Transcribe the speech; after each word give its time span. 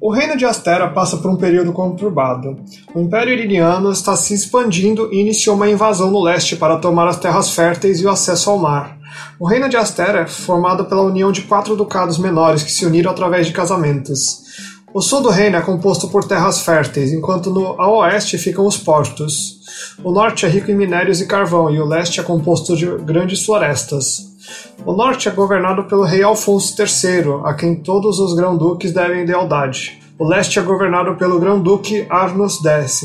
O 0.00 0.12
reino 0.12 0.36
de 0.36 0.44
Astera 0.44 0.88
passa 0.90 1.16
por 1.16 1.28
um 1.28 1.36
período 1.36 1.72
conturbado. 1.72 2.56
O 2.94 3.00
Império 3.00 3.32
Iriniano 3.32 3.90
está 3.90 4.14
se 4.14 4.32
expandindo 4.32 5.12
e 5.12 5.20
iniciou 5.20 5.56
uma 5.56 5.68
invasão 5.68 6.08
no 6.08 6.22
leste 6.22 6.54
para 6.54 6.76
tomar 6.76 7.08
as 7.08 7.18
terras 7.18 7.50
férteis 7.50 8.00
e 8.00 8.06
o 8.06 8.10
acesso 8.10 8.48
ao 8.48 8.58
mar. 8.58 8.96
O 9.40 9.46
reino 9.46 9.68
de 9.68 9.76
Astera 9.76 10.20
é 10.20 10.26
formado 10.26 10.84
pela 10.84 11.02
união 11.02 11.32
de 11.32 11.42
quatro 11.42 11.74
ducados 11.74 12.16
menores 12.16 12.62
que 12.62 12.70
se 12.70 12.86
uniram 12.86 13.10
através 13.10 13.48
de 13.48 13.52
casamentos. 13.52 14.46
O 14.94 15.02
sul 15.02 15.20
do 15.20 15.30
reino 15.30 15.56
é 15.56 15.60
composto 15.60 16.08
por 16.08 16.22
terras 16.24 16.60
férteis, 16.60 17.12
enquanto 17.12 17.50
no 17.50 17.76
oeste 17.80 18.38
ficam 18.38 18.66
os 18.66 18.76
portos. 18.76 19.58
O 20.04 20.12
norte 20.12 20.46
é 20.46 20.48
rico 20.48 20.70
em 20.70 20.76
minérios 20.76 21.20
e 21.20 21.26
carvão, 21.26 21.68
e 21.70 21.80
o 21.80 21.84
leste 21.84 22.20
é 22.20 22.22
composto 22.22 22.76
de 22.76 22.86
grandes 22.98 23.44
florestas. 23.44 24.27
O 24.84 24.92
norte 24.92 25.28
é 25.28 25.32
governado 25.32 25.84
pelo 25.84 26.04
rei 26.04 26.22
Alfonso 26.22 26.74
III, 26.80 27.42
a 27.44 27.54
quem 27.54 27.76
todos 27.76 28.18
os 28.18 28.34
grão-duques 28.34 28.92
devem 28.92 29.26
lealdade. 29.26 30.00
O 30.18 30.26
leste 30.26 30.58
é 30.58 30.62
governado 30.62 31.14
pelo 31.14 31.38
grão-duque 31.38 32.06
Arnus 32.10 32.64
X. 32.64 33.02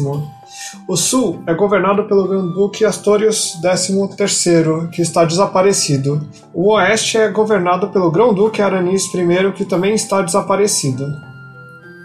O 0.87 0.95
sul 0.95 1.43
é 1.45 1.53
governado 1.53 2.05
pelo 2.05 2.27
grão-duque 2.27 2.85
Astorius 2.85 3.59
XIII, 3.61 4.87
que 4.91 5.01
está 5.01 5.23
desaparecido. 5.23 6.27
O 6.53 6.71
oeste 6.71 7.17
é 7.17 7.27
governado 7.29 7.89
pelo 7.89 8.09
grão-duque 8.09 8.61
Aranis 8.61 9.05
I, 9.13 9.51
que 9.51 9.63
também 9.63 9.93
está 9.93 10.21
desaparecido. 10.21 11.05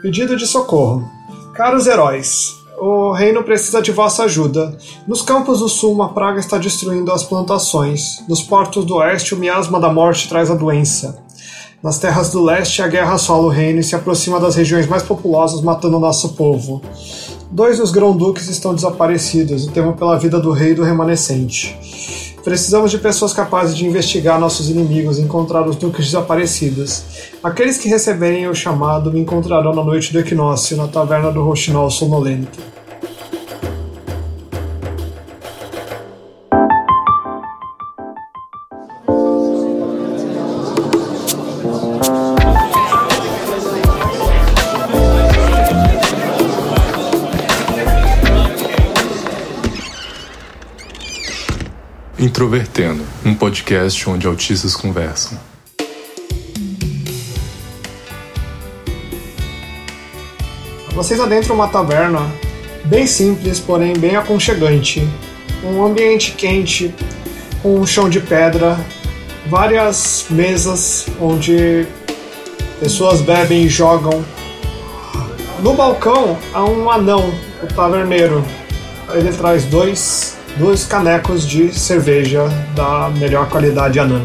Pedido 0.02 0.36
de 0.36 0.47
socorro. 0.47 1.09
Caros 1.55 1.86
heróis, 1.86 2.58
o 2.80 3.12
reino 3.12 3.42
precisa 3.42 3.82
de 3.82 3.92
vossa 3.92 4.24
ajuda. 4.24 4.77
Nos 5.06 5.23
campos 5.23 5.60
do 5.60 5.69
sul, 5.69 5.92
uma 5.92 6.10
praga 6.10 6.38
está 6.38 6.59
destruindo 6.59 7.12
as 7.12 7.23
plantações. 7.23 8.23
Nos 8.28 8.42
portos 8.42 8.84
do 8.84 8.97
oeste, 8.97 9.34
o 9.34 9.39
miasma 9.39 9.80
da 9.80 9.92
morte 9.92 10.28
traz 10.28 10.50
a 10.50 10.55
doença. 10.55 11.22
Nas 11.83 11.98
terras 11.98 12.30
do 12.30 12.42
leste, 12.42 12.83
a 12.83 12.88
guerra 12.88 13.14
assola 13.14 13.47
o 13.47 13.50
reino 13.50 13.78
e 13.78 13.84
se 13.84 13.94
aproxima 13.94 14.41
das 14.41 14.56
regiões 14.56 14.86
mais 14.86 15.03
populosas, 15.03 15.61
matando 15.61 16.00
nosso 16.00 16.30
povo. 16.30 16.83
Dois 17.50 17.78
dos 17.78 17.92
grão-duques 17.92 18.48
estão 18.48 18.75
desaparecidos 18.75 19.64
e 19.64 19.70
temo 19.70 19.94
pela 19.94 20.19
vida 20.19 20.38
do 20.41 20.50
rei 20.50 20.72
e 20.72 20.75
do 20.75 20.83
remanescente. 20.83 22.28
Precisamos 22.48 22.91
de 22.91 22.96
pessoas 22.96 23.34
capazes 23.34 23.77
de 23.77 23.84
investigar 23.84 24.41
nossos 24.41 24.70
inimigos 24.70 25.18
e 25.18 25.20
encontrar 25.20 25.68
os 25.68 25.77
duques 25.77 26.06
desaparecidos. 26.06 27.02
Aqueles 27.42 27.77
que 27.77 27.91
receberem 27.91 28.48
o 28.48 28.54
chamado 28.54 29.12
me 29.12 29.20
encontrarão 29.20 29.74
na 29.74 29.84
noite 29.84 30.10
do 30.14 30.18
equinócio, 30.18 30.74
na 30.74 30.88
taverna 30.88 31.30
do 31.30 31.42
Roxinol 31.42 31.91
Sonolento. 31.91 32.78
Introvertendo, 52.20 53.05
um 53.24 53.33
podcast 53.33 54.11
onde 54.11 54.27
autistas 54.27 54.74
conversam. 54.74 55.38
Vocês 60.92 61.20
adentram 61.20 61.55
uma 61.55 61.69
taverna 61.69 62.28
bem 62.86 63.06
simples, 63.06 63.60
porém 63.60 63.97
bem 63.97 64.16
aconchegante. 64.16 65.08
Um 65.62 65.84
ambiente 65.84 66.33
quente, 66.33 66.92
com 67.62 67.78
um 67.78 67.86
chão 67.86 68.08
de 68.08 68.19
pedra, 68.19 68.77
várias 69.47 70.27
mesas 70.28 71.06
onde 71.20 71.86
pessoas 72.80 73.20
bebem 73.20 73.62
e 73.62 73.69
jogam. 73.69 74.25
No 75.62 75.72
balcão 75.75 76.37
há 76.53 76.64
um 76.64 76.91
anão, 76.91 77.32
o 77.62 77.66
taverneiro. 77.69 78.44
Ele 79.14 79.32
traz 79.32 79.64
dois 79.66 80.38
dois 80.58 80.84
canecos 80.84 81.46
de 81.46 81.72
cerveja 81.72 82.48
da 82.74 83.08
melhor 83.10 83.48
qualidade 83.48 84.00
anã. 84.00 84.24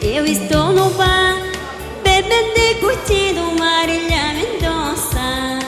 Eu 0.00 0.24
estou 0.24 0.72
no 0.72 0.90
bar, 0.90 1.36
bebendo 2.04 2.56
e 2.56 2.74
curtindo 2.76 3.40
Marília 3.58 4.32
Mendonça. 4.32 5.58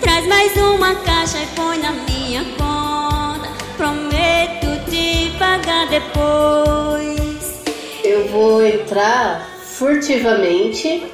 Traz 0.00 0.26
mais 0.28 0.56
uma 0.56 0.94
caixa 0.94 1.38
e 1.38 1.46
põe 1.56 1.78
na 1.78 1.90
minha 1.90 2.44
conta. 2.56 3.48
Prometo 3.76 4.90
te 4.90 5.32
pagar 5.38 5.88
depois. 5.88 7.62
Eu 8.04 8.28
vou 8.28 8.64
entrar 8.64 9.48
furtivamente, 9.64 11.04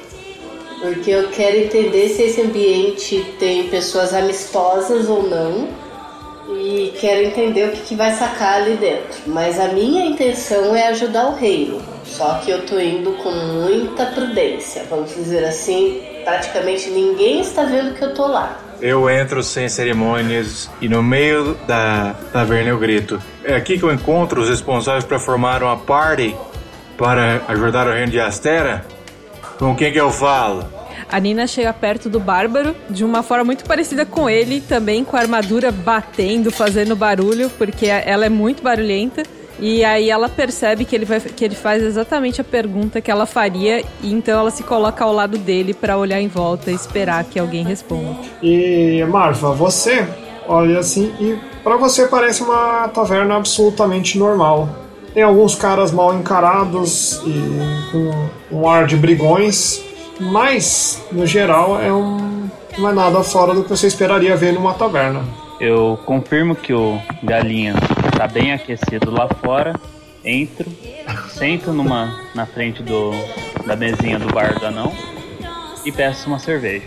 porque 0.79 1.09
eu 1.09 1.29
quero 1.29 1.57
entender 1.57 2.09
se 2.09 2.21
esse 2.23 2.41
ambiente 2.41 3.25
tem 3.39 3.69
pessoas 3.69 4.13
amistosas 4.13 5.09
ou 5.09 5.27
não 5.27 5.80
e 6.57 6.93
quero 6.99 7.21
entender 7.21 7.69
o 7.69 7.71
que, 7.71 7.81
que 7.81 7.95
vai 7.95 8.13
sacar 8.13 8.61
ali 8.61 8.75
dentro. 8.75 9.21
Mas 9.27 9.59
a 9.59 9.69
minha 9.69 10.05
intenção 10.05 10.75
é 10.75 10.87
ajudar 10.87 11.27
o 11.27 11.35
reino. 11.35 11.81
Só 12.03 12.35
que 12.35 12.51
eu 12.51 12.65
tô 12.65 12.79
indo 12.79 13.11
com 13.13 13.31
muita 13.31 14.07
prudência, 14.07 14.83
vamos 14.89 15.13
dizer 15.15 15.45
assim. 15.45 16.01
Praticamente 16.23 16.89
ninguém 16.89 17.41
está 17.41 17.63
vendo 17.63 17.95
que 17.95 18.03
eu 18.03 18.13
tô 18.13 18.27
lá. 18.27 18.59
Eu 18.81 19.09
entro 19.09 19.43
sem 19.43 19.69
cerimônias 19.69 20.69
e 20.81 20.89
no 20.89 21.03
meio 21.03 21.55
da 21.67 22.15
taverna 22.33 22.69
eu 22.69 22.79
grito: 22.79 23.21
É 23.43 23.55
aqui 23.55 23.77
que 23.77 23.83
eu 23.83 23.93
encontro 23.93 24.41
os 24.41 24.49
responsáveis 24.49 25.03
para 25.03 25.19
formar 25.19 25.63
uma 25.63 25.77
party 25.77 26.35
para 26.97 27.41
ajudar 27.47 27.87
o 27.87 27.91
reino 27.91 28.11
de 28.11 28.19
Astera? 28.19 28.85
Com 29.57 29.75
quem 29.75 29.91
que 29.91 29.99
eu 29.99 30.11
falo? 30.11 30.80
A 31.09 31.19
Nina 31.19 31.47
chega 31.47 31.71
perto 31.73 32.09
do 32.09 32.19
Bárbaro 32.19 32.75
de 32.89 33.03
uma 33.03 33.23
forma 33.23 33.45
muito 33.45 33.65
parecida 33.65 34.05
com 34.05 34.29
ele, 34.29 34.61
também 34.61 35.03
com 35.03 35.15
a 35.15 35.19
armadura 35.19 35.71
batendo, 35.71 36.51
fazendo 36.51 36.95
barulho, 36.95 37.49
porque 37.57 37.85
ela 37.87 38.25
é 38.25 38.29
muito 38.29 38.63
barulhenta. 38.63 39.23
E 39.59 39.83
aí 39.85 40.09
ela 40.09 40.27
percebe 40.27 40.85
que 40.85 40.95
ele, 40.95 41.05
vai, 41.05 41.19
que 41.19 41.45
ele 41.45 41.53
faz 41.53 41.83
exatamente 41.83 42.41
a 42.41 42.43
pergunta 42.43 42.99
que 42.99 43.11
ela 43.11 43.27
faria, 43.27 43.83
e 44.01 44.11
então 44.11 44.39
ela 44.39 44.49
se 44.49 44.63
coloca 44.63 45.03
ao 45.03 45.13
lado 45.13 45.37
dele 45.37 45.71
para 45.73 45.97
olhar 45.97 46.19
em 46.19 46.27
volta 46.27 46.71
e 46.71 46.73
esperar 46.73 47.23
que 47.25 47.37
alguém 47.37 47.63
responda. 47.63 48.15
E 48.41 49.05
Marva, 49.07 49.53
você 49.53 50.07
olha 50.47 50.79
assim 50.79 51.13
e 51.19 51.37
para 51.63 51.77
você 51.77 52.07
parece 52.07 52.41
uma 52.41 52.87
taverna 52.87 53.35
absolutamente 53.35 54.17
normal. 54.17 54.67
Tem 55.13 55.21
alguns 55.21 55.53
caras 55.53 55.91
mal 55.91 56.15
encarados 56.15 57.21
e 57.25 57.91
com 57.91 58.57
um 58.57 58.67
ar 58.67 58.87
de 58.87 58.95
brigões, 58.95 59.83
mas, 60.19 61.03
no 61.11 61.25
geral, 61.25 61.81
é 61.81 61.91
um, 61.91 62.49
não 62.77 62.89
é 62.89 62.93
nada 62.93 63.23
fora 63.23 63.53
do 63.53 63.63
que 63.63 63.69
você 63.69 63.87
esperaria 63.87 64.35
ver 64.35 64.53
numa 64.53 64.73
taverna. 64.73 65.23
Eu 65.59 65.99
confirmo 66.05 66.55
que 66.55 66.73
o 66.73 66.99
galinha 67.23 67.75
está 68.11 68.27
bem 68.27 68.53
aquecido 68.53 69.11
lá 69.11 69.27
fora. 69.27 69.73
Entro, 70.23 70.69
sento 71.29 71.71
numa 71.73 72.19
na 72.35 72.45
frente 72.45 72.83
do, 72.83 73.11
da 73.65 73.75
mesinha 73.75 74.19
do 74.19 74.31
bar 74.33 74.59
do 74.59 74.65
anão 74.67 74.93
e 75.83 75.91
peço 75.91 76.27
uma 76.27 76.39
cerveja. 76.39 76.85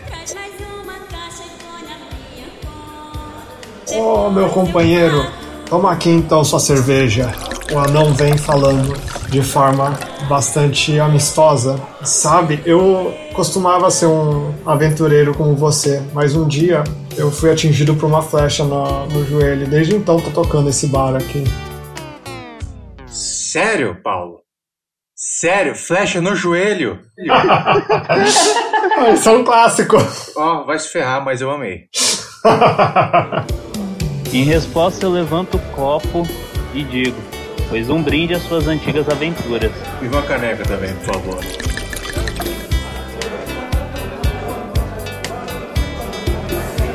Oh, 3.93 4.31
meu 4.31 4.49
companheiro, 4.49 5.27
toma 5.69 5.93
aqui 5.93 6.11
então 6.11 6.45
sua 6.45 6.59
cerveja. 6.59 7.33
O 7.73 7.79
anão 7.79 8.13
vem 8.13 8.37
falando 8.37 8.97
de 9.35 9.43
forma 9.43 9.99
bastante 10.29 11.01
amistosa. 11.01 11.77
Sabe, 12.05 12.63
eu 12.65 13.13
costumava 13.35 13.91
ser 13.91 14.07
um 14.07 14.55
aventureiro 14.65 15.35
como 15.35 15.57
você, 15.57 16.01
mas 16.13 16.37
um 16.37 16.47
dia 16.47 16.85
eu 17.17 17.33
fui 17.33 17.51
atingido 17.51 17.97
por 17.97 18.07
uma 18.07 18.23
flecha 18.23 18.63
no, 18.63 19.07
no 19.07 19.25
joelho. 19.25 19.67
Desde 19.67 19.97
então 19.97 20.21
tô 20.21 20.31
tocando 20.31 20.71
esse 20.71 20.87
bar 20.87 21.17
aqui. 21.17 21.43
Sério, 23.09 23.97
Paulo? 24.05 24.39
Sério? 25.17 25.75
Flecha 25.75 26.21
no 26.21 26.37
joelho? 26.37 27.01
Isso 29.15 29.29
é 29.29 29.33
um 29.33 29.43
clássico. 29.43 29.97
Ó, 30.37 30.61
oh, 30.61 30.65
vai 30.65 30.79
se 30.79 30.89
ferrar, 30.91 31.25
mas 31.25 31.41
eu 31.41 31.51
amei. 31.51 31.89
em 34.33 34.45
resposta, 34.45 35.05
eu 35.05 35.11
levanto 35.11 35.57
o 35.57 35.61
copo 35.75 36.23
e 36.73 36.85
digo: 36.85 37.34
Pois 37.69 37.89
um 37.91 38.03
brinde 38.03 38.35
às 38.35 38.43
suas 38.43 38.69
antigas 38.69 39.09
aventuras. 39.09 39.73
E 40.03 40.07
uma 40.07 40.23
caneca 40.23 40.65
também, 40.65 40.93
por 40.95 41.15
favor. 41.15 41.39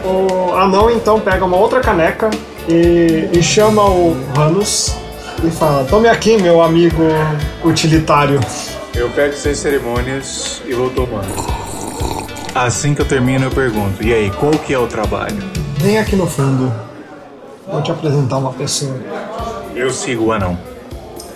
O 0.05 0.55
anão 0.55 0.89
então 0.89 1.19
pega 1.19 1.45
uma 1.45 1.57
outra 1.57 1.81
caneca 1.81 2.29
e, 2.67 3.29
e 3.31 3.43
chama 3.43 3.83
o 3.83 4.17
Ranus 4.35 4.95
e 5.43 5.51
fala: 5.51 5.85
Tome 5.85 6.07
aqui, 6.07 6.41
meu 6.41 6.61
amigo 6.61 7.03
utilitário. 7.63 8.39
Eu 8.95 9.09
pego 9.09 9.35
sem 9.35 9.53
cerimônias 9.53 10.61
e 10.65 10.73
vou 10.73 10.89
tomando. 10.89 11.27
Assim 12.53 12.95
que 12.95 13.01
eu 13.01 13.05
termino, 13.05 13.45
eu 13.45 13.51
pergunto: 13.51 14.03
E 14.03 14.13
aí, 14.13 14.31
qual 14.31 14.51
que 14.51 14.73
é 14.73 14.79
o 14.79 14.87
trabalho? 14.87 15.37
Vem 15.77 15.97
aqui 15.97 16.15
no 16.15 16.25
fundo. 16.25 16.73
Vou 17.67 17.81
te 17.81 17.91
apresentar 17.91 18.37
uma 18.37 18.51
pessoa. 18.51 18.97
Eu 19.75 19.91
sigo 19.91 20.25
o 20.25 20.31
anão. 20.31 20.57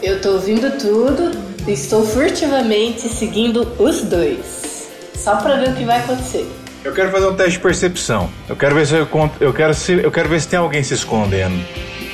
Eu 0.01 0.21
tô 0.21 0.33
ouvindo 0.33 0.77
tudo 0.77 1.31
e 1.67 1.71
estou 1.71 2.05
furtivamente 2.05 3.07
seguindo 3.07 3.67
os 3.79 4.01
dois. 4.01 4.89
Só 5.15 5.37
pra 5.37 5.55
ver 5.57 5.69
o 5.69 5.75
que 5.75 5.85
vai 5.85 5.99
acontecer. 5.99 6.45
Eu 6.83 6.93
quero 6.93 7.11
fazer 7.11 7.27
um 7.27 7.35
teste 7.35 7.53
de 7.53 7.59
percepção. 7.59 8.29
Eu 8.49 8.55
quero 8.55 8.75
ver 8.75 8.85
se 8.85 8.95
eu, 8.95 9.07
eu 9.39 9.53
quero 9.53 9.73
se 9.73 9.93
eu 9.93 10.11
quero 10.11 10.27
ver 10.27 10.41
se 10.41 10.47
tem 10.47 10.59
alguém 10.59 10.83
se 10.83 10.93
escondendo. 10.93 11.55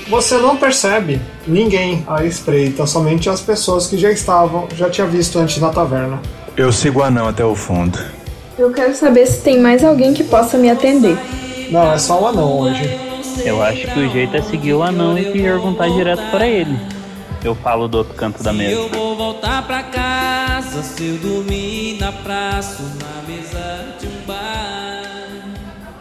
Você 0.08 0.38
não 0.38 0.58
percebe 0.58 1.20
ninguém 1.48 2.04
à 2.08 2.24
espreita, 2.24 2.86
somente 2.86 3.30
as 3.30 3.42
pessoas 3.42 3.88
que 3.88 3.98
já 3.98 4.12
estavam, 4.12 4.68
já 4.76 4.90
tinha 4.90 5.06
visto 5.08 5.38
antes 5.40 5.58
na 5.60 5.70
taverna. 5.70 6.20
Eu 6.58 6.72
sigo 6.72 7.00
o 7.00 7.04
anão 7.04 7.28
até 7.28 7.44
o 7.46 7.56
fundo. 7.56 7.98
Eu 8.58 8.72
quero 8.72 8.94
saber 8.94 9.26
se 9.26 9.42
tem 9.42 9.60
mais 9.60 9.84
alguém 9.84 10.14
que 10.14 10.24
possa 10.24 10.58
me 10.58 10.70
atender. 10.70 11.18
Não, 11.72 11.94
é 11.94 11.98
só 11.98 12.22
o 12.22 12.28
anão 12.28 12.60
hoje. 12.60 13.09
Eu 13.46 13.62
acho 13.64 13.88
que 13.88 14.00
o 14.00 14.10
jeito 14.10 14.36
é 14.36 14.42
seguir 14.42 14.74
o 14.74 14.84
anão 14.84 15.18
e 15.18 15.32
perguntar 15.32 15.90
direto 15.90 16.22
para 16.32 16.48
ele. 16.48 16.78
Eu 17.44 17.56
falo 17.56 17.88
do 17.88 18.00
outro 18.00 18.14
canto 18.16 18.44
da 18.44 18.52
mesa. 18.52 18.72
Eu 18.72 18.90
vou 18.90 19.16
voltar 19.16 19.66
pra 19.66 19.82
casa 19.84 20.84
se 20.84 21.06
eu 21.08 21.18
dormir 21.18 21.98
na 22.00 22.12
praça, 22.12 22.84
na 23.00 23.28
mesa 23.34 23.86
de 24.00 24.08
um 24.08 24.26
bar. 24.28 25.04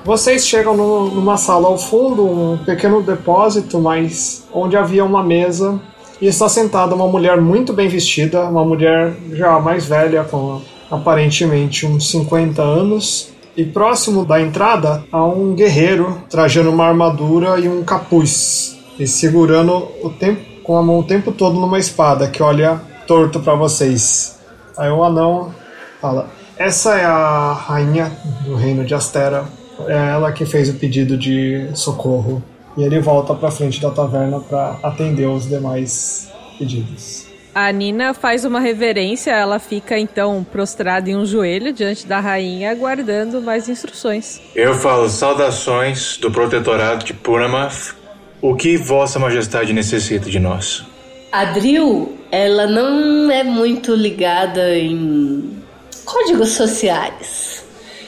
Vocês 0.04 0.46
chegam 0.46 0.76
no- 0.76 1.10
numa 1.10 1.36
sala 1.36 1.68
ao 1.68 1.78
fundo, 1.78 2.24
um 2.26 2.58
pequeno 2.58 3.02
depósito, 3.02 3.78
mas 3.78 4.44
onde 4.52 4.76
havia 4.76 5.04
uma 5.04 5.22
mesa 5.22 5.78
e 6.20 6.26
está 6.26 6.48
sentada 6.48 6.94
uma 6.94 7.06
mulher 7.06 7.40
muito 7.40 7.72
bem 7.72 7.88
vestida, 7.88 8.42
uma 8.44 8.64
mulher 8.64 9.14
já 9.32 9.60
mais 9.60 9.84
velha, 9.84 10.24
com 10.24 10.60
aparentemente 10.90 11.86
uns 11.86 12.10
50 12.10 12.62
anos. 12.62 13.28
E 13.58 13.64
próximo 13.64 14.24
da 14.24 14.40
entrada 14.40 15.02
há 15.10 15.24
um 15.24 15.52
guerreiro 15.52 16.22
trajando 16.30 16.70
uma 16.70 16.86
armadura 16.86 17.58
e 17.58 17.68
um 17.68 17.82
capuz 17.82 18.78
e 18.96 19.04
segurando 19.04 19.88
o 20.00 20.10
tempo 20.10 20.62
com 20.62 20.76
a 20.76 20.82
mão 20.82 21.00
o 21.00 21.02
tempo 21.02 21.32
todo 21.32 21.58
numa 21.58 21.76
espada 21.76 22.28
que 22.28 22.40
olha 22.40 22.80
torto 23.04 23.40
para 23.40 23.56
vocês. 23.56 24.38
Aí 24.76 24.88
o 24.88 25.02
anão 25.02 25.52
fala: 26.00 26.28
Essa 26.56 26.98
é 26.98 27.04
a 27.04 27.52
rainha 27.52 28.12
do 28.44 28.54
reino 28.54 28.84
de 28.84 28.94
Astera. 28.94 29.44
É 29.88 30.10
ela 30.10 30.30
que 30.30 30.46
fez 30.46 30.68
o 30.68 30.74
pedido 30.74 31.18
de 31.18 31.68
socorro. 31.74 32.40
E 32.76 32.84
ele 32.84 33.00
volta 33.00 33.34
pra 33.34 33.50
frente 33.50 33.80
da 33.80 33.90
taverna 33.90 34.38
para 34.38 34.78
atender 34.84 35.26
os 35.26 35.48
demais 35.48 36.30
pedidos. 36.56 37.27
A 37.60 37.72
Nina 37.72 38.14
faz 38.14 38.44
uma 38.44 38.60
reverência, 38.60 39.32
ela 39.32 39.58
fica 39.58 39.98
então 39.98 40.46
prostrada 40.48 41.10
em 41.10 41.16
um 41.16 41.26
joelho 41.26 41.72
diante 41.72 42.06
da 42.06 42.20
rainha, 42.20 42.70
aguardando 42.70 43.42
mais 43.42 43.68
instruções. 43.68 44.40
Eu 44.54 44.76
falo 44.76 45.08
saudações 45.08 46.16
do 46.18 46.30
protetorado 46.30 47.04
de 47.04 47.12
Purnamath. 47.12 47.96
O 48.40 48.54
que 48.54 48.76
Vossa 48.76 49.18
Majestade 49.18 49.72
necessita 49.72 50.30
de 50.30 50.38
nós? 50.38 50.84
A 51.32 51.46
Drill, 51.46 52.16
ela 52.30 52.68
não 52.68 53.28
é 53.28 53.42
muito 53.42 53.92
ligada 53.92 54.78
em 54.78 55.60
códigos 56.04 56.50
sociais. 56.50 57.64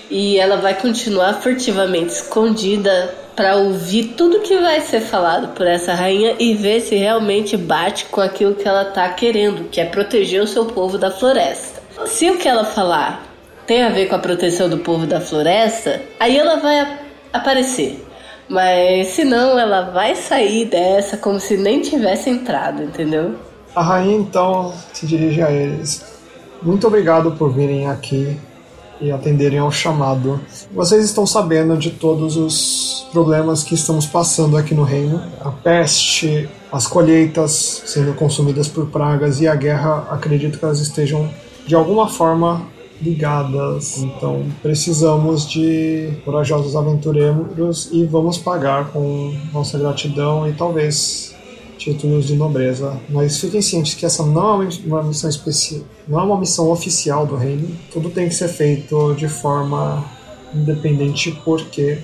E 0.09 0.39
ela 0.39 0.59
vai 0.59 0.81
continuar 0.81 1.35
furtivamente 1.43 2.13
escondida 2.13 3.13
para 3.41 3.57
ouvir 3.57 4.09
tudo 4.19 4.41
que 4.41 4.59
vai 4.59 4.83
ser 4.83 5.01
falado 5.01 5.55
por 5.55 5.67
essa 5.67 5.95
rainha 5.95 6.37
e 6.39 6.53
ver 6.53 6.83
se 6.83 6.95
realmente 6.95 7.57
bate 7.57 8.05
com 8.05 8.21
aquilo 8.21 8.55
que 8.55 8.69
ela 8.69 8.85
tá 8.85 9.09
querendo, 9.09 9.71
que 9.71 9.81
é 9.81 9.87
proteger 9.87 10.43
o 10.43 10.47
seu 10.47 10.67
povo 10.67 10.99
da 10.99 11.11
floresta. 11.11 11.81
Se 12.05 12.29
o 12.29 12.37
que 12.37 12.47
ela 12.47 12.65
falar 12.67 13.23
tem 13.67 13.83
a 13.83 13.89
ver 13.89 14.11
com 14.11 14.15
a 14.15 14.19
proteção 14.19 14.69
do 14.69 14.77
povo 14.77 15.07
da 15.07 15.23
floresta, 15.23 16.03
aí 16.21 16.37
ela 16.37 16.57
vai 16.57 16.81
ap- 16.81 17.01
aparecer. 17.33 18.05
Mas 18.47 19.07
se 19.07 19.25
não, 19.25 19.59
ela 19.59 19.91
vai 19.91 20.15
sair 20.17 20.67
dessa 20.67 21.17
como 21.17 21.41
se 21.41 21.57
nem 21.57 21.81
tivesse 21.81 22.29
entrado, 22.29 22.83
entendeu? 22.83 23.37
A 23.75 23.83
rainha 23.83 24.19
então 24.19 24.75
se 24.93 25.07
dirige 25.07 25.41
a 25.41 25.51
eles. 25.51 26.05
Muito 26.61 26.87
obrigado 26.87 27.33
por 27.39 27.55
virem 27.55 27.89
aqui 27.89 28.37
e 29.01 29.11
atenderem 29.11 29.59
ao 29.59 29.71
chamado. 29.71 30.41
Vocês 30.75 31.05
estão 31.05 31.27
sabendo 31.27 31.77
de 31.77 31.91
todos 31.91 32.37
os 32.37 33.09
problemas 33.13 33.63
que 33.63 33.75
estamos 33.75 34.07
passando 34.07 34.57
aqui 34.57 34.75
no 34.75 34.83
reino. 34.83 35.23
A 35.41 35.51
peste, 35.51 36.49
as 36.71 36.87
colheitas 36.87 37.83
sendo 37.87 38.15
consumidas 38.15 38.69
por 38.69 38.87
pragas 38.87 39.41
e 39.41 39.49
a 39.49 39.55
guerra, 39.55 40.07
acredito 40.11 40.59
que 40.59 40.65
elas 40.65 40.81
estejam 40.81 41.29
de 41.67 41.75
alguma 41.75 42.09
forma 42.09 42.67
ligadas. 43.01 43.99
Então 43.99 44.45
precisamos 44.63 45.49
de 45.49 46.13
corajosos 46.25 46.77
aventureiros 46.77 47.89
e 47.93 48.05
vamos 48.05 48.39
pagar 48.39 48.89
com 48.93 49.35
nossa 49.53 49.79
gratidão 49.79 50.49
e 50.49 50.53
talvez 50.53 51.35
títulos 51.81 52.27
de 52.27 52.37
nobreza. 52.37 53.01
Mas 53.09 53.39
fiquem 53.39 53.63
cientes 53.63 53.95
que 53.95 54.05
essa 54.05 54.25
não 54.25 54.63
é 54.63 54.69
uma 54.85 55.03
missão 55.03 55.31
especial, 55.31 55.83
não 56.07 56.21
é 56.21 56.23
uma 56.23 56.39
missão 56.39 56.71
oficial 56.71 57.27
do 57.27 57.35
reino. 57.35 57.69
Tudo 57.91 58.11
tem 58.11 58.29
que 58.29 58.35
ser 58.35 58.49
feito 58.49 59.15
de 59.15 59.29
forma 59.29 60.05
independente 60.55 61.33
porque 61.45 61.99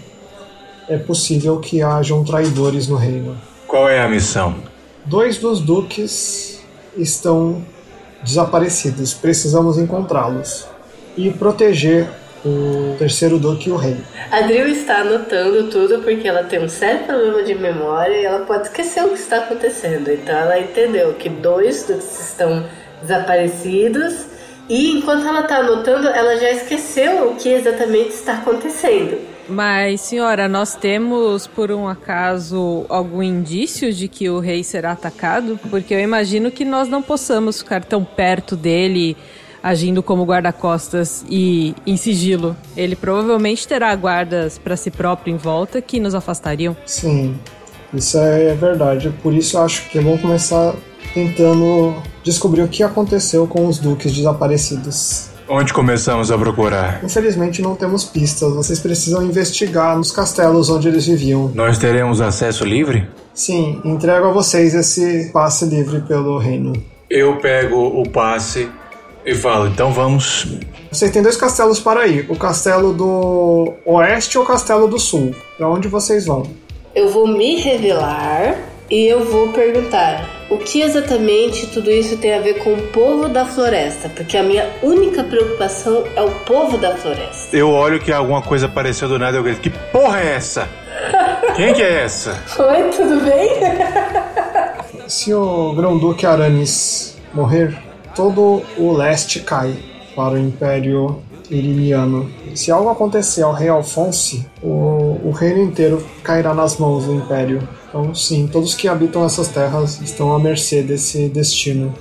é 0.89 0.97
possível 0.97 1.59
que 1.59 1.83
hajam 1.83 2.25
traidores 2.25 2.89
no 2.89 2.97
reino. 2.97 3.37
Qual 3.67 3.89
é 3.89 4.01
a 4.01 4.09
missão? 4.09 4.55
Dois 5.05 5.37
dos 5.37 5.61
duques 5.61 6.61
estão 6.97 7.63
desaparecidos. 8.25 9.13
Precisamos 9.13 9.77
encontrá-los 9.77 10.67
e 11.17 11.31
proteger 11.31 12.09
o 12.47 12.97
terceiro 12.99 13.39
duque 13.39 13.69
e 13.69 13.73
o 13.73 13.77
rei. 13.77 13.97
A 14.31 14.43
Drill 14.43 14.69
está 14.69 14.99
anotando 15.01 15.69
tudo 15.71 16.01
porque 16.03 16.29
ela 16.29 16.45
tem 16.45 16.63
um 16.63 16.69
sério 16.69 17.05
problema 17.05 17.43
de 17.43 17.55
memória 17.55 18.17
e 18.17 18.25
ela 18.25 18.47
pode 18.47 18.69
esquecer 18.69 19.05
o 19.05 19.09
que 19.09 19.19
está 19.19 19.39
acontecendo. 19.39 20.11
Então 20.11 20.35
ela 20.35 20.59
entendeu 20.59 21.15
que 21.15 21.29
dois 21.29 21.85
duques 21.85 22.31
estão 22.31 22.65
desaparecidos 23.03 24.27
e 24.69 24.99
enquanto 24.99 25.27
ela 25.27 25.41
está 25.41 25.59
anotando, 25.59 26.09
ela 26.09 26.37
já 26.37 26.51
esqueceu 26.51 27.31
o 27.31 27.37
que 27.37 27.49
exatamente 27.49 28.11
está 28.11 28.35
acontecendo. 28.35 29.17
Mas, 29.49 30.01
senhora, 30.01 30.49
nós 30.49 30.75
temos, 30.75 31.47
por 31.47 31.71
um 31.71 31.87
acaso, 31.87 32.85
algum 32.89 33.23
indício 33.23 33.93
de 33.93 34.09
que 34.09 34.29
o 34.29 34.41
rei 34.41 34.65
será 34.65 34.91
atacado? 34.91 35.59
Porque 35.71 35.95
eu 35.95 36.01
imagino 36.01 36.51
que 36.51 36.65
nós 36.65 36.89
não 36.89 37.01
possamos 37.01 37.61
ficar 37.61 37.85
tão 37.85 38.05
perto 38.05 38.57
dele, 38.57 39.17
agindo 39.67 40.01
como 40.01 40.25
guarda-costas 40.25 41.25
e 41.29 41.75
em 41.85 41.97
sigilo. 41.97 42.57
Ele 42.77 42.95
provavelmente 42.95 43.67
terá 43.67 43.93
guardas 43.97 44.59
para 44.59 44.77
si 44.77 44.93
próprio 44.93 45.35
em 45.35 45.37
volta 45.37 45.83
que 45.83 45.99
nos 45.99 46.15
afastariam. 46.15 46.77
Sim, 46.87 47.37
isso 47.93 48.17
é 48.17 48.55
verdade. 48.55 49.13
Por 49.21 49.35
isso 49.35 49.57
eu 49.57 49.63
acho 49.63 49.91
que 49.91 49.99
é 49.99 50.01
bom 50.01 50.17
começar 50.19 50.73
tentando 51.13 52.01
descobrir 52.23 52.63
o 52.63 52.69
que 52.69 52.85
aconteceu 52.85 53.49
com 53.49 53.67
os 53.67 53.79
duques 53.79 54.13
desaparecidos. 54.15 55.31
Onde 55.49 55.73
começamos 55.73 56.31
a 56.31 56.39
procurar? 56.39 57.03
Infelizmente 57.05 57.61
não 57.61 57.75
temos 57.75 58.05
pistas. 58.05 58.55
Vocês 58.55 58.79
precisam 58.79 59.25
investigar 59.25 59.97
nos 59.97 60.13
castelos 60.13 60.71
onde 60.71 60.87
eles 60.87 61.07
viviam. 61.07 61.51
Nós 61.53 61.77
teremos 61.77 62.21
acesso 62.21 62.65
livre? 62.65 63.09
Sim, 63.35 63.81
entrego 63.85 64.27
a 64.27 64.33
vocês 64.33 64.75
esse 64.75 65.31
passe 65.33 65.65
livre 65.65 66.03
pelo 66.03 66.39
reino. 66.39 66.73
Eu 67.11 67.39
pego 67.39 67.77
o 67.77 68.09
passe 68.09 68.69
e 69.27 69.35
falo, 69.35 69.67
então 69.67 69.93
vamos. 69.93 70.47
Vocês 70.91 71.11
têm 71.11 71.21
dois 71.21 71.37
castelos 71.37 71.81
para 71.81 72.07
ir: 72.07 72.27
o 72.31 72.37
castelo 72.37 72.93
do 72.93 73.75
oeste 73.85 74.39
ou 74.39 74.45
o 74.45 74.47
castelo 74.47 74.87
do 74.87 75.01
sul. 75.01 75.35
Para 75.59 75.69
onde 75.69 75.89
vocês 75.89 76.25
vão? 76.25 76.45
Eu 76.95 77.09
vou 77.09 77.27
me 77.27 77.57
revelar 77.57 78.57
e 78.89 79.05
eu 79.05 79.25
vou 79.25 79.53
perguntar 79.53 80.25
o 80.49 80.59
que 80.59 80.81
exatamente 80.81 81.67
tudo 81.67 81.91
isso 81.91 82.17
tem 82.19 82.35
a 82.35 82.41
ver 82.41 82.63
com 82.63 82.73
o 82.73 82.83
povo 82.89 83.29
da 83.29 83.45
floresta, 83.45 84.09
porque 84.09 84.37
a 84.37 84.45
minha 84.45 84.71
única 84.81 85.25
preocupação 85.25 86.05
é 86.15 86.23
o 86.23 86.31
povo 86.45 86.79
da 86.79 86.97
floresta. 86.97 87.55
Eu 87.55 87.69
olho 87.71 87.99
que 87.99 88.13
alguma 88.13 88.41
coisa 88.41 88.67
apareceu 88.67 89.09
do 89.09 89.19
nada 89.19 89.37
e 89.37 89.41
eu 89.41 89.43
grito, 89.43 89.61
que 89.61 89.71
porra 89.71 90.21
é 90.21 90.35
essa? 90.37 90.69
Quem 91.57 91.75
que 91.75 91.83
é 91.83 92.05
essa? 92.05 92.41
Oi, 92.59 92.91
tudo 92.91 93.25
bem? 93.25 93.51
Se 95.09 95.35
o 95.35 95.73
Grão-Duque 95.75 96.25
Aranis 96.25 97.17
morrer, 97.35 97.77
todo 98.17 98.63
o 98.79 98.93
leste 98.93 99.41
cai 99.41 99.77
para 100.17 100.35
o 100.35 100.39
Império 100.39 101.23
Iriniano. 101.51 102.29
Se 102.55 102.73
algo 102.73 102.89
acontecer 102.89 103.43
ao 103.43 103.53
rei 103.53 103.69
Alfonso, 103.69 104.45
o, 104.63 105.21
o 105.23 105.31
reino 105.31 105.63
inteiro 105.63 106.05
cairá 106.25 106.55
nas 106.55 106.79
mãos 106.79 107.05
do 107.05 107.15
Império. 107.15 107.69
Então, 107.89 108.15
sim, 108.15 108.49
todos 108.51 108.75
que 108.75 108.89
habitam 108.89 109.25
essas 109.25 109.49
terras 109.49 110.01
estão 110.01 110.35
à 110.35 110.39
mercê 110.39 110.83
desse 110.83 111.29
destino. 111.29 111.95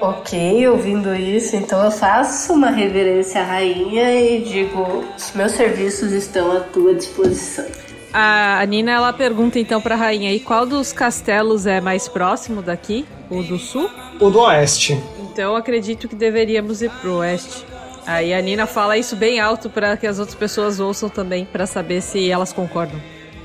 Ok, 0.00 0.66
ouvindo 0.66 1.14
isso, 1.14 1.54
então 1.54 1.82
eu 1.84 1.90
faço 1.90 2.52
uma 2.52 2.70
reverência 2.70 3.40
à 3.40 3.44
rainha 3.44 4.12
e 4.12 4.42
digo: 4.42 5.04
os 5.16 5.32
meus 5.32 5.52
serviços 5.52 6.10
estão 6.10 6.50
à 6.50 6.60
tua 6.60 6.92
disposição. 6.92 7.64
A 8.12 8.66
Nina 8.66 8.90
ela 8.90 9.12
pergunta 9.12 9.60
então 9.60 9.80
para 9.80 9.94
a 9.94 9.98
rainha: 9.98 10.32
e 10.32 10.40
qual 10.40 10.66
dos 10.66 10.92
castelos 10.92 11.66
é 11.66 11.80
mais 11.80 12.08
próximo 12.08 12.60
daqui? 12.60 13.06
O 13.30 13.44
do 13.44 13.58
sul? 13.58 13.88
O 14.20 14.28
do 14.28 14.40
oeste. 14.40 15.00
Então 15.32 15.56
acredito 15.56 16.08
que 16.08 16.14
deveríamos 16.14 16.82
ir 16.82 16.90
pro 17.00 17.16
oeste. 17.16 17.64
Aí 18.06 18.34
a 18.34 18.40
Nina 18.42 18.66
fala 18.66 18.98
isso 18.98 19.16
bem 19.16 19.40
alto 19.40 19.70
para 19.70 19.96
que 19.96 20.06
as 20.06 20.18
outras 20.18 20.36
pessoas 20.36 20.78
ouçam 20.78 21.08
também, 21.08 21.46
para 21.46 21.66
saber 21.66 22.02
se 22.02 22.30
elas 22.30 22.52
concordam. 22.52 23.00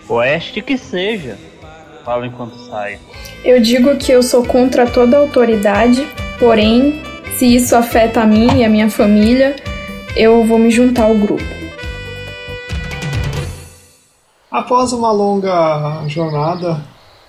Oeste 0.10 0.62
que 0.62 0.78
seja. 0.78 1.38
Fala 2.04 2.28
enquanto 2.28 2.58
sai. 2.68 3.00
Eu 3.42 3.62
digo 3.62 3.96
que 3.96 4.12
eu 4.12 4.22
sou 4.22 4.46
contra 4.46 4.86
toda 4.86 5.18
autoridade, 5.18 6.06
porém, 6.38 7.02
se 7.38 7.56
isso 7.56 7.74
afeta 7.74 8.22
a 8.22 8.26
mim 8.26 8.58
e 8.58 8.66
a 8.66 8.70
minha 8.70 8.90
família, 8.90 9.56
eu 10.14 10.44
vou 10.44 10.60
me 10.60 10.70
juntar 10.70 11.06
ao 11.06 11.16
grupo. 11.16 11.44
Após 14.52 14.92
uma 14.92 15.12
longa 15.12 16.04
jornada, 16.08 16.84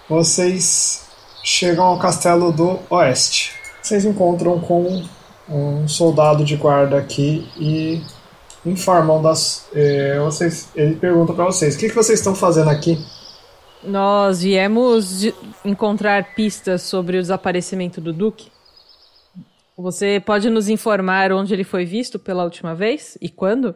vocês 0.08 1.06
chegam 1.44 1.84
ao 1.84 1.98
castelo 1.98 2.50
do 2.50 2.80
oeste. 2.90 3.57
Vocês 3.88 4.04
encontram 4.04 4.60
com 4.60 5.02
um 5.48 5.88
soldado 5.88 6.44
de 6.44 6.56
guarda 6.56 6.98
aqui 6.98 7.48
e 7.56 8.02
informam 8.66 9.22
das. 9.22 9.66
Eh, 9.74 10.20
vocês, 10.20 10.68
ele 10.76 10.96
pergunta 10.96 11.32
para 11.32 11.46
vocês: 11.46 11.74
o 11.74 11.78
que, 11.78 11.88
que 11.88 11.94
vocês 11.94 12.18
estão 12.18 12.34
fazendo 12.34 12.68
aqui? 12.68 12.98
Nós 13.82 14.42
viemos 14.42 15.20
de 15.20 15.34
encontrar 15.64 16.34
pistas 16.34 16.82
sobre 16.82 17.16
o 17.16 17.22
desaparecimento 17.22 17.98
do 17.98 18.12
Duque. 18.12 18.50
Você 19.74 20.20
pode 20.20 20.50
nos 20.50 20.68
informar 20.68 21.32
onde 21.32 21.54
ele 21.54 21.64
foi 21.64 21.86
visto 21.86 22.18
pela 22.18 22.44
última 22.44 22.74
vez 22.74 23.16
e 23.22 23.30
quando? 23.30 23.74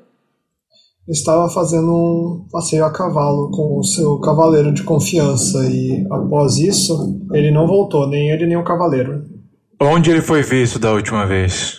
Estava 1.09 1.49
fazendo 1.49 1.91
um 1.91 2.47
passeio 2.53 2.85
a 2.85 2.93
cavalo 2.93 3.51
com 3.51 3.79
o 3.79 3.83
seu 3.83 4.19
cavaleiro 4.21 4.75
de 4.75 4.83
confiança 4.83 5.65
e 5.71 6.07
após 6.11 6.59
isso 6.59 7.19
ele 7.33 7.51
não 7.51 7.67
voltou, 7.67 8.07
nem 8.07 8.31
ele 8.31 8.47
nem 8.47 8.59
o 8.59 8.65
cavaleiro. 8.65 9.32
Onde 9.85 10.13
ele 10.13 10.23
foi 10.23 10.43
visto 10.43 10.79
da 10.79 10.93
última 10.93 11.27
vez? 11.27 11.79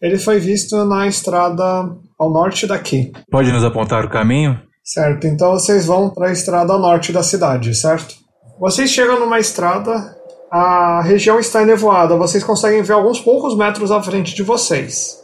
Ele 0.00 0.16
foi 0.16 0.38
visto 0.38 0.86
na 0.86 1.06
estrada 1.06 1.62
ao 2.18 2.30
norte 2.30 2.66
daqui. 2.66 3.12
Pode 3.30 3.52
nos 3.52 3.62
apontar 3.62 4.06
o 4.06 4.08
caminho? 4.08 4.58
Certo, 4.82 5.26
então 5.26 5.50
vocês 5.50 5.84
vão 5.84 6.08
para 6.08 6.28
a 6.28 6.32
estrada 6.32 6.72
ao 6.72 6.78
norte 6.78 7.12
da 7.12 7.22
cidade, 7.22 7.74
certo? 7.74 8.14
Vocês 8.58 8.90
chegam 8.90 9.20
numa 9.20 9.38
estrada, 9.38 10.16
a 10.50 11.02
região 11.02 11.38
está 11.38 11.60
enevoada, 11.60 12.16
vocês 12.16 12.42
conseguem 12.42 12.82
ver 12.82 12.94
alguns 12.94 13.20
poucos 13.20 13.54
metros 13.54 13.90
à 13.90 14.02
frente 14.02 14.34
de 14.34 14.42
vocês. 14.42 15.22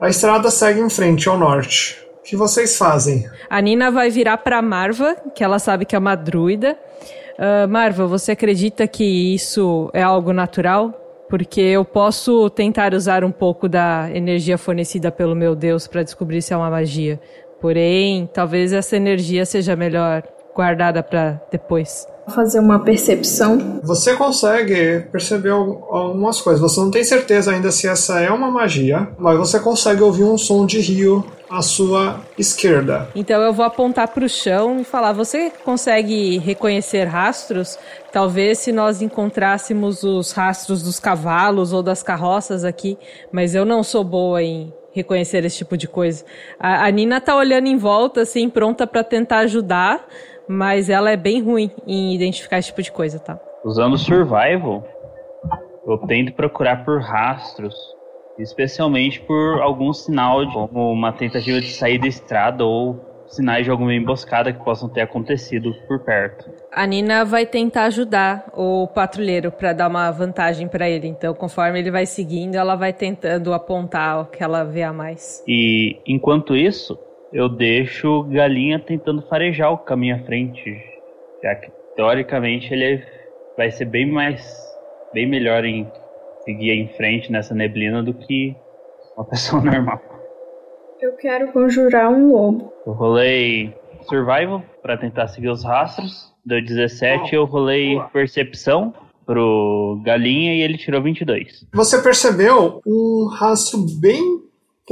A 0.00 0.08
estrada 0.08 0.50
segue 0.50 0.80
em 0.80 0.90
frente 0.90 1.28
ao 1.28 1.38
norte. 1.38 1.96
O 2.18 2.22
que 2.24 2.34
vocês 2.34 2.76
fazem? 2.76 3.24
A 3.48 3.60
Nina 3.60 3.88
vai 3.88 4.10
virar 4.10 4.38
pra 4.38 4.60
Marva, 4.60 5.14
que 5.32 5.44
ela 5.44 5.60
sabe 5.60 5.84
que 5.84 5.94
é 5.94 5.98
uma 5.98 6.16
druida. 6.16 6.76
Ah, 7.38 7.68
Marva, 7.68 8.04
você 8.06 8.32
acredita 8.32 8.86
que 8.88 9.34
isso 9.34 9.90
é 9.94 10.02
algo 10.02 10.32
natural? 10.32 11.01
Porque 11.32 11.62
eu 11.62 11.82
posso 11.82 12.50
tentar 12.50 12.92
usar 12.92 13.24
um 13.24 13.30
pouco 13.30 13.66
da 13.66 14.10
energia 14.12 14.58
fornecida 14.58 15.10
pelo 15.10 15.34
meu 15.34 15.56
Deus 15.56 15.86
para 15.86 16.02
descobrir 16.02 16.42
se 16.42 16.52
é 16.52 16.56
uma 16.58 16.68
magia. 16.68 17.18
Porém, 17.58 18.28
talvez 18.34 18.70
essa 18.70 18.98
energia 18.98 19.46
seja 19.46 19.74
melhor 19.74 20.22
guardada 20.54 21.02
para 21.02 21.40
depois. 21.50 22.06
Fazer 22.28 22.60
uma 22.60 22.78
percepção. 22.78 23.80
Você 23.82 24.14
consegue 24.14 25.00
perceber 25.10 25.50
al- 25.50 25.86
algumas 25.90 26.40
coisas. 26.40 26.60
Você 26.60 26.80
não 26.80 26.90
tem 26.90 27.02
certeza 27.04 27.50
ainda 27.52 27.70
se 27.72 27.88
essa 27.88 28.20
é 28.20 28.30
uma 28.30 28.50
magia, 28.50 29.08
mas 29.18 29.36
você 29.36 29.58
consegue 29.58 30.02
ouvir 30.02 30.24
um 30.24 30.38
som 30.38 30.64
de 30.64 30.80
rio 30.80 31.24
à 31.50 31.60
sua 31.60 32.20
esquerda. 32.38 33.08
Então 33.14 33.42
eu 33.42 33.52
vou 33.52 33.64
apontar 33.64 34.08
para 34.08 34.24
o 34.24 34.28
chão 34.28 34.80
e 34.80 34.84
falar: 34.84 35.12
você 35.12 35.50
consegue 35.64 36.38
reconhecer 36.38 37.04
rastros? 37.04 37.76
Talvez 38.12 38.58
se 38.58 38.72
nós 38.72 39.02
encontrássemos 39.02 40.02
os 40.04 40.32
rastros 40.32 40.82
dos 40.82 41.00
cavalos 41.00 41.72
ou 41.72 41.82
das 41.82 42.02
carroças 42.02 42.64
aqui, 42.64 42.96
mas 43.32 43.54
eu 43.54 43.64
não 43.64 43.82
sou 43.82 44.04
boa 44.04 44.42
em 44.42 44.72
reconhecer 44.94 45.42
esse 45.44 45.56
tipo 45.56 45.76
de 45.76 45.88
coisa. 45.88 46.22
A, 46.60 46.86
a 46.86 46.90
Nina 46.90 47.20
tá 47.20 47.34
olhando 47.34 47.66
em 47.66 47.76
volta, 47.78 48.20
assim, 48.20 48.48
pronta 48.50 48.86
para 48.86 49.02
tentar 49.02 49.38
ajudar, 49.38 50.06
mas 50.52 50.90
ela 50.90 51.10
é 51.10 51.16
bem 51.16 51.42
ruim 51.42 51.70
em 51.86 52.14
identificar 52.14 52.58
esse 52.58 52.68
tipo 52.68 52.82
de 52.82 52.92
coisa, 52.92 53.18
tá? 53.18 53.40
Usando 53.64 53.96
survival, 53.96 54.84
eu 55.86 55.98
tento 56.06 56.32
procurar 56.34 56.84
por 56.84 57.00
rastros, 57.00 57.74
especialmente 58.38 59.20
por 59.20 59.60
algum 59.60 59.92
sinal, 59.92 60.44
de, 60.44 60.52
como 60.52 60.92
uma 60.92 61.12
tentativa 61.12 61.60
de 61.60 61.70
sair 61.70 61.98
da 61.98 62.06
estrada 62.06 62.64
ou 62.64 63.00
sinais 63.26 63.64
de 63.64 63.70
alguma 63.70 63.94
emboscada 63.94 64.52
que 64.52 64.62
possam 64.62 64.88
ter 64.88 65.00
acontecido 65.00 65.72
por 65.88 66.00
perto. 66.00 66.50
A 66.70 66.86
Nina 66.86 67.24
vai 67.24 67.46
tentar 67.46 67.84
ajudar 67.84 68.50
o 68.54 68.86
patrulheiro 68.88 69.50
para 69.50 69.72
dar 69.72 69.88
uma 69.88 70.10
vantagem 70.10 70.68
para 70.68 70.88
ele. 70.88 71.08
Então, 71.08 71.32
conforme 71.34 71.78
ele 71.78 71.90
vai 71.90 72.04
seguindo, 72.04 72.56
ela 72.56 72.76
vai 72.76 72.92
tentando 72.92 73.54
apontar 73.54 74.20
o 74.20 74.26
que 74.26 74.42
ela 74.42 74.64
vê 74.64 74.82
a 74.82 74.92
mais. 74.92 75.42
E 75.48 75.98
enquanto 76.06 76.54
isso, 76.54 76.98
eu 77.32 77.48
deixo 77.48 78.24
Galinha 78.24 78.78
tentando 78.78 79.22
farejar 79.22 79.72
o 79.72 79.78
caminho 79.78 80.16
à 80.16 80.18
frente, 80.20 80.78
já 81.42 81.54
que 81.54 81.70
teoricamente 81.96 82.72
ele 82.72 83.02
vai 83.56 83.70
ser 83.70 83.86
bem 83.86 84.10
mais, 84.10 84.42
bem 85.12 85.26
melhor 85.26 85.64
em 85.64 85.90
seguir 86.44 86.72
em 86.72 86.88
frente 86.88 87.32
nessa 87.32 87.54
neblina 87.54 88.02
do 88.02 88.12
que 88.12 88.54
uma 89.16 89.24
pessoa 89.28 89.62
normal. 89.62 90.00
Eu 91.00 91.16
quero 91.16 91.52
conjurar 91.52 92.10
um 92.10 92.32
lobo. 92.32 92.72
Eu 92.86 92.92
rolei 92.92 93.74
Survival 94.02 94.62
para 94.82 94.96
tentar 94.96 95.28
seguir 95.28 95.48
os 95.48 95.64
rastros. 95.64 96.32
Deu 96.44 96.62
17, 96.62 97.34
eu 97.34 97.44
rolei 97.44 98.00
Percepção 98.12 98.92
pro 99.24 100.00
Galinha 100.04 100.54
e 100.54 100.62
ele 100.62 100.76
tirou 100.76 101.02
22. 101.02 101.66
Você 101.72 102.02
percebeu 102.02 102.80
um 102.86 103.28
rastro 103.32 103.78
bem 104.00 104.41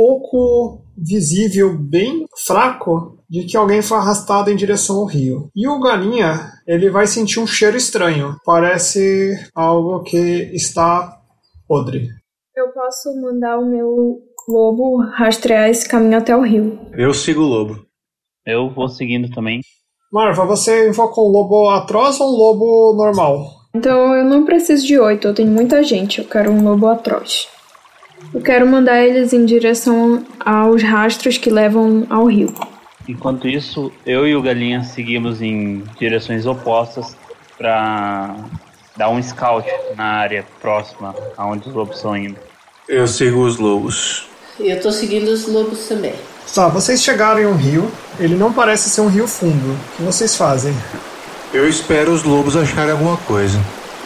pouco 0.01 0.81
visível, 0.97 1.77
bem 1.77 2.25
fraco, 2.47 3.19
de 3.29 3.45
que 3.45 3.55
alguém 3.55 3.83
foi 3.83 3.99
arrastado 3.99 4.51
em 4.51 4.57
direção 4.57 4.97
ao 4.97 5.05
rio. 5.05 5.51
E 5.55 5.69
o 5.69 5.79
galinha, 5.79 6.53
ele 6.67 6.89
vai 6.89 7.07
sentir 7.07 7.39
um 7.39 7.47
cheiro 7.47 7.77
estranho. 7.77 8.35
Parece 8.43 9.39
algo 9.55 10.03
que 10.03 10.17
está 10.55 11.21
podre. 11.69 12.09
Eu 12.57 12.69
posso 12.73 13.15
mandar 13.21 13.59
o 13.59 13.67
meu 13.67 14.23
lobo 14.49 15.03
rastrear 15.03 15.69
esse 15.69 15.87
caminho 15.87 16.17
até 16.17 16.35
o 16.35 16.41
rio. 16.41 16.81
Eu 16.95 17.13
sigo 17.13 17.43
o 17.43 17.49
lobo. 17.49 17.85
Eu 18.47 18.71
vou 18.71 18.89
seguindo 18.89 19.31
também. 19.31 19.61
Marva, 20.11 20.47
você 20.47 20.89
invocou 20.89 21.29
um 21.29 21.33
lobo 21.33 21.69
atroz 21.69 22.19
ou 22.21 22.29
um 22.29 22.39
lobo 22.39 22.95
normal? 22.97 23.51
Então 23.77 24.15
eu 24.15 24.25
não 24.25 24.47
preciso 24.47 24.87
de 24.87 24.99
oito, 24.99 25.29
eu 25.29 25.35
tenho 25.35 25.51
muita 25.51 25.83
gente, 25.83 26.21
eu 26.21 26.25
quero 26.25 26.51
um 26.51 26.65
lobo 26.65 26.87
atroz. 26.87 27.47
Eu 28.33 28.41
quero 28.41 28.67
mandar 28.67 29.03
eles 29.03 29.33
em 29.33 29.45
direção 29.45 30.25
aos 30.39 30.83
rastros 30.83 31.39
que 31.39 31.51
levam 31.51 32.07
ao 32.09 32.27
rio. 32.27 32.53
Enquanto 33.09 33.49
isso, 33.49 33.91
eu 34.07 34.27
e 34.27 34.37
o 34.37 34.43
Galinha 34.43 34.85
seguimos 34.85 35.43
em 35.43 35.83
direções 35.99 36.47
opostas 36.47 37.17
para 37.59 38.37
dar 38.97 39.11
um 39.11 39.23
scout 39.23 39.69
na 39.97 40.05
área 40.05 40.45
próxima 40.61 41.15
aonde 41.37 41.69
os 41.69 41.75
lobos 41.75 41.97
estão 41.97 42.17
indo. 42.17 42.37
Eu 42.89 43.07
sigo 43.07 43.41
os 43.45 43.57
lobos. 43.57 44.29
E 44.59 44.71
eu 44.71 44.81
tô 44.81 44.93
seguindo 44.93 45.29
os 45.29 45.49
lobos 45.49 45.89
também. 45.89 46.15
Tá, 46.55 46.69
vocês 46.69 47.03
chegaram 47.03 47.41
em 47.41 47.47
um 47.47 47.57
rio. 47.57 47.91
Ele 48.19 48.35
não 48.35 48.53
parece 48.53 48.91
ser 48.91 49.01
um 49.01 49.09
rio 49.09 49.27
fundo. 49.27 49.73
O 49.73 49.97
que 49.97 50.03
vocês 50.03 50.37
fazem? 50.37 50.75
Eu 51.53 51.69
espero 51.69 52.13
os 52.13 52.23
lobos 52.23 52.57
acharem 52.57 52.93
alguma 52.93 53.17
coisa. 53.17 53.59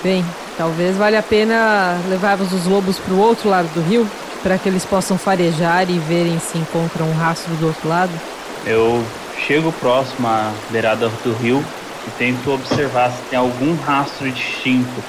Bem, 0.02 0.24
talvez 0.56 0.96
valha 0.96 1.18
a 1.18 1.22
pena 1.22 1.98
levarmos 2.08 2.52
os 2.52 2.66
lobos 2.66 2.98
para 2.98 3.14
o 3.14 3.18
outro 3.18 3.48
lado 3.48 3.68
do 3.74 3.80
rio, 3.80 4.08
para 4.42 4.58
que 4.58 4.68
eles 4.68 4.84
possam 4.84 5.16
farejar 5.16 5.88
e 5.90 5.98
verem 5.98 6.38
se 6.38 6.58
encontram 6.58 7.08
um 7.08 7.14
rastro 7.14 7.54
do 7.54 7.66
outro 7.66 7.88
lado. 7.88 8.12
Eu 8.66 9.04
chego 9.46 9.72
próximo 9.72 10.26
à 10.26 10.52
beirada 10.70 11.08
do 11.22 11.32
rio 11.34 11.64
e 12.06 12.10
tento 12.18 12.52
observar 12.52 13.10
se 13.10 13.22
tem 13.30 13.38
algum 13.38 13.74
rastro 13.76 14.30
distinto 14.30 15.02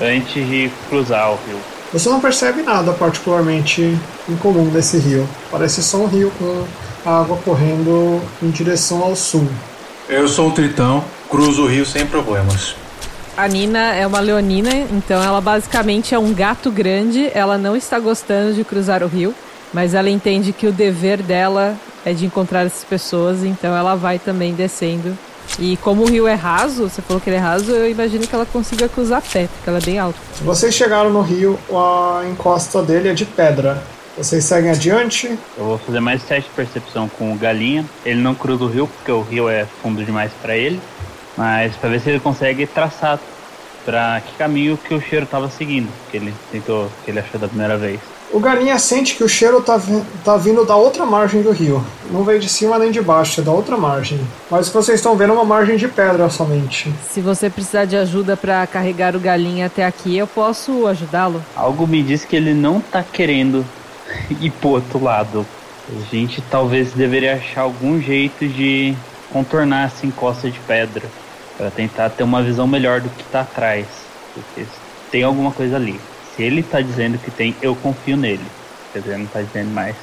antes 0.00 0.46
de 0.46 0.70
cruzar 0.88 1.30
o 1.30 1.38
rio. 1.46 1.58
Você 1.92 2.08
não 2.08 2.20
percebe 2.20 2.62
nada 2.62 2.92
particularmente 2.92 3.98
incomum 4.28 4.66
nesse 4.66 4.98
rio. 4.98 5.28
Parece 5.50 5.82
só 5.82 5.98
um 5.98 6.06
rio 6.06 6.30
com 6.38 6.64
água 7.08 7.38
correndo 7.44 8.20
em 8.42 8.50
direção 8.50 9.02
ao 9.02 9.16
sul. 9.16 9.48
Eu 10.08 10.28
sou 10.28 10.48
um 10.48 10.50
tritão, 10.50 11.02
cruzo 11.30 11.62
o 11.62 11.66
rio 11.66 11.86
sem 11.86 12.06
problemas. 12.06 12.74
A 13.38 13.46
Nina 13.46 13.94
é 13.94 14.04
uma 14.04 14.18
leonina, 14.18 14.68
então 14.90 15.22
ela 15.22 15.40
basicamente 15.40 16.12
é 16.12 16.18
um 16.18 16.34
gato 16.34 16.72
grande. 16.72 17.30
Ela 17.32 17.56
não 17.56 17.76
está 17.76 17.96
gostando 18.00 18.52
de 18.52 18.64
cruzar 18.64 19.04
o 19.04 19.06
rio, 19.06 19.32
mas 19.72 19.94
ela 19.94 20.10
entende 20.10 20.52
que 20.52 20.66
o 20.66 20.72
dever 20.72 21.22
dela 21.22 21.76
é 22.04 22.12
de 22.12 22.26
encontrar 22.26 22.66
essas 22.66 22.82
pessoas, 22.82 23.44
então 23.44 23.76
ela 23.76 23.94
vai 23.94 24.18
também 24.18 24.54
descendo. 24.54 25.16
E 25.56 25.76
como 25.76 26.02
o 26.02 26.10
rio 26.10 26.26
é 26.26 26.34
raso, 26.34 26.90
você 26.90 27.00
falou 27.00 27.20
que 27.20 27.30
ele 27.30 27.36
é 27.36 27.38
raso, 27.38 27.70
eu 27.70 27.88
imagino 27.88 28.26
que 28.26 28.34
ela 28.34 28.44
consiga 28.44 28.88
cruzar 28.88 29.18
a 29.18 29.22
pé, 29.22 29.46
porque 29.46 29.70
ela 29.70 29.78
é 29.78 29.82
bem 29.82 30.00
alta. 30.00 30.18
Vocês 30.42 30.74
chegaram 30.74 31.10
no 31.10 31.22
rio, 31.22 31.56
a 31.70 32.24
encosta 32.28 32.82
dele 32.82 33.10
é 33.10 33.14
de 33.14 33.24
pedra. 33.24 33.80
Vocês 34.16 34.42
seguem 34.46 34.72
adiante. 34.72 35.38
Eu 35.56 35.64
vou 35.64 35.78
fazer 35.78 36.00
mais 36.00 36.24
teste 36.24 36.50
de 36.50 36.56
percepção 36.56 37.08
com 37.08 37.32
o 37.32 37.36
Galinha. 37.36 37.84
Ele 38.04 38.20
não 38.20 38.34
cruza 38.34 38.64
o 38.64 38.68
rio 38.68 38.88
porque 38.88 39.12
o 39.12 39.20
rio 39.20 39.48
é 39.48 39.64
fundo 39.80 40.04
demais 40.04 40.32
para 40.42 40.56
ele, 40.56 40.80
mas 41.38 41.74
para 41.76 41.88
ver 41.90 42.00
se 42.00 42.10
ele 42.10 42.20
consegue 42.20 42.66
traçar 42.66 43.18
para 43.84 44.20
que 44.20 44.34
caminho 44.36 44.76
que 44.76 44.92
o 44.92 45.00
cheiro 45.00 45.24
estava 45.24 45.48
seguindo, 45.48 45.88
que 46.10 46.16
ele 46.18 46.34
tentou, 46.52 46.90
que 47.04 47.10
ele 47.10 47.20
achou 47.20 47.40
da 47.40 47.48
primeira 47.48 47.78
vez. 47.78 48.00
O 48.30 48.38
galinha 48.40 48.78
sente 48.78 49.14
que 49.14 49.24
o 49.24 49.28
cheiro 49.28 49.62
tá, 49.62 49.78
vi- 49.78 50.02
tá 50.22 50.36
vindo 50.36 50.62
da 50.66 50.76
outra 50.76 51.06
margem 51.06 51.40
do 51.40 51.50
rio. 51.50 51.82
Não 52.10 52.22
veio 52.24 52.38
de 52.38 52.48
cima 52.50 52.78
nem 52.78 52.90
de 52.90 53.00
baixo, 53.00 53.40
é 53.40 53.44
da 53.44 53.52
outra 53.52 53.78
margem. 53.78 54.20
Mas 54.50 54.66
o 54.66 54.70
que 54.70 54.76
vocês 54.76 54.98
estão 54.98 55.16
vendo 55.16 55.30
é 55.30 55.36
uma 55.36 55.44
margem 55.46 55.78
de 55.78 55.88
pedra 55.88 56.28
somente. 56.28 56.92
Se 57.08 57.22
você 57.22 57.48
precisar 57.48 57.86
de 57.86 57.96
ajuda 57.96 58.36
para 58.36 58.66
carregar 58.66 59.16
o 59.16 59.20
galinha 59.20 59.64
até 59.64 59.86
aqui, 59.86 60.18
eu 60.18 60.26
posso 60.26 60.86
ajudá-lo. 60.86 61.42
Algo 61.56 61.86
me 61.86 62.02
diz 62.02 62.26
que 62.26 62.36
ele 62.36 62.52
não 62.52 62.80
tá 62.82 63.02
querendo 63.02 63.64
ir 64.38 64.50
pro 64.50 64.70
outro 64.70 65.02
lado. 65.02 65.46
A 65.90 66.14
gente 66.14 66.42
talvez 66.50 66.92
deveria 66.92 67.36
achar 67.36 67.62
algum 67.62 67.98
jeito 67.98 68.46
de 68.46 68.94
contornar 69.32 69.86
essa 69.86 70.04
encosta 70.04 70.50
de 70.50 70.58
pedra 70.60 71.04
para 71.58 71.70
tentar 71.70 72.08
ter 72.10 72.22
uma 72.22 72.40
visão 72.40 72.66
melhor 72.66 73.00
do 73.00 73.10
que 73.10 73.24
tá 73.24 73.40
atrás, 73.40 73.86
porque 74.32 74.64
tem 75.10 75.24
alguma 75.24 75.50
coisa 75.50 75.76
ali. 75.76 76.00
Se 76.34 76.42
ele 76.44 76.62
tá 76.62 76.80
dizendo 76.80 77.18
que 77.18 77.32
tem, 77.32 77.54
eu 77.60 77.74
confio 77.74 78.16
nele. 78.16 78.46
Quer 78.92 79.00
dizer, 79.00 79.18
não 79.18 79.26
tá 79.26 79.42
dizendo 79.42 79.70
mais, 79.72 79.96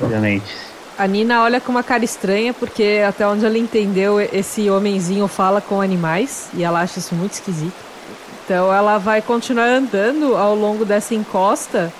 obviamente. 0.00 0.56
A 0.98 1.06
Nina 1.06 1.42
olha 1.42 1.60
com 1.60 1.70
uma 1.70 1.82
cara 1.82 2.02
estranha, 2.02 2.54
porque 2.54 3.02
até 3.06 3.28
onde 3.28 3.44
ela 3.44 3.58
entendeu, 3.58 4.18
esse 4.18 4.70
homenzinho 4.70 5.28
fala 5.28 5.60
com 5.60 5.82
animais, 5.82 6.48
e 6.54 6.64
ela 6.64 6.80
acha 6.80 6.98
isso 6.98 7.14
muito 7.14 7.34
esquisito. 7.34 7.74
Então 8.42 8.72
ela 8.72 8.96
vai 8.96 9.20
continuar 9.20 9.66
andando 9.66 10.34
ao 10.36 10.54
longo 10.54 10.86
dessa 10.86 11.14
encosta. 11.14 11.92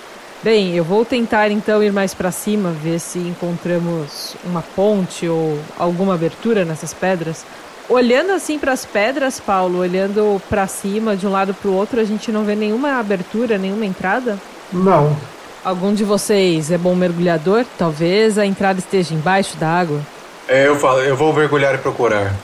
Bem, 0.42 0.74
eu 0.74 0.84
vou 0.84 1.04
tentar 1.04 1.50
então 1.50 1.82
ir 1.82 1.92
mais 1.92 2.14
para 2.14 2.30
cima, 2.30 2.70
ver 2.70 2.98
se 3.00 3.18
encontramos 3.18 4.36
uma 4.44 4.62
ponte 4.62 5.28
ou 5.28 5.58
alguma 5.78 6.14
abertura 6.14 6.64
nessas 6.64 6.94
pedras. 6.94 7.44
Olhando 7.88 8.32
assim 8.32 8.58
para 8.58 8.72
as 8.72 8.84
pedras, 8.84 9.38
Paulo, 9.38 9.78
olhando 9.78 10.42
para 10.48 10.66
cima 10.66 11.16
de 11.16 11.26
um 11.26 11.30
lado 11.30 11.54
para 11.54 11.70
o 11.70 11.74
outro, 11.74 12.00
a 12.00 12.04
gente 12.04 12.32
não 12.32 12.44
vê 12.44 12.56
nenhuma 12.56 12.98
abertura, 12.98 13.58
nenhuma 13.58 13.86
entrada? 13.86 14.38
Não. 14.72 15.16
Algum 15.64 15.94
de 15.94 16.02
vocês 16.02 16.70
é 16.70 16.78
bom 16.78 16.94
mergulhador? 16.94 17.64
Talvez 17.78 18.38
a 18.38 18.46
entrada 18.46 18.80
esteja 18.80 19.14
embaixo 19.14 19.56
da 19.56 19.68
água. 19.68 20.00
É, 20.48 20.66
eu 20.66 20.76
falo, 20.76 21.00
eu 21.00 21.16
vou 21.16 21.32
mergulhar 21.32 21.74
e 21.74 21.78
procurar. 21.78 22.34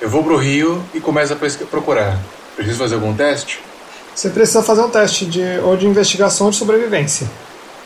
Eu 0.00 0.08
vou 0.08 0.22
pro 0.22 0.36
rio 0.36 0.82
e 0.94 1.00
começo 1.00 1.32
a 1.32 1.36
procurar. 1.66 2.18
Preciso 2.54 2.78
fazer 2.78 2.94
algum 2.94 3.14
teste? 3.14 3.60
Você 4.14 4.30
precisa 4.30 4.62
fazer 4.62 4.80
um 4.80 4.90
teste 4.90 5.26
de 5.26 5.42
ou 5.62 5.76
de 5.76 5.86
investigação 5.86 6.46
ou 6.46 6.50
de 6.50 6.58
sobrevivência. 6.58 7.26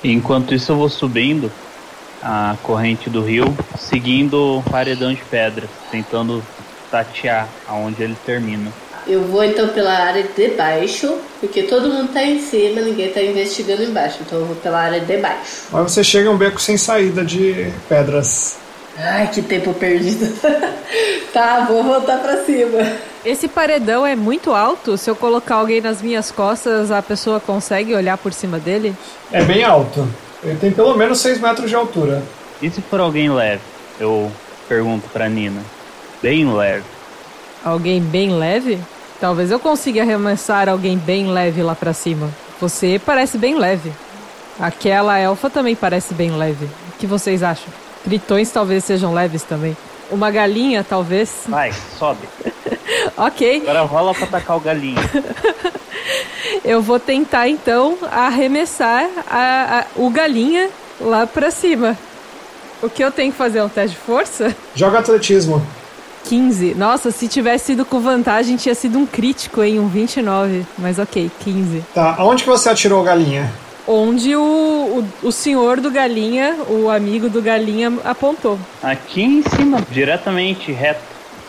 Enquanto 0.02 0.54
isso 0.54 0.70
eu 0.70 0.76
vou 0.76 0.88
subindo 0.88 1.50
a 2.22 2.56
corrente 2.62 3.10
do 3.10 3.22
rio, 3.22 3.56
seguindo 3.78 4.58
o 4.58 4.62
paredão 4.62 5.12
de 5.12 5.22
pedras, 5.24 5.68
tentando 5.90 6.42
tatear 6.90 7.48
aonde 7.68 8.02
ele 8.02 8.16
termina. 8.26 8.70
Eu 9.06 9.22
vou 9.22 9.42
então 9.42 9.68
pela 9.68 9.92
área 9.92 10.22
de 10.22 10.48
baixo, 10.48 11.12
porque 11.40 11.62
todo 11.62 11.88
mundo 11.88 12.12
tá 12.12 12.22
em 12.22 12.40
cima, 12.40 12.80
ninguém 12.80 13.10
tá 13.10 13.22
investigando 13.22 13.82
embaixo. 13.82 14.18
Então 14.20 14.40
eu 14.40 14.46
vou 14.46 14.56
pela 14.56 14.78
área 14.78 15.00
de 15.00 15.16
baixo. 15.16 15.68
Mas 15.70 15.92
você 15.92 16.04
chega 16.04 16.28
a 16.28 16.32
um 16.32 16.36
beco 16.36 16.60
sem 16.60 16.76
saída 16.76 17.24
de 17.24 17.72
pedras. 17.88 18.58
Ai, 18.98 19.28
que 19.28 19.40
tempo 19.40 19.72
perdido. 19.72 20.26
tá, 21.32 21.64
vou 21.66 21.82
voltar 21.82 22.18
pra 22.18 22.44
cima. 22.44 22.78
Esse 23.24 23.48
paredão 23.48 24.06
é 24.06 24.14
muito 24.14 24.52
alto. 24.52 24.98
Se 24.98 25.08
eu 25.08 25.16
colocar 25.16 25.56
alguém 25.56 25.80
nas 25.80 26.02
minhas 26.02 26.30
costas, 26.30 26.90
a 26.90 27.00
pessoa 27.00 27.40
consegue 27.40 27.94
olhar 27.94 28.18
por 28.18 28.32
cima 28.32 28.58
dele? 28.58 28.94
É 29.32 29.42
bem 29.42 29.64
alto. 29.64 30.06
Ele 30.42 30.56
tem 30.56 30.70
pelo 30.70 30.94
menos 30.96 31.20
6 31.20 31.40
metros 31.40 31.68
de 31.68 31.76
altura. 31.76 32.22
E 32.60 32.70
se 32.70 32.82
for 32.82 33.00
alguém 33.00 33.30
leve? 33.30 33.62
Eu 33.98 34.30
pergunto 34.68 35.08
pra 35.12 35.28
Nina. 35.28 35.62
Bem 36.22 36.52
leve. 36.52 36.84
Alguém 37.64 38.00
bem 38.00 38.30
leve? 38.30 38.78
Talvez 39.20 39.50
eu 39.50 39.58
consiga 39.60 40.02
arremessar 40.02 40.68
alguém 40.68 40.96
bem 40.96 41.26
leve 41.28 41.62
lá 41.62 41.74
pra 41.74 41.92
cima. 41.92 42.28
Você 42.60 43.00
parece 43.04 43.36
bem 43.38 43.56
leve. 43.58 43.92
Aquela 44.58 45.18
elfa 45.18 45.48
também 45.50 45.74
parece 45.74 46.14
bem 46.14 46.30
leve. 46.36 46.64
O 46.64 46.98
que 46.98 47.06
vocês 47.06 47.42
acham? 47.42 47.68
Tritões 48.04 48.50
talvez 48.50 48.84
sejam 48.84 49.12
leves 49.12 49.42
também. 49.42 49.76
Uma 50.10 50.30
galinha, 50.30 50.84
talvez. 50.86 51.30
Vai, 51.48 51.72
sobe. 51.98 52.26
ok. 53.16 53.60
Agora 53.62 53.82
rola 53.82 54.14
pra 54.14 54.24
atacar 54.24 54.56
o 54.56 54.60
galinho. 54.60 54.98
Eu 56.64 56.82
vou 56.82 56.98
tentar 56.98 57.48
então 57.48 57.96
arremessar 58.10 59.08
a- 59.30 59.80
a- 59.80 59.86
o 59.96 60.10
galinha 60.10 60.68
lá 61.00 61.26
pra 61.26 61.50
cima. 61.50 61.96
O 62.82 62.88
que 62.88 63.04
eu 63.04 63.10
tenho 63.10 63.30
que 63.30 63.36
fazer? 63.38 63.62
Um 63.62 63.68
teste 63.68 63.96
de 63.96 64.02
força? 64.02 64.54
Joga 64.74 64.98
atletismo. 64.98 65.64
15. 66.24 66.74
Nossa, 66.74 67.10
se 67.10 67.28
tivesse 67.28 67.66
sido 67.66 67.84
com 67.84 68.00
vantagem, 68.00 68.56
tinha 68.56 68.74
sido 68.74 68.98
um 68.98 69.06
crítico, 69.06 69.62
hein? 69.62 69.78
Um 69.78 69.88
29. 69.88 70.64
Mas 70.78 70.98
ok, 70.98 71.30
15. 71.40 71.84
Tá, 71.94 72.14
aonde 72.18 72.44
que 72.44 72.48
você 72.48 72.68
atirou 72.68 73.00
a 73.00 73.04
galinha? 73.04 73.50
Onde 73.86 74.36
o, 74.36 74.40
o, 75.22 75.28
o 75.28 75.32
senhor 75.32 75.80
do 75.80 75.90
galinha, 75.90 76.56
o 76.68 76.88
amigo 76.88 77.28
do 77.28 77.42
galinha, 77.42 77.92
apontou. 78.04 78.58
Aqui 78.82 79.22
em 79.22 79.42
cima, 79.42 79.84
diretamente 79.90 80.70
reto 80.70 81.00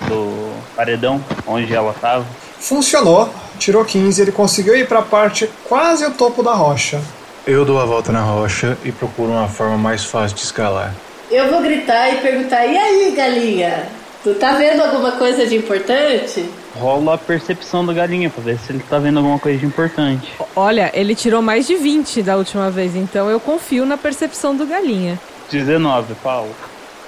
do 0.08 0.52
paredão 0.76 1.24
onde 1.46 1.74
ela 1.74 1.94
tava. 1.94 2.26
Funcionou. 2.60 3.30
Tirou 3.60 3.86
15, 3.86 4.22
ele 4.22 4.32
conseguiu 4.32 4.76
ir 4.76 4.88
pra 4.88 5.04
parte 5.04 5.48
quase 5.70 6.04
o 6.04 6.12
topo 6.12 6.42
da 6.42 6.54
rocha. 6.54 7.00
Eu 7.46 7.64
dou 7.64 7.80
a 7.80 7.86
volta 7.86 8.12
na 8.12 8.22
rocha 8.22 8.78
e 8.84 8.92
procuro 8.92 9.32
uma 9.32 9.48
forma 9.48 9.78
mais 9.78 10.04
fácil 10.04 10.36
de 10.36 10.44
escalar. 10.44 10.96
Eu 11.30 11.50
vou 11.50 11.62
gritar 11.62 12.10
e 12.10 12.18
perguntar: 12.18 12.66
e 12.66 12.78
aí, 12.78 13.12
galinha? 13.16 13.88
Tu 14.24 14.36
tá 14.36 14.54
vendo 14.54 14.82
alguma 14.82 15.14
coisa 15.14 15.48
de 15.48 15.56
importante? 15.56 16.48
Rola 16.76 17.16
a 17.16 17.18
percepção 17.18 17.84
do 17.84 17.92
galinha 17.92 18.30
pra 18.30 18.44
ver 18.44 18.60
se 18.60 18.72
ele 18.72 18.84
tá 18.88 19.00
vendo 19.00 19.18
alguma 19.18 19.40
coisa 19.40 19.58
de 19.58 19.66
importante. 19.66 20.32
Olha, 20.56 20.92
ele 20.94 21.16
tirou 21.16 21.42
mais 21.42 21.66
de 21.66 21.76
20 21.76 22.22
da 22.22 22.38
última 22.38 22.70
vez, 22.70 22.96
então 22.96 23.32
eu 23.32 23.40
confio 23.40 23.84
na 23.84 23.98
percepção 23.98 24.56
do 24.56 24.64
galinha. 24.68 25.20
19, 25.50 26.14
Paulo. 26.22 26.52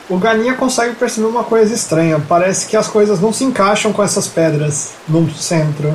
O 0.10 0.17
galinha 0.17 0.56
consegue 0.56 0.95
perceber 0.95 1.28
uma 1.28 1.43
coisa 1.43 1.71
estranha. 1.73 2.19
Parece 2.28 2.67
que 2.67 2.76
as 2.76 2.88
coisas 2.88 3.19
não 3.19 3.32
se 3.32 3.43
encaixam 3.43 3.93
com 3.93 4.02
essas 4.02 4.28
pedras 4.28 4.93
no 5.08 5.30
centro, 5.36 5.93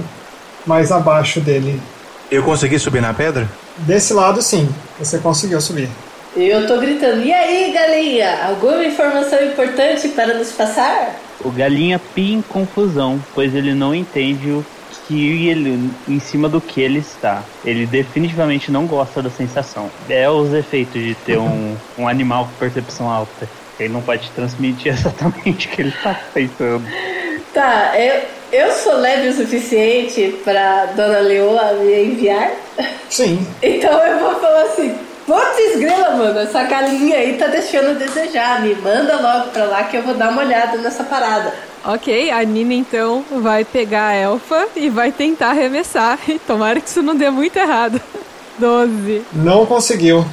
mais 0.65 0.93
abaixo 0.93 1.41
dele. 1.41 1.83
Eu 2.31 2.45
consegui 2.45 2.79
subir 2.79 3.03
na 3.03 3.13
pedra? 3.13 3.49
Desse 3.79 4.15
lado, 4.15 4.41
sim, 4.41 4.69
você 4.99 5.19
conseguiu 5.19 5.61
subir. 5.61 5.89
Eu 6.39 6.69
tô 6.69 6.79
gritando: 6.79 7.25
e 7.25 7.33
aí, 7.33 7.73
galinha? 7.73 8.45
Alguma 8.45 8.85
informação 8.85 9.45
importante 9.45 10.09
para 10.11 10.35
nos 10.35 10.53
passar? 10.53 11.17
O 11.45 11.51
galinha 11.51 12.01
pia 12.15 12.37
em 12.37 12.43
confusão, 12.43 13.21
pois 13.35 13.55
ele 13.55 13.75
não 13.75 13.93
entende 13.93 14.51
o 14.51 14.65
que 15.09 15.49
ele, 15.49 15.91
em 16.07 16.21
cima 16.21 16.49
do 16.49 16.61
que 16.61 16.81
ele 16.81 17.01
está. 17.01 17.43
Ele 17.65 17.87
definitivamente 17.87 18.71
não 18.71 18.87
gosta 18.87 19.21
da 19.21 19.31
sensação. 19.31 19.91
É 20.09 20.31
os 20.31 20.55
efeitos 20.55 21.03
de 21.03 21.15
ter 21.17 21.39
um, 21.39 21.77
um 21.99 22.07
animal 22.07 22.45
com 22.45 22.53
percepção 22.53 23.11
alta. 23.11 23.49
Ele 23.81 23.93
não 23.93 24.03
pode 24.03 24.31
transmitir 24.31 24.93
exatamente 24.95 25.67
o 25.67 25.71
que 25.71 25.83
ele 25.83 25.89
está 25.89 26.21
pensando. 26.33 26.85
Tá, 27.53 27.95
eu, 27.99 28.23
eu 28.53 28.71
sou 28.73 28.97
leve 28.97 29.29
o 29.29 29.35
suficiente 29.35 30.37
pra 30.45 30.87
Dona 30.87 31.19
Leoa 31.19 31.73
me 31.73 32.05
enviar? 32.05 32.53
Sim. 33.11 33.45
Então 33.61 33.91
eu 34.07 34.21
vou 34.21 34.39
falar 34.39 34.63
assim: 34.63 34.95
Putz, 35.29 35.79
grila, 35.79 36.17
mano, 36.17 36.39
essa 36.41 36.63
galinha 36.63 37.19
aí 37.19 37.35
tá 37.37 37.49
deixando 37.49 37.91
a 37.91 37.93
desejar. 37.93 38.63
Me 38.63 38.75
manda 38.77 39.21
logo 39.21 39.51
pra 39.51 39.65
lá 39.65 39.85
que 39.85 39.99
eu 39.99 40.03
vou 40.03 40.15
dar 40.15 40.31
uma 40.31 40.41
olhada 40.41 40.79
nessa 40.79 41.05
parada. 41.05 41.53
Ok, 41.85 42.31
a 42.31 42.43
Nina 42.45 42.73
então 42.73 43.23
vai 43.31 43.63
pegar 43.63 44.07
a 44.07 44.15
elfa 44.15 44.69
e 44.75 44.89
vai 44.89 45.13
tentar 45.13 45.51
arremessar. 45.51 46.19
E 46.27 46.39
tomara 46.39 46.81
que 46.81 46.89
isso 46.89 47.03
não 47.03 47.15
dê 47.15 47.29
muito 47.29 47.59
errado. 47.59 48.01
12. 48.59 49.23
Não 49.35 49.67
conseguiu. 49.67 50.25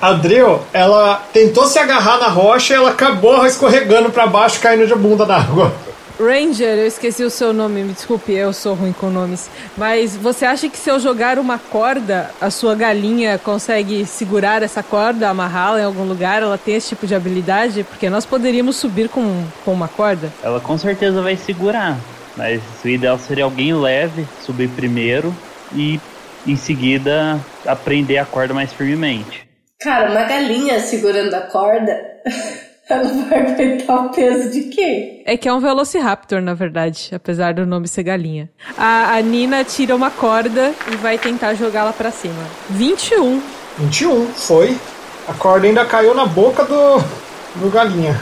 A 0.00 0.14
Drill, 0.14 0.60
ela 0.72 1.22
tentou 1.30 1.66
se 1.66 1.78
agarrar 1.78 2.18
na 2.18 2.28
rocha 2.28 2.72
e 2.72 2.76
ela 2.76 2.90
acabou 2.90 3.46
escorregando 3.46 4.08
pra 4.10 4.26
baixo, 4.26 4.58
caindo 4.60 4.86
de 4.86 4.94
bunda 4.94 5.26
na 5.26 5.36
água. 5.36 5.72
Ranger, 6.18 6.78
eu 6.78 6.86
esqueci 6.86 7.22
o 7.22 7.30
seu 7.30 7.52
nome, 7.52 7.82
me 7.82 7.92
desculpe, 7.92 8.32
eu 8.32 8.52
sou 8.52 8.74
ruim 8.74 8.92
com 8.92 9.10
nomes. 9.10 9.50
Mas 9.76 10.16
você 10.16 10.44
acha 10.44 10.68
que 10.68 10.76
se 10.76 10.90
eu 10.90 11.00
jogar 11.00 11.38
uma 11.38 11.58
corda, 11.58 12.30
a 12.40 12.50
sua 12.50 12.74
galinha 12.74 13.38
consegue 13.38 14.06
segurar 14.06 14.62
essa 14.62 14.82
corda, 14.82 15.28
amarrá-la 15.28 15.80
em 15.80 15.84
algum 15.84 16.04
lugar? 16.04 16.42
Ela 16.42 16.58
tem 16.58 16.74
esse 16.74 16.90
tipo 16.90 17.06
de 17.06 17.14
habilidade? 17.14 17.84
Porque 17.84 18.08
nós 18.10 18.26
poderíamos 18.26 18.76
subir 18.76 19.08
com, 19.08 19.44
com 19.64 19.72
uma 19.72 19.88
corda. 19.88 20.32
Ela 20.42 20.60
com 20.60 20.76
certeza 20.78 21.22
vai 21.22 21.36
segurar, 21.36 21.98
mas 22.36 22.62
o 22.84 22.88
ideal 22.88 23.18
seria 23.18 23.44
alguém 23.44 23.74
leve 23.74 24.26
subir 24.44 24.68
primeiro 24.68 25.34
e 25.74 26.00
em 26.46 26.56
seguida 26.56 27.40
aprender 27.66 28.18
a 28.18 28.24
corda 28.24 28.52
mais 28.52 28.72
firmemente. 28.72 29.48
Cara, 29.80 30.10
uma 30.10 30.22
galinha 30.22 30.78
segurando 30.78 31.34
a 31.34 31.40
corda, 31.40 31.98
ela 32.88 33.08
vai 33.28 33.52
aguentar 33.52 34.06
o 34.06 34.08
peso 34.10 34.50
de 34.50 34.62
quê? 34.64 35.22
É 35.24 35.36
que 35.36 35.48
é 35.48 35.52
um 35.52 35.60
Velociraptor, 35.60 36.40
na 36.40 36.54
verdade, 36.54 37.10
apesar 37.14 37.54
do 37.54 37.64
nome 37.64 37.86
ser 37.86 38.02
galinha. 38.02 38.50
A, 38.76 39.14
a 39.14 39.20
Nina 39.20 39.64
tira 39.64 39.94
uma 39.94 40.10
corda 40.10 40.74
e 40.90 40.96
vai 40.96 41.16
tentar 41.16 41.54
jogá-la 41.54 41.92
pra 41.92 42.10
cima. 42.10 42.44
21. 42.70 43.40
21, 43.78 44.26
foi. 44.26 44.76
A 45.28 45.32
corda 45.34 45.66
ainda 45.66 45.84
caiu 45.84 46.14
na 46.14 46.26
boca 46.26 46.64
do, 46.64 46.98
do 47.56 47.70
galinha. 47.70 48.20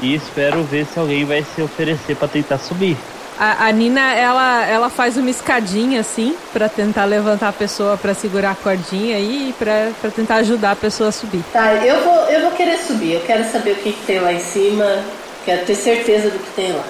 E 0.00 0.14
espero 0.14 0.64
ver 0.64 0.86
se 0.86 0.98
alguém 0.98 1.24
vai 1.24 1.44
se 1.44 1.62
oferecer 1.62 2.16
para 2.16 2.28
tentar 2.28 2.58
subir. 2.58 2.96
A, 3.44 3.66
a 3.66 3.72
Nina, 3.72 4.14
ela, 4.14 4.64
ela 4.66 4.88
faz 4.88 5.16
uma 5.16 5.28
escadinha 5.28 5.98
assim, 5.98 6.36
pra 6.52 6.68
tentar 6.68 7.06
levantar 7.06 7.48
a 7.48 7.52
pessoa 7.52 7.96
pra 7.96 8.14
segurar 8.14 8.52
a 8.52 8.54
cordinha 8.54 9.16
aí 9.16 9.48
e 9.48 9.52
pra, 9.52 9.90
pra 10.00 10.12
tentar 10.12 10.36
ajudar 10.36 10.70
a 10.70 10.76
pessoa 10.76 11.08
a 11.08 11.12
subir. 11.12 11.42
Tá, 11.52 11.74
eu 11.84 12.04
vou, 12.04 12.14
eu 12.26 12.42
vou 12.42 12.52
querer 12.52 12.78
subir. 12.78 13.14
Eu 13.14 13.20
quero 13.22 13.42
saber 13.50 13.72
o 13.72 13.74
que, 13.74 13.94
que 13.94 14.06
tem 14.06 14.20
lá 14.20 14.32
em 14.32 14.38
cima. 14.38 15.02
Quero 15.44 15.66
ter 15.66 15.74
certeza 15.74 16.30
do 16.30 16.38
que 16.38 16.52
tem 16.52 16.70
lá. 16.70 16.84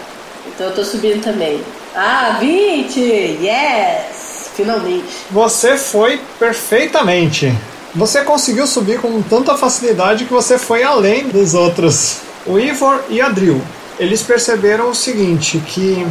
Então 0.47 0.67
eu 0.67 0.75
tô 0.75 0.85
subindo 0.85 1.25
também. 1.25 1.65
Ah, 1.97 2.37
20! 2.39 3.01
Yes! 3.01 4.51
Finalmente. 4.55 5.09
Você 5.31 5.79
foi 5.79 6.21
perfeitamente. 6.39 7.51
Você 7.95 8.25
conseguiu 8.25 8.67
subir 8.67 9.01
com 9.01 9.23
tanta 9.23 9.57
facilidade 9.57 10.27
que 10.27 10.33
você 10.35 10.59
foi 10.59 10.83
além 10.83 11.29
dos 11.29 11.55
outros. 11.55 12.19
O 12.45 12.59
Ivor 12.59 13.05
e 13.09 13.23
a 13.23 13.31
Drill. 13.31 13.63
eles 13.99 14.23
perceberam 14.23 14.91
o 14.91 14.95
seguinte, 14.95 15.59
que 15.67 16.07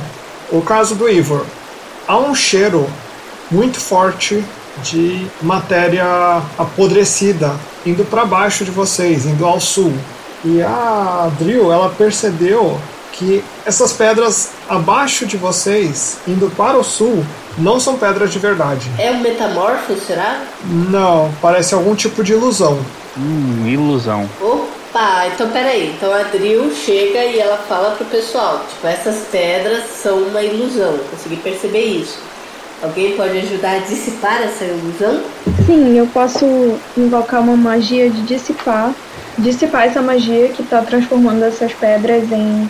o 0.52 0.62
caso 0.62 0.96
do 0.96 1.10
Ivor, 1.10 1.46
há 2.08 2.18
um 2.18 2.36
cheiro 2.36 2.88
muito 3.50 3.80
forte 3.80 4.44
de 4.84 5.28
matéria 5.42 6.06
apodrecida 6.58 7.54
indo 7.86 8.04
para 8.06 8.26
baixo 8.26 8.64
de 8.64 8.72
vocês, 8.72 9.26
indo 9.26 9.46
ao 9.46 9.60
sul. 9.60 9.94
E 10.44 10.62
a 10.62 11.30
Drill, 11.40 11.72
ela 11.72 11.90
percebeu 11.90 12.80
que 13.12 13.44
essas 13.66 13.94
pedras 13.94 14.50
abaixo 14.68 15.26
de 15.26 15.38
vocês, 15.38 16.18
indo 16.28 16.50
para 16.56 16.78
o 16.78 16.84
sul, 16.84 17.24
não 17.58 17.80
são 17.80 17.98
pedras 17.98 18.32
de 18.32 18.40
verdade. 18.40 18.90
É 18.98 19.12
um 19.12 19.20
metamorfo, 19.20 19.96
será? 20.00 20.42
Não, 20.64 21.32
parece 21.42 21.74
algum 21.74 21.94
tipo 21.94 22.24
de 22.24 22.34
ilusão. 22.34 22.80
Hum, 23.18 23.68
ilusão. 23.68 24.28
Opa, 24.92 25.28
então 25.34 25.50
peraí. 25.50 25.94
Então 25.96 26.14
a 26.14 26.24
Drill 26.24 26.70
chega 26.76 27.24
e 27.24 27.40
ela 27.40 27.58
fala 27.58 27.96
pro 27.96 28.06
pessoal, 28.06 28.66
tipo, 28.70 28.86
essas 28.86 29.26
pedras 29.32 29.86
são 29.86 30.18
uma 30.24 30.44
ilusão. 30.44 31.00
Consegui 31.10 31.38
perceber 31.38 31.86
isso. 31.86 32.20
Alguém 32.84 33.16
pode 33.16 33.38
ajudar 33.38 33.78
a 33.78 33.80
dissipar 33.80 34.42
essa 34.42 34.66
ilusão? 34.66 35.24
Sim, 35.66 35.98
eu 35.98 36.08
posso 36.08 36.46
invocar 36.98 37.40
uma 37.40 37.56
magia 37.56 38.10
de 38.10 38.22
dissipar. 38.24 38.94
Dissipar 39.38 39.86
essa 39.86 40.02
magia 40.02 40.50
que 40.50 40.64
tá 40.64 40.82
transformando 40.82 41.44
essas 41.44 41.74
pedras 41.74 42.30
em 42.30 42.70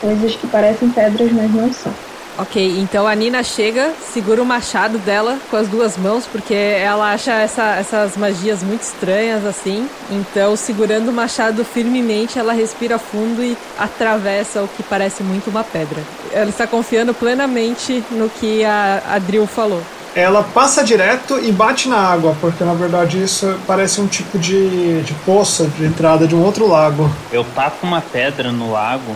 coisas 0.00 0.34
que 0.36 0.46
parecem 0.46 0.88
pedras, 0.88 1.30
mas 1.32 1.52
não 1.52 1.70
são. 1.70 1.92
Ok, 2.40 2.78
então 2.80 3.06
a 3.06 3.14
Nina 3.14 3.42
chega, 3.42 3.92
segura 4.14 4.40
o 4.42 4.46
machado 4.46 4.96
dela 4.98 5.36
com 5.50 5.56
as 5.58 5.68
duas 5.68 5.98
mãos, 5.98 6.24
porque 6.26 6.54
ela 6.54 7.12
acha 7.12 7.32
essa- 7.32 7.74
essas 7.76 8.16
magias 8.16 8.62
muito 8.62 8.80
estranhas 8.80 9.44
assim. 9.44 9.86
Então, 10.10 10.56
segurando 10.56 11.10
o 11.10 11.12
machado 11.12 11.62
firmemente, 11.66 12.38
ela 12.38 12.54
respira 12.54 12.98
fundo 12.98 13.42
e 13.44 13.58
atravessa 13.78 14.62
o 14.62 14.68
que 14.68 14.82
parece 14.82 15.22
muito 15.22 15.50
uma 15.50 15.62
pedra. 15.62 16.00
Ela 16.32 16.48
está 16.48 16.66
confiando 16.66 17.12
plenamente 17.12 18.02
no 18.10 18.30
que 18.30 18.64
a, 18.64 19.02
a 19.10 19.18
Drill 19.18 19.46
falou. 19.46 19.82
Ela 20.14 20.42
passa 20.42 20.82
direto 20.82 21.38
e 21.38 21.52
bate 21.52 21.90
na 21.90 21.98
água, 21.98 22.34
porque 22.40 22.64
na 22.64 22.72
verdade 22.72 23.22
isso 23.22 23.54
parece 23.66 24.00
um 24.00 24.06
tipo 24.06 24.38
de, 24.38 25.02
de 25.02 25.12
poça 25.26 25.66
de 25.66 25.84
entrada 25.84 26.26
de 26.26 26.34
um 26.34 26.42
outro 26.42 26.66
lago. 26.66 27.10
Eu 27.30 27.44
taco 27.54 27.86
uma 27.86 28.00
pedra 28.00 28.50
no 28.50 28.72
lago 28.72 29.14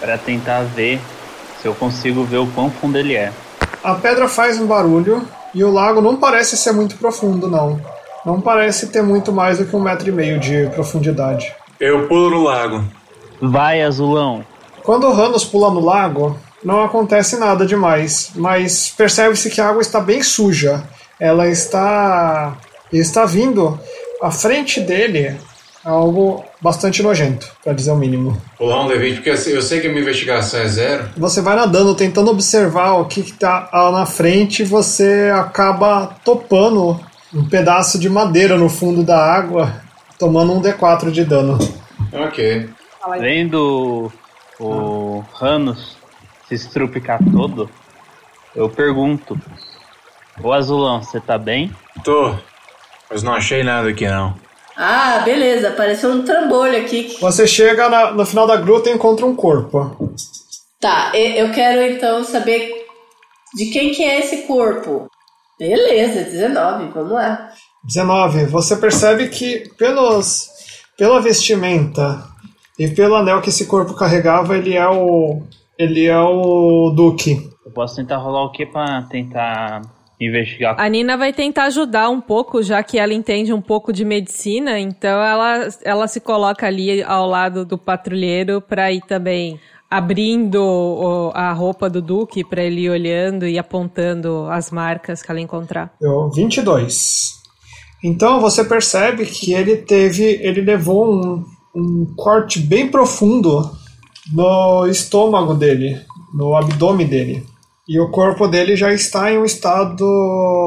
para 0.00 0.16
tentar 0.16 0.62
ver 0.62 1.00
eu 1.66 1.74
consigo 1.74 2.24
ver 2.24 2.38
o 2.38 2.46
quão 2.48 2.70
fundo 2.70 2.98
ele 2.98 3.14
é. 3.14 3.32
A 3.82 3.94
pedra 3.94 4.28
faz 4.28 4.60
um 4.60 4.66
barulho 4.66 5.22
e 5.54 5.62
o 5.62 5.70
lago 5.70 6.00
não 6.00 6.16
parece 6.16 6.56
ser 6.56 6.72
muito 6.72 6.96
profundo, 6.96 7.48
não. 7.48 7.80
Não 8.24 8.40
parece 8.40 8.88
ter 8.88 9.02
muito 9.02 9.32
mais 9.32 9.58
do 9.58 9.66
que 9.66 9.76
um 9.76 9.80
metro 9.80 10.08
e 10.08 10.12
meio 10.12 10.40
de 10.40 10.68
profundidade. 10.74 11.54
Eu 11.78 12.08
pulo 12.08 12.30
no 12.30 12.42
lago. 12.42 12.84
Vai, 13.40 13.82
azulão. 13.82 14.44
Quando 14.82 15.06
o 15.06 15.12
Ranos 15.12 15.44
pula 15.44 15.70
no 15.70 15.80
lago, 15.80 16.36
não 16.64 16.82
acontece 16.82 17.36
nada 17.36 17.66
demais, 17.66 18.30
mas 18.34 18.92
percebe-se 18.96 19.50
que 19.50 19.60
a 19.60 19.68
água 19.68 19.82
está 19.82 20.00
bem 20.00 20.22
suja. 20.22 20.82
Ela 21.20 21.48
está 21.48 22.56
está 22.92 23.24
vindo 23.24 23.78
à 24.22 24.30
frente 24.30 24.80
dele 24.80 25.36
algo 25.86 26.44
bastante 26.60 27.02
nojento, 27.02 27.50
para 27.62 27.72
dizer 27.72 27.92
o 27.92 27.96
mínimo. 27.96 28.40
Lá 28.58 28.84
um 28.84 28.88
D20, 28.88 29.14
porque 29.14 29.30
eu 29.30 29.62
sei 29.62 29.80
que 29.80 29.86
a 29.86 29.90
minha 29.90 30.02
investigação 30.02 30.60
é 30.60 30.66
zero. 30.66 31.08
Você 31.16 31.40
vai 31.40 31.54
nadando, 31.54 31.94
tentando 31.94 32.30
observar 32.30 32.94
o 32.94 33.04
que 33.04 33.20
está 33.20 33.70
na 33.92 34.04
frente, 34.04 34.62
e 34.62 34.66
você 34.66 35.30
acaba 35.32 36.16
topando 36.24 37.00
um 37.32 37.48
pedaço 37.48 37.98
de 37.98 38.08
madeira 38.08 38.56
no 38.56 38.68
fundo 38.68 39.04
da 39.04 39.18
água, 39.18 39.80
tomando 40.18 40.52
um 40.52 40.60
D4 40.60 41.10
de 41.10 41.24
dano. 41.24 41.58
Ok. 42.12 42.68
Vendo 43.20 44.12
o 44.58 45.22
Ranos 45.34 45.96
se 46.48 46.54
estrupicar 46.54 47.20
todo, 47.30 47.70
eu 48.54 48.68
pergunto: 48.68 49.38
Ô 50.42 50.52
azulão, 50.52 51.02
você 51.02 51.20
tá 51.20 51.38
bem? 51.38 51.70
Tô. 52.02 52.34
Mas 53.08 53.22
não 53.22 53.34
achei 53.34 53.62
nada 53.62 53.90
aqui 53.90 54.08
não. 54.08 54.34
Ah, 54.76 55.20
beleza. 55.24 55.68
Apareceu 55.68 56.10
um 56.10 56.22
trambolho 56.22 56.78
aqui. 56.78 57.16
Você 57.20 57.46
chega 57.46 57.88
na- 57.88 58.10
no 58.12 58.26
final 58.26 58.46
da 58.46 58.56
gruta 58.56 58.90
e 58.90 58.92
encontra 58.92 59.24
um 59.24 59.34
corpo. 59.34 60.12
Tá, 60.80 61.10
eu 61.16 61.50
quero 61.52 61.80
então 61.94 62.22
saber 62.22 62.84
de 63.54 63.66
quem 63.66 63.92
que 63.92 64.04
é 64.04 64.20
esse 64.20 64.42
corpo. 64.42 65.08
Beleza, 65.58 66.22
19, 66.24 66.88
vamos 66.92 67.12
lá. 67.12 67.50
19. 67.84 68.44
Você 68.46 68.76
percebe 68.76 69.28
que 69.28 69.70
pelos, 69.78 70.48
pela 70.98 71.20
vestimenta 71.20 72.22
e 72.78 72.88
pelo 72.88 73.14
anel 73.14 73.40
que 73.40 73.48
esse 73.48 73.64
corpo 73.64 73.94
carregava, 73.94 74.56
ele 74.56 74.74
é 74.76 74.86
o 74.86 75.42
ele 75.78 76.04
é 76.06 76.18
o 76.20 76.90
Duque. 76.94 77.50
Eu 77.64 77.70
posso 77.72 77.96
tentar 77.96 78.16
rolar 78.18 78.44
o 78.44 78.52
que 78.52 78.66
pra 78.66 79.02
tentar 79.10 79.80
investigar? 80.20 80.74
A 80.78 80.88
Nina 80.88 81.16
vai 81.16 81.32
tentar 81.32 81.64
ajudar 81.64 82.08
um 82.08 82.20
pouco, 82.20 82.62
já 82.62 82.82
que 82.82 82.98
ela 82.98 83.12
entende 83.14 83.52
um 83.52 83.60
pouco 83.60 83.92
de 83.92 84.04
medicina, 84.04 84.78
então 84.78 85.20
ela, 85.22 85.68
ela 85.84 86.08
se 86.08 86.20
coloca 86.20 86.66
ali 86.66 87.02
ao 87.02 87.26
lado 87.26 87.64
do 87.64 87.76
patrulheiro 87.76 88.60
para 88.60 88.90
ir 88.92 89.00
também 89.02 89.58
abrindo 89.90 90.56
o- 90.62 91.30
a 91.34 91.52
roupa 91.52 91.88
do 91.88 92.02
Duque 92.02 92.42
para 92.44 92.62
ele 92.62 92.82
ir 92.82 92.90
olhando 92.90 93.46
e 93.46 93.58
apontando 93.58 94.46
as 94.50 94.70
marcas 94.70 95.22
que 95.22 95.30
ela 95.30 95.40
encontrar. 95.40 95.92
Deu 96.00 96.28
22. 96.30 97.34
Então 98.04 98.40
você 98.40 98.64
percebe 98.64 99.24
que 99.26 99.52
ele 99.52 99.76
teve. 99.76 100.24
ele 100.24 100.60
levou 100.60 101.06
um, 101.12 101.44
um 101.74 102.14
corte 102.16 102.58
bem 102.58 102.88
profundo 102.88 103.70
no 104.32 104.86
estômago 104.88 105.54
dele, 105.54 106.00
no 106.34 106.56
abdômen 106.56 107.06
dele. 107.06 107.44
E 107.88 108.00
o 108.00 108.10
corpo 108.10 108.48
dele 108.48 108.74
já 108.74 108.92
está 108.92 109.30
em 109.30 109.38
um 109.38 109.44
estado 109.44 110.04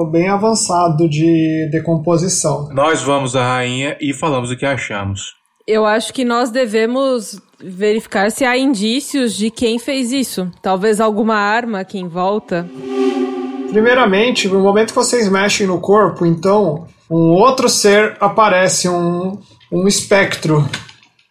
bem 0.10 0.30
avançado 0.30 1.10
de 1.10 1.68
decomposição. 1.70 2.70
Nós 2.72 3.02
vamos 3.02 3.36
à 3.36 3.46
rainha 3.46 3.98
e 4.00 4.14
falamos 4.14 4.52
o 4.52 4.56
que 4.56 4.66
achamos. 4.66 5.34
Eu 5.68 5.86
acho 5.86 6.14
que 6.14 6.24
nós 6.24 6.50
devemos 6.50 7.38
verificar 7.62 8.32
se 8.32 8.46
há 8.46 8.58
indícios 8.58 9.36
de 9.36 9.52
quem 9.52 9.78
fez 9.78 10.14
isso. 10.14 10.50
Talvez 10.62 11.02
alguma 11.02 11.36
arma 11.36 11.82
aqui 11.82 12.00
em 12.00 12.08
volta. 12.08 12.66
Primeiramente, 13.70 14.48
no 14.48 14.62
momento 14.62 14.90
que 14.90 14.96
vocês 14.96 15.30
mexem 15.30 15.68
no 15.68 15.82
corpo, 15.82 16.26
então 16.26 16.88
um 17.12 17.34
outro 17.34 17.68
ser 17.68 18.16
aparece, 18.22 18.88
um, 18.88 19.38
um 19.70 19.88
espectro. 19.90 20.68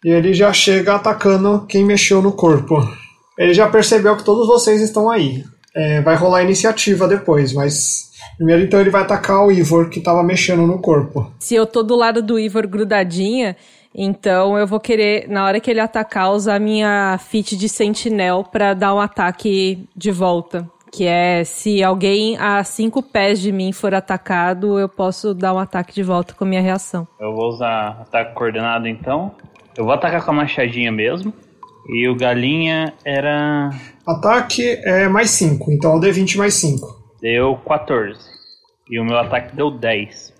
E 0.05 0.09
ele 0.09 0.35
já 0.35 0.53
chega 0.53 0.93
atacando 0.93 1.65
quem 1.67 1.83
mexeu 1.83 2.21
no 2.21 2.31
corpo. 2.31 2.87
Ele 3.35 3.55
já 3.55 3.67
percebeu 3.67 4.15
que 4.15 4.23
todos 4.23 4.45
vocês 4.45 4.81
estão 4.81 5.09
aí. 5.09 5.43
É, 5.79 6.01
vai 6.01 6.15
rolar 6.15 6.43
iniciativa 6.43 7.07
depois, 7.07 7.53
mas 7.53 8.11
primeiro 8.35 8.63
então 8.63 8.81
ele 8.81 8.89
vai 8.89 9.01
atacar 9.01 9.45
o 9.45 9.51
Ivor 9.51 9.89
que 9.89 9.99
estava 9.99 10.21
mexendo 10.21 10.67
no 10.67 10.79
corpo. 10.79 11.31
Se 11.39 11.55
eu 11.55 11.65
tô 11.65 11.81
do 11.81 11.95
lado 11.95 12.21
do 12.21 12.37
Ivor 12.37 12.67
grudadinha, 12.67 13.55
então 13.95 14.57
eu 14.57 14.67
vou 14.67 14.79
querer, 14.79 15.29
na 15.29 15.45
hora 15.45 15.59
que 15.61 15.71
ele 15.71 15.79
atacar, 15.79 16.31
usar 16.31 16.59
minha 16.59 17.17
fit 17.17 17.55
de 17.55 17.69
sentinel 17.69 18.43
pra 18.43 18.73
dar 18.73 18.93
um 18.93 18.99
ataque 18.99 19.87
de 19.95 20.11
volta. 20.11 20.69
Que 20.91 21.05
é 21.05 21.43
se 21.45 21.81
alguém 21.81 22.35
a 22.37 22.61
cinco 22.63 23.01
pés 23.01 23.39
de 23.39 23.51
mim 23.51 23.71
for 23.71 23.93
atacado, 23.93 24.77
eu 24.79 24.89
posso 24.89 25.33
dar 25.33 25.53
um 25.53 25.59
ataque 25.59 25.93
de 25.93 26.03
volta 26.03 26.33
com 26.33 26.43
a 26.43 26.47
minha 26.47 26.61
reação. 26.61 27.07
Eu 27.19 27.33
vou 27.33 27.47
usar 27.47 28.01
ataque 28.01 28.33
coordenado 28.33 28.85
então. 28.87 29.31
Eu 29.77 29.85
vou 29.85 29.93
atacar 29.93 30.25
com 30.25 30.31
a 30.31 30.33
machadinha 30.33 30.91
mesmo. 30.91 31.33
E 31.93 32.07
o 32.07 32.15
galinha 32.15 32.93
era. 33.03 33.69
Ataque 34.05 34.79
é 34.83 35.07
mais 35.07 35.31
5, 35.31 35.71
então 35.71 35.95
o 35.95 35.99
D20 35.99 36.37
mais 36.37 36.53
5. 36.55 36.99
Deu 37.21 37.57
14. 37.67 38.19
E 38.89 38.99
o 38.99 39.05
meu 39.05 39.17
ataque 39.17 39.55
deu 39.55 39.71
10. 39.71 40.33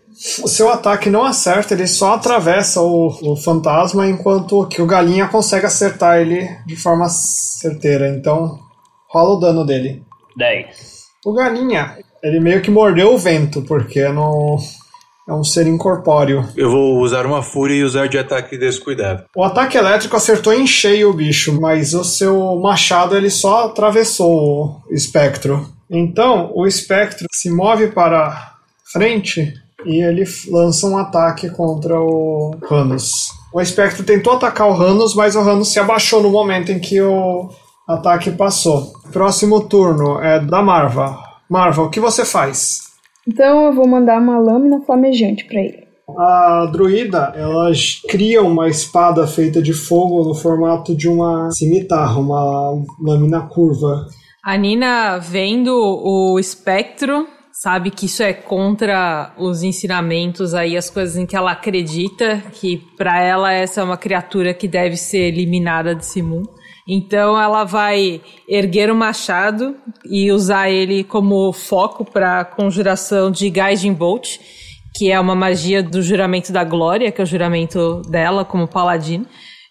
O 0.43 0.47
seu 0.47 0.69
ataque 0.69 1.09
não 1.09 1.23
acerta, 1.23 1.73
ele 1.73 1.87
só 1.87 2.13
atravessa 2.13 2.81
o, 2.81 3.07
o 3.07 3.35
fantasma, 3.35 4.07
enquanto 4.07 4.67
que 4.67 4.81
o 4.81 4.87
galinha 4.87 5.27
consegue 5.27 5.65
acertar 5.65 6.19
ele 6.19 6.47
de 6.65 6.75
forma 6.75 7.07
certeira. 7.07 8.09
Então, 8.09 8.59
rola 9.07 9.35
o 9.35 9.39
dano 9.39 9.65
dele. 9.65 10.03
10. 10.35 10.99
O 11.25 11.33
galinha, 11.33 11.97
ele 12.23 12.39
meio 12.39 12.61
que 12.61 12.71
mordeu 12.71 13.13
o 13.13 13.17
vento, 13.17 13.61
porque 13.61 14.07
não 14.09 14.57
é 15.29 15.33
um 15.33 15.43
ser 15.43 15.67
incorpóreo. 15.67 16.43
Eu 16.57 16.71
vou 16.71 16.99
usar 16.99 17.25
uma 17.27 17.43
fúria 17.43 17.75
e 17.75 17.83
usar 17.83 18.07
de 18.07 18.17
ataque 18.17 18.57
descuidado. 18.57 19.25
O 19.35 19.43
ataque 19.43 19.77
elétrico 19.77 20.15
acertou 20.15 20.51
em 20.51 20.65
cheio 20.65 21.11
o 21.11 21.13
bicho, 21.13 21.61
mas 21.61 21.93
o 21.93 22.03
seu 22.03 22.55
machado 22.55 23.15
ele 23.15 23.29
só 23.29 23.67
atravessou 23.67 24.81
o 24.89 24.93
espectro. 24.93 25.69
Então, 25.87 26.51
o 26.55 26.65
espectro 26.65 27.27
se 27.31 27.51
move 27.51 27.89
para 27.89 28.55
frente 28.91 29.53
e 29.85 30.03
ele 30.03 30.25
lança 30.49 30.87
um 30.87 30.97
ataque 30.97 31.49
contra 31.51 31.99
o 31.99 32.55
Ranus. 32.67 33.29
O 33.53 33.61
espectro 33.61 34.03
tentou 34.03 34.33
atacar 34.33 34.67
o 34.67 34.73
Ranus, 34.73 35.13
mas 35.13 35.35
o 35.35 35.41
Ranus 35.41 35.71
se 35.71 35.79
abaixou 35.79 36.23
no 36.23 36.29
momento 36.29 36.71
em 36.71 36.79
que 36.79 36.99
o 37.01 37.49
ataque 37.87 38.31
passou. 38.31 38.93
Próximo 39.11 39.61
turno 39.61 40.19
é 40.19 40.39
da 40.39 40.61
Marva. 40.61 41.19
Marva, 41.47 41.83
o 41.83 41.89
que 41.89 41.99
você 41.99 42.25
faz? 42.25 42.88
Então 43.31 43.67
eu 43.67 43.73
vou 43.73 43.87
mandar 43.87 44.19
uma 44.19 44.39
lâmina 44.39 44.81
flamejante 44.81 45.45
pra 45.45 45.59
ele. 45.59 45.87
A 46.17 46.65
druida, 46.71 47.31
ela 47.35 47.71
cria 48.09 48.41
uma 48.41 48.67
espada 48.67 49.27
feita 49.27 49.61
de 49.61 49.73
fogo 49.73 50.23
no 50.23 50.33
formato 50.33 50.95
de 50.95 51.07
uma 51.07 51.51
cimitarra, 51.51 52.19
uma 52.19 52.83
lâmina 52.99 53.41
curva. 53.41 54.07
A 54.43 54.57
Nina, 54.57 55.19
vendo 55.19 55.71
o 55.71 56.39
espectro, 56.39 57.27
sabe 57.51 57.91
que 57.91 58.07
isso 58.07 58.23
é 58.23 58.33
contra 58.33 59.31
os 59.37 59.61
ensinamentos 59.61 60.55
aí, 60.55 60.75
as 60.75 60.89
coisas 60.89 61.15
em 61.15 61.27
que 61.27 61.35
ela 61.35 61.51
acredita, 61.51 62.41
que 62.53 62.77
para 62.97 63.21
ela 63.21 63.53
essa 63.53 63.81
é 63.81 63.83
uma 63.83 63.97
criatura 63.97 64.51
que 64.51 64.67
deve 64.67 64.97
ser 64.97 65.27
eliminada 65.27 65.93
desse 65.93 66.23
mundo. 66.23 66.49
Então 66.91 67.39
ela 67.39 67.63
vai 67.65 68.19
erguer 68.47 68.89
o 68.89 68.95
machado 68.95 69.75
e 70.03 70.31
usar 70.31 70.71
ele 70.71 71.03
como 71.03 71.53
foco 71.53 72.03
para 72.03 72.43
conjuração 72.43 73.29
de 73.29 73.47
Guiding 73.47 73.93
Bolt, 73.93 74.39
que 74.95 75.11
é 75.11 75.19
uma 75.19 75.35
magia 75.35 75.83
do 75.83 76.01
juramento 76.01 76.51
da 76.51 76.63
glória, 76.63 77.11
que 77.11 77.21
é 77.21 77.23
o 77.23 77.27
juramento 77.27 78.01
dela 78.09 78.43
como 78.43 78.67
paladino. 78.67 79.27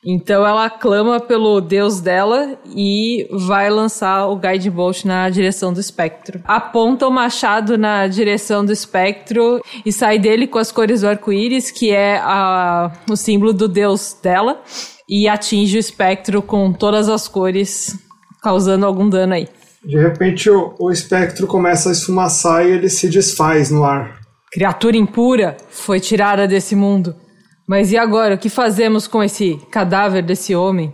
Então 0.06 0.46
ela 0.46 0.70
clama 0.70 1.18
pelo 1.18 1.60
deus 1.60 2.00
dela 2.00 2.56
e 2.66 3.26
vai 3.32 3.68
lançar 3.68 4.28
o 4.28 4.36
Guide 4.36 4.70
Bolt 4.70 5.04
na 5.04 5.28
direção 5.28 5.72
do 5.72 5.80
espectro. 5.80 6.40
Aponta 6.44 7.08
o 7.08 7.10
machado 7.10 7.76
na 7.76 8.06
direção 8.06 8.64
do 8.64 8.70
espectro 8.70 9.60
e 9.84 9.90
sai 9.90 10.20
dele 10.20 10.46
com 10.46 10.58
as 10.60 10.70
cores 10.70 11.00
do 11.00 11.08
arco-íris, 11.08 11.72
que 11.72 11.90
é 11.90 12.18
a, 12.18 12.92
o 13.10 13.16
símbolo 13.16 13.52
do 13.52 13.66
deus 13.66 14.16
dela 14.22 14.62
e 15.08 15.28
atinge 15.28 15.76
o 15.76 15.80
espectro 15.80 16.42
com 16.42 16.72
todas 16.72 17.08
as 17.08 17.26
cores, 17.26 17.98
causando 18.42 18.84
algum 18.84 19.08
dano 19.08 19.34
aí. 19.34 19.48
De 19.84 19.96
repente 19.96 20.50
o, 20.50 20.74
o 20.78 20.90
espectro 20.90 21.46
começa 21.46 21.88
a 21.88 21.92
esfumaçar 21.92 22.66
e 22.66 22.72
ele 22.72 22.88
se 22.88 23.08
desfaz 23.08 23.70
no 23.70 23.84
ar. 23.84 24.18
Criatura 24.52 24.96
impura 24.96 25.56
foi 25.70 26.00
tirada 26.00 26.46
desse 26.46 26.74
mundo. 26.74 27.14
Mas 27.66 27.92
e 27.92 27.98
agora? 27.98 28.34
O 28.34 28.38
que 28.38 28.48
fazemos 28.48 29.06
com 29.06 29.22
esse 29.22 29.56
cadáver 29.70 30.22
desse 30.22 30.54
homem? 30.54 30.92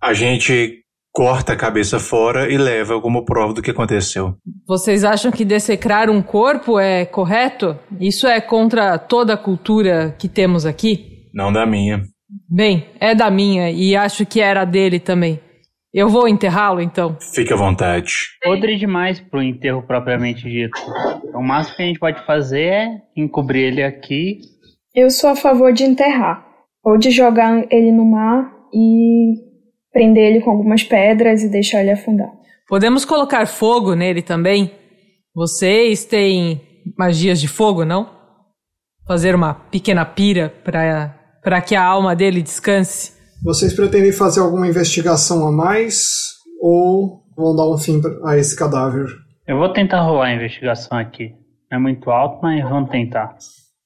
A 0.00 0.14
gente 0.14 0.78
corta 1.12 1.54
a 1.54 1.56
cabeça 1.56 1.98
fora 1.98 2.48
e 2.48 2.56
leva 2.56 3.00
como 3.00 3.24
prova 3.24 3.52
do 3.52 3.60
que 3.60 3.72
aconteceu. 3.72 4.36
Vocês 4.64 5.02
acham 5.02 5.32
que 5.32 5.44
dessecrar 5.44 6.08
um 6.08 6.22
corpo 6.22 6.78
é 6.78 7.04
correto? 7.04 7.76
Isso 8.00 8.28
é 8.28 8.40
contra 8.40 8.96
toda 8.96 9.34
a 9.34 9.36
cultura 9.36 10.14
que 10.16 10.28
temos 10.28 10.64
aqui? 10.64 11.28
Não 11.34 11.52
da 11.52 11.66
minha. 11.66 12.04
Bem, 12.48 12.86
é 13.00 13.14
da 13.14 13.30
minha 13.30 13.70
e 13.70 13.96
acho 13.96 14.26
que 14.26 14.40
era 14.40 14.64
dele 14.64 15.00
também. 15.00 15.40
Eu 15.92 16.08
vou 16.08 16.28
enterrá-lo 16.28 16.80
então. 16.80 17.16
Fique 17.34 17.52
à 17.52 17.56
vontade. 17.56 18.12
Podre 18.42 18.76
demais 18.76 19.20
pro 19.20 19.42
enterro 19.42 19.82
propriamente 19.82 20.42
dito. 20.42 20.78
Então, 21.24 21.40
o 21.40 21.44
máximo 21.44 21.76
que 21.76 21.82
a 21.82 21.86
gente 21.86 21.98
pode 21.98 22.26
fazer 22.26 22.64
é 22.64 23.02
encobrir 23.16 23.64
ele 23.64 23.82
aqui. 23.82 24.38
Eu 24.94 25.10
sou 25.10 25.30
a 25.30 25.36
favor 25.36 25.72
de 25.72 25.84
enterrar. 25.84 26.46
Ou 26.84 26.98
de 26.98 27.10
jogar 27.10 27.66
ele 27.72 27.90
no 27.90 28.04
mar 28.04 28.52
e 28.72 29.34
prender 29.92 30.30
ele 30.30 30.40
com 30.40 30.50
algumas 30.50 30.84
pedras 30.84 31.42
e 31.42 31.50
deixar 31.50 31.80
ele 31.80 31.90
afundar. 31.90 32.30
Podemos 32.68 33.04
colocar 33.04 33.46
fogo 33.46 33.94
nele 33.94 34.20
também? 34.20 34.70
Vocês 35.34 36.04
têm 36.04 36.60
magias 36.98 37.40
de 37.40 37.48
fogo, 37.48 37.84
não? 37.84 38.10
Fazer 39.06 39.34
uma 39.34 39.54
pequena 39.54 40.04
pira 40.04 40.50
para 40.62 41.17
para 41.42 41.60
que 41.60 41.74
a 41.74 41.84
alma 41.84 42.14
dele 42.14 42.42
descanse. 42.42 43.12
Vocês 43.42 43.72
pretendem 43.72 44.12
fazer 44.12 44.40
alguma 44.40 44.66
investigação 44.66 45.46
a 45.46 45.52
mais 45.52 46.32
ou 46.60 47.22
vão 47.36 47.54
dar 47.54 47.68
um 47.68 47.78
fim 47.78 48.00
a 48.24 48.36
esse 48.36 48.56
cadáver? 48.56 49.06
Eu 49.46 49.58
vou 49.58 49.72
tentar 49.72 50.02
rolar 50.02 50.26
a 50.26 50.34
investigação 50.34 50.98
aqui. 50.98 51.32
Não 51.70 51.78
é 51.78 51.80
muito 51.80 52.10
alto, 52.10 52.40
mas 52.42 52.62
vamos 52.62 52.90
tentar. 52.90 53.36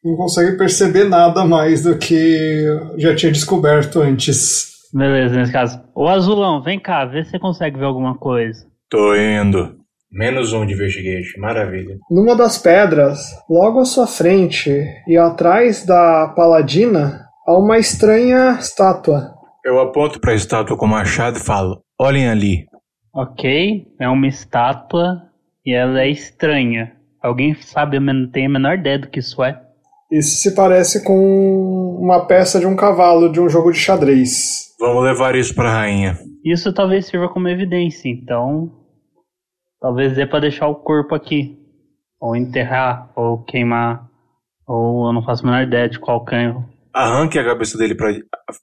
Não 0.03 0.17
consegue 0.17 0.57
perceber 0.57 1.05
nada 1.05 1.45
mais 1.45 1.83
do 1.83 1.97
que 1.97 2.65
já 2.97 3.15
tinha 3.15 3.31
descoberto 3.31 4.01
antes. 4.01 4.73
Beleza, 4.93 5.37
nesse 5.37 5.53
caso. 5.53 5.81
Ô 5.95 6.09
Azulão, 6.09 6.62
vem 6.62 6.81
cá, 6.81 7.05
vê 7.05 7.23
se 7.23 7.31
você 7.31 7.38
consegue 7.38 7.79
ver 7.79 7.85
alguma 7.85 8.17
coisa. 8.17 8.67
Tô 8.91 9.15
indo. 9.15 9.77
Menos 10.11 10.53
um 10.53 10.67
de 10.67 10.75
investigation, 10.75 11.41
maravilha. 11.41 11.97
Numa 12.11 12.37
das 12.37 12.59
pedras, 12.59 13.19
logo 13.49 13.81
à 13.81 13.85
sua 13.85 14.07
frente 14.07 14.85
e 15.07 15.17
atrás 15.17 15.87
da 15.87 16.29
paladina, 16.37 17.25
há 17.46 17.59
uma 17.59 17.78
estranha 17.78 18.59
estátua. 18.59 19.35
Eu 19.64 19.81
aponto 19.81 20.20
para 20.20 20.33
a 20.33 20.37
estátua 20.37 20.76
com 20.76 20.87
o 20.87 20.88
machado 20.88 21.38
e 21.38 21.42
falo: 21.42 21.81
olhem 22.00 22.28
ali. 22.28 22.66
Ok, 23.14 23.87
é 24.00 24.09
uma 24.09 24.26
estátua 24.26 25.22
e 25.64 25.72
ela 25.72 26.00
é 26.00 26.09
estranha. 26.09 26.96
Alguém 27.22 27.55
sabe, 27.55 28.00
não 28.00 28.28
tem 28.31 28.46
a 28.46 28.48
menor 28.48 28.78
ideia 28.78 28.98
do 28.98 29.09
que 29.09 29.20
isso 29.20 29.42
é. 29.44 29.61
Isso 30.11 30.42
se 30.42 30.55
parece 30.55 31.05
com 31.05 31.96
uma 32.00 32.26
peça 32.26 32.59
de 32.59 32.66
um 32.66 32.76
cavalo 32.76 33.31
de 33.31 33.40
um 33.40 33.48
jogo 33.48 33.70
de 33.70 33.78
xadrez. 33.78 34.74
Vamos 34.78 35.05
levar 35.05 35.35
isso 35.37 35.55
para 35.55 35.70
a 35.70 35.72
rainha. 35.72 36.18
Isso 36.44 36.72
talvez 36.72 37.07
sirva 37.07 37.28
como 37.28 37.48
evidência, 37.48 38.09
então. 38.09 38.70
Talvez 39.81 40.14
dê 40.14 40.26
para 40.26 40.40
deixar 40.40 40.68
o 40.68 40.74
corpo 40.74 41.14
aqui. 41.14 41.57
Ou 42.20 42.35
enterrar, 42.37 43.11
ou 43.16 43.42
queimar. 43.44 44.09
Ou 44.66 45.07
eu 45.07 45.12
não 45.12 45.22
faço 45.22 45.42
a 45.44 45.50
menor 45.50 45.62
ideia 45.62 45.88
de 45.88 45.98
qual 45.98 46.24
canho. 46.24 46.72
Arranque 46.94 47.38
a 47.38 47.44
cabeça 47.44 47.78
dele 47.78 47.94
para 47.94 48.12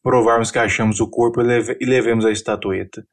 provarmos 0.04 0.52
que 0.52 0.60
achamos 0.60 1.00
o 1.00 1.10
corpo 1.10 1.42
e, 1.42 1.44
leve, 1.44 1.78
e 1.80 1.86
levemos 1.86 2.26
a 2.26 2.32
estatueta. 2.32 3.04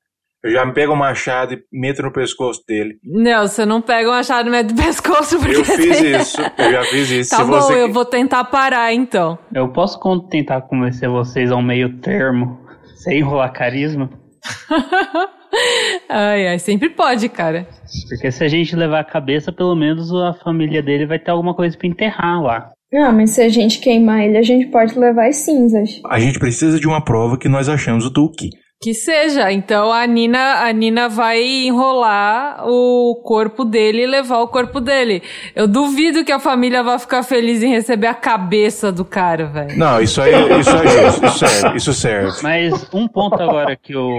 Eu 0.44 0.52
já 0.52 0.64
me 0.64 0.72
pego 0.72 0.92
o 0.92 0.96
machado 0.96 1.54
e 1.54 1.62
meto 1.72 2.02
no 2.02 2.12
pescoço 2.12 2.62
dele. 2.68 2.98
Não, 3.02 3.48
você 3.48 3.64
não 3.66 3.80
pega 3.80 4.08
o 4.08 4.12
machado 4.12 4.48
e 4.48 4.52
mete 4.52 4.70
no 4.70 4.76
pescoço 4.76 5.38
porque 5.40 5.56
Eu 5.56 5.64
fiz 5.64 6.00
isso, 6.00 6.40
eu 6.58 6.70
já 6.72 6.82
fiz 6.84 7.10
isso. 7.10 7.30
Tá 7.34 7.38
Se 7.38 7.44
bom, 7.44 7.60
você... 7.60 7.82
eu 7.82 7.92
vou 7.92 8.04
tentar 8.04 8.44
parar 8.44 8.92
então. 8.92 9.38
Eu 9.52 9.68
posso 9.72 9.98
con- 9.98 10.28
tentar 10.28 10.60
convencer 10.62 11.08
vocês 11.08 11.50
a 11.50 11.56
um 11.56 11.62
meio 11.62 11.98
termo, 11.98 12.60
sem 12.96 13.18
enrolar 13.18 13.52
carisma? 13.52 14.08
ai, 16.08 16.48
ai, 16.48 16.58
sempre 16.58 16.90
pode, 16.90 17.28
cara. 17.28 17.66
Porque 18.08 18.30
se 18.30 18.44
a 18.44 18.48
gente 18.48 18.76
levar 18.76 19.00
a 19.00 19.04
cabeça, 19.04 19.52
pelo 19.52 19.74
menos 19.74 20.12
a 20.14 20.32
família 20.34 20.82
dele 20.82 21.06
vai 21.06 21.18
ter 21.18 21.30
alguma 21.30 21.54
coisa 21.54 21.76
pra 21.76 21.88
enterrar 21.88 22.42
lá. 22.42 22.70
Ah, 22.94 23.12
mas 23.12 23.30
se 23.30 23.42
a 23.42 23.48
gente 23.48 23.80
queimar 23.80 24.20
ele, 24.20 24.38
a 24.38 24.42
gente 24.42 24.66
pode 24.66 24.98
levar 24.98 25.28
as 25.28 25.36
cinzas. 25.36 26.00
A 26.08 26.20
gente 26.20 26.38
precisa 26.38 26.78
de 26.78 26.86
uma 26.86 27.04
prova 27.04 27.36
que 27.36 27.48
nós 27.48 27.68
achamos 27.68 28.06
o 28.06 28.10
Duque. 28.10 28.50
Que 28.80 28.92
seja. 28.92 29.50
Então 29.50 29.90
a 29.90 30.06
Nina, 30.06 30.66
a 30.66 30.72
Nina 30.72 31.08
vai 31.08 31.42
enrolar 31.42 32.64
o 32.68 33.22
corpo 33.24 33.64
dele 33.64 34.02
e 34.02 34.06
levar 34.06 34.40
o 34.40 34.48
corpo 34.48 34.80
dele. 34.80 35.22
Eu 35.54 35.66
duvido 35.66 36.24
que 36.24 36.30
a 36.30 36.38
família 36.38 36.82
vai 36.82 36.98
ficar 36.98 37.22
feliz 37.22 37.62
em 37.62 37.70
receber 37.70 38.06
a 38.06 38.14
cabeça 38.14 38.92
do 38.92 39.04
cara, 39.04 39.46
velho. 39.46 39.78
Não, 39.78 40.00
isso 40.00 40.20
aí, 40.20 40.32
isso 40.60 40.70
é 40.70 40.86
justo, 40.86 41.26
isso 41.26 41.38
serve, 41.38 41.76
isso 41.76 41.92
serve. 41.94 42.42
Mas 42.42 42.94
um 42.94 43.08
ponto 43.08 43.42
agora 43.42 43.74
que 43.76 43.96
o, 43.96 44.10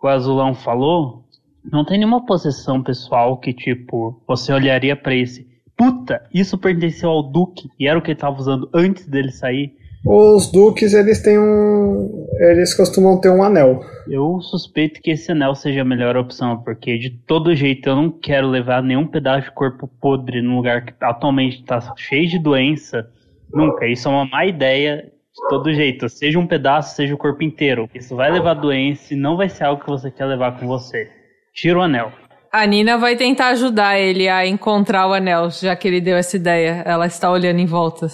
que 0.00 0.06
o 0.06 0.08
Azulão 0.08 0.54
falou, 0.54 1.24
não 1.70 1.84
tem 1.84 1.98
nenhuma 1.98 2.24
possessão 2.24 2.82
pessoal 2.82 3.38
que, 3.38 3.52
tipo, 3.52 4.22
você 4.26 4.52
olharia 4.52 4.94
pra 4.94 5.14
esse. 5.14 5.49
Puta, 5.80 6.22
isso 6.30 6.58
pertenceu 6.58 7.08
ao 7.08 7.22
Duque 7.22 7.70
e 7.78 7.88
era 7.88 7.98
o 7.98 8.02
que 8.02 8.10
ele 8.10 8.18
tava 8.18 8.38
usando 8.38 8.68
antes 8.74 9.06
dele 9.06 9.32
sair. 9.32 9.72
Os 10.04 10.52
duques, 10.52 10.92
eles 10.92 11.22
têm 11.22 11.38
um. 11.38 12.26
Eles 12.38 12.74
costumam 12.74 13.18
ter 13.18 13.30
um 13.30 13.42
anel. 13.42 13.80
Eu 14.06 14.42
suspeito 14.42 15.00
que 15.00 15.10
esse 15.10 15.32
anel 15.32 15.54
seja 15.54 15.80
a 15.80 15.84
melhor 15.84 16.18
opção, 16.18 16.62
porque 16.62 16.98
de 16.98 17.08
todo 17.08 17.54
jeito 17.54 17.88
eu 17.88 17.96
não 17.96 18.10
quero 18.10 18.46
levar 18.46 18.82
nenhum 18.82 19.06
pedaço 19.06 19.48
de 19.48 19.54
corpo 19.54 19.88
podre 19.88 20.42
num 20.42 20.56
lugar 20.56 20.84
que 20.84 20.92
atualmente 21.00 21.64
tá 21.64 21.80
cheio 21.96 22.28
de 22.28 22.38
doença. 22.38 23.08
Nunca. 23.50 23.86
Isso 23.86 24.06
é 24.06 24.10
uma 24.10 24.26
má 24.26 24.44
ideia 24.44 24.96
de 25.04 25.48
todo 25.48 25.72
jeito. 25.72 26.10
Seja 26.10 26.38
um 26.38 26.46
pedaço, 26.46 26.94
seja 26.94 27.14
o 27.14 27.18
corpo 27.18 27.42
inteiro. 27.42 27.88
Isso 27.94 28.14
vai 28.14 28.30
levar 28.30 28.52
doença 28.52 29.14
e 29.14 29.16
não 29.16 29.34
vai 29.34 29.48
ser 29.48 29.64
algo 29.64 29.82
que 29.82 29.88
você 29.88 30.10
quer 30.10 30.26
levar 30.26 30.60
com 30.60 30.66
você. 30.66 31.08
Tira 31.54 31.78
o 31.78 31.82
anel. 31.82 32.12
A 32.52 32.66
Nina 32.66 32.98
vai 32.98 33.14
tentar 33.14 33.48
ajudar 33.48 33.98
ele 33.98 34.28
a 34.28 34.44
encontrar 34.44 35.06
o 35.06 35.12
anel, 35.12 35.50
já 35.50 35.76
que 35.76 35.86
ele 35.86 36.00
deu 36.00 36.16
essa 36.16 36.36
ideia. 36.36 36.82
Ela 36.84 37.06
está 37.06 37.30
olhando 37.30 37.60
em 37.60 37.66
volta. 37.66 38.08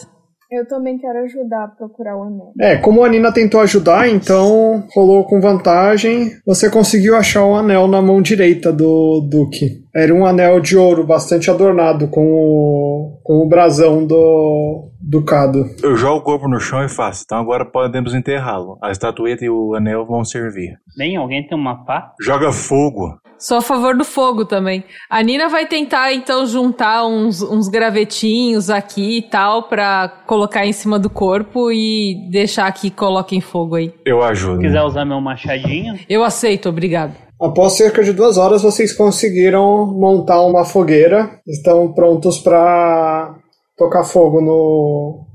Eu 0.51 0.67
também 0.69 0.97
quero 0.97 1.19
ajudar 1.25 1.65
a 1.65 1.69
procurar 1.69 2.17
o 2.17 2.23
anel. 2.23 2.53
É, 2.61 2.77
como 2.77 3.03
a 3.03 3.09
Nina 3.09 3.33
tentou 3.33 3.61
ajudar, 3.61 4.09
então 4.09 4.85
rolou 4.95 5.25
com 5.25 5.41
vantagem. 5.41 6.31
Você 6.47 6.71
conseguiu 6.71 7.17
achar 7.17 7.45
o 7.45 7.57
anel 7.57 7.89
na 7.89 8.01
mão 8.01 8.23
direita 8.23 8.73
do 8.73 9.27
Duque. 9.29 9.85
Era 9.95 10.15
um 10.15 10.25
anel 10.25 10.61
de 10.61 10.77
ouro 10.77 11.05
bastante 11.05 11.51
adornado 11.51 12.07
com 12.09 12.33
o, 12.33 13.19
com 13.25 13.39
o 13.39 13.49
brasão 13.49 14.07
do 14.07 14.86
ducado. 15.07 15.65
Eu 15.83 15.97
jogo 15.97 16.19
o 16.19 16.23
corpo 16.23 16.49
no 16.49 16.59
chão 16.59 16.85
e 16.85 16.89
faço. 16.89 17.23
Então 17.25 17.39
agora 17.39 17.65
podemos 17.65 18.15
enterrá-lo. 18.15 18.79
A 18.83 18.91
estatueta 18.91 19.45
e 19.45 19.51
o 19.51 19.75
anel 19.75 20.05
vão 20.05 20.25
servir. 20.25 20.77
Bem, 20.97 21.17
alguém 21.17 21.47
tem 21.47 21.57
uma 21.57 21.85
pá? 21.85 22.13
Joga 22.21 22.53
fogo. 22.53 23.19
Sou 23.39 23.59
a 23.59 23.63
favor 23.63 23.95
do 23.95 24.05
fogo 24.05 24.47
também. 24.47 24.83
A 25.11 25.23
Nina 25.23 25.49
vai 25.49 25.67
tentar, 25.67 26.13
então, 26.15 26.47
juntar 26.47 27.07
uns, 27.07 27.43
uns 27.43 27.69
gravetinhos 27.69 28.71
aqui 28.71 29.19
e 29.19 29.23
tal 29.23 29.65
pra 29.65 30.09
colocar 30.27 30.67
em 30.67 30.73
cima 30.73 30.99
do 30.99 31.11
corpo 31.11 31.71
e 31.71 32.29
deixar 32.31 32.73
que 32.73 32.91
coloquem 32.91 33.43
fogo 33.43 33.75
aí. 33.75 33.93
Eu 34.07 34.23
ajudo. 34.23 34.57
Se 34.57 34.63
quiser 34.63 34.83
usar 34.83 35.05
meu 35.05 35.21
machadinho, 35.21 35.99
Eu 36.09 36.25
aceito, 36.25 36.71
obrigado. 36.71 37.15
Após 37.39 37.75
cerca 37.75 38.03
de 38.03 38.15
duas 38.15 38.39
horas, 38.39 38.63
vocês 38.63 38.95
conseguiram 38.95 39.87
montar 39.87 40.41
uma 40.41 40.65
fogueira. 40.65 41.39
Estão 41.47 41.93
prontos 41.93 42.39
para 42.39 43.35
tocar 43.77 44.05
fogo 44.05 44.41
no, 44.41 45.27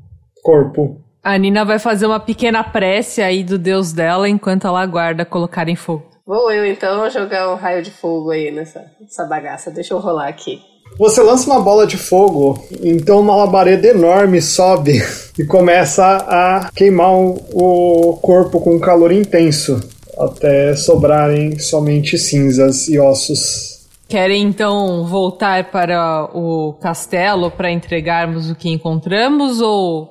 corpo. 0.42 0.98
A 1.24 1.38
Nina 1.38 1.64
vai 1.64 1.78
fazer 1.78 2.08
uma 2.08 2.20
pequena 2.20 2.64
prece 2.64 3.22
aí 3.22 3.44
do 3.44 3.58
deus 3.58 3.94
dela 3.94 4.28
enquanto 4.28 4.68
ela 4.68 4.82
aguarda 4.82 5.24
colocar 5.24 5.70
em 5.70 5.76
fogo. 5.76 6.04
Vou 6.26 6.52
eu 6.52 6.66
então 6.66 7.10
jogar 7.10 7.52
um 7.52 7.56
raio 7.56 7.84
de 7.84 7.92
fogo 7.92 8.32
aí 8.32 8.52
nessa, 8.52 8.86
nessa 9.00 9.26
bagaça. 9.26 9.70
Deixa 9.70 9.94
eu 9.94 10.00
rolar 10.00 10.28
aqui. 10.28 10.60
Você 10.98 11.22
lança 11.22 11.50
uma 11.50 11.62
bola 11.62 11.88
de 11.88 11.98
fogo, 11.98 12.62
então 12.82 13.22
uma 13.22 13.36
labareda 13.36 13.88
enorme 13.88 14.42
sobe 14.42 15.02
e 15.40 15.46
começa 15.46 16.04
a 16.04 16.70
queimar 16.76 17.14
o 17.14 18.20
corpo 18.22 18.60
com 18.60 18.80
calor 18.80 19.12
intenso, 19.12 19.80
até 20.18 20.76
sobrarem 20.76 21.58
somente 21.60 22.18
cinzas 22.18 22.90
e 22.90 23.00
ossos. 23.00 23.71
Querem 24.12 24.44
então 24.44 25.06
voltar 25.06 25.72
para 25.72 26.30
o 26.34 26.74
castelo 26.82 27.50
para 27.50 27.72
entregarmos 27.72 28.52
o 28.52 28.56
que 28.56 28.70
encontramos 28.70 29.62
ou 29.62 30.10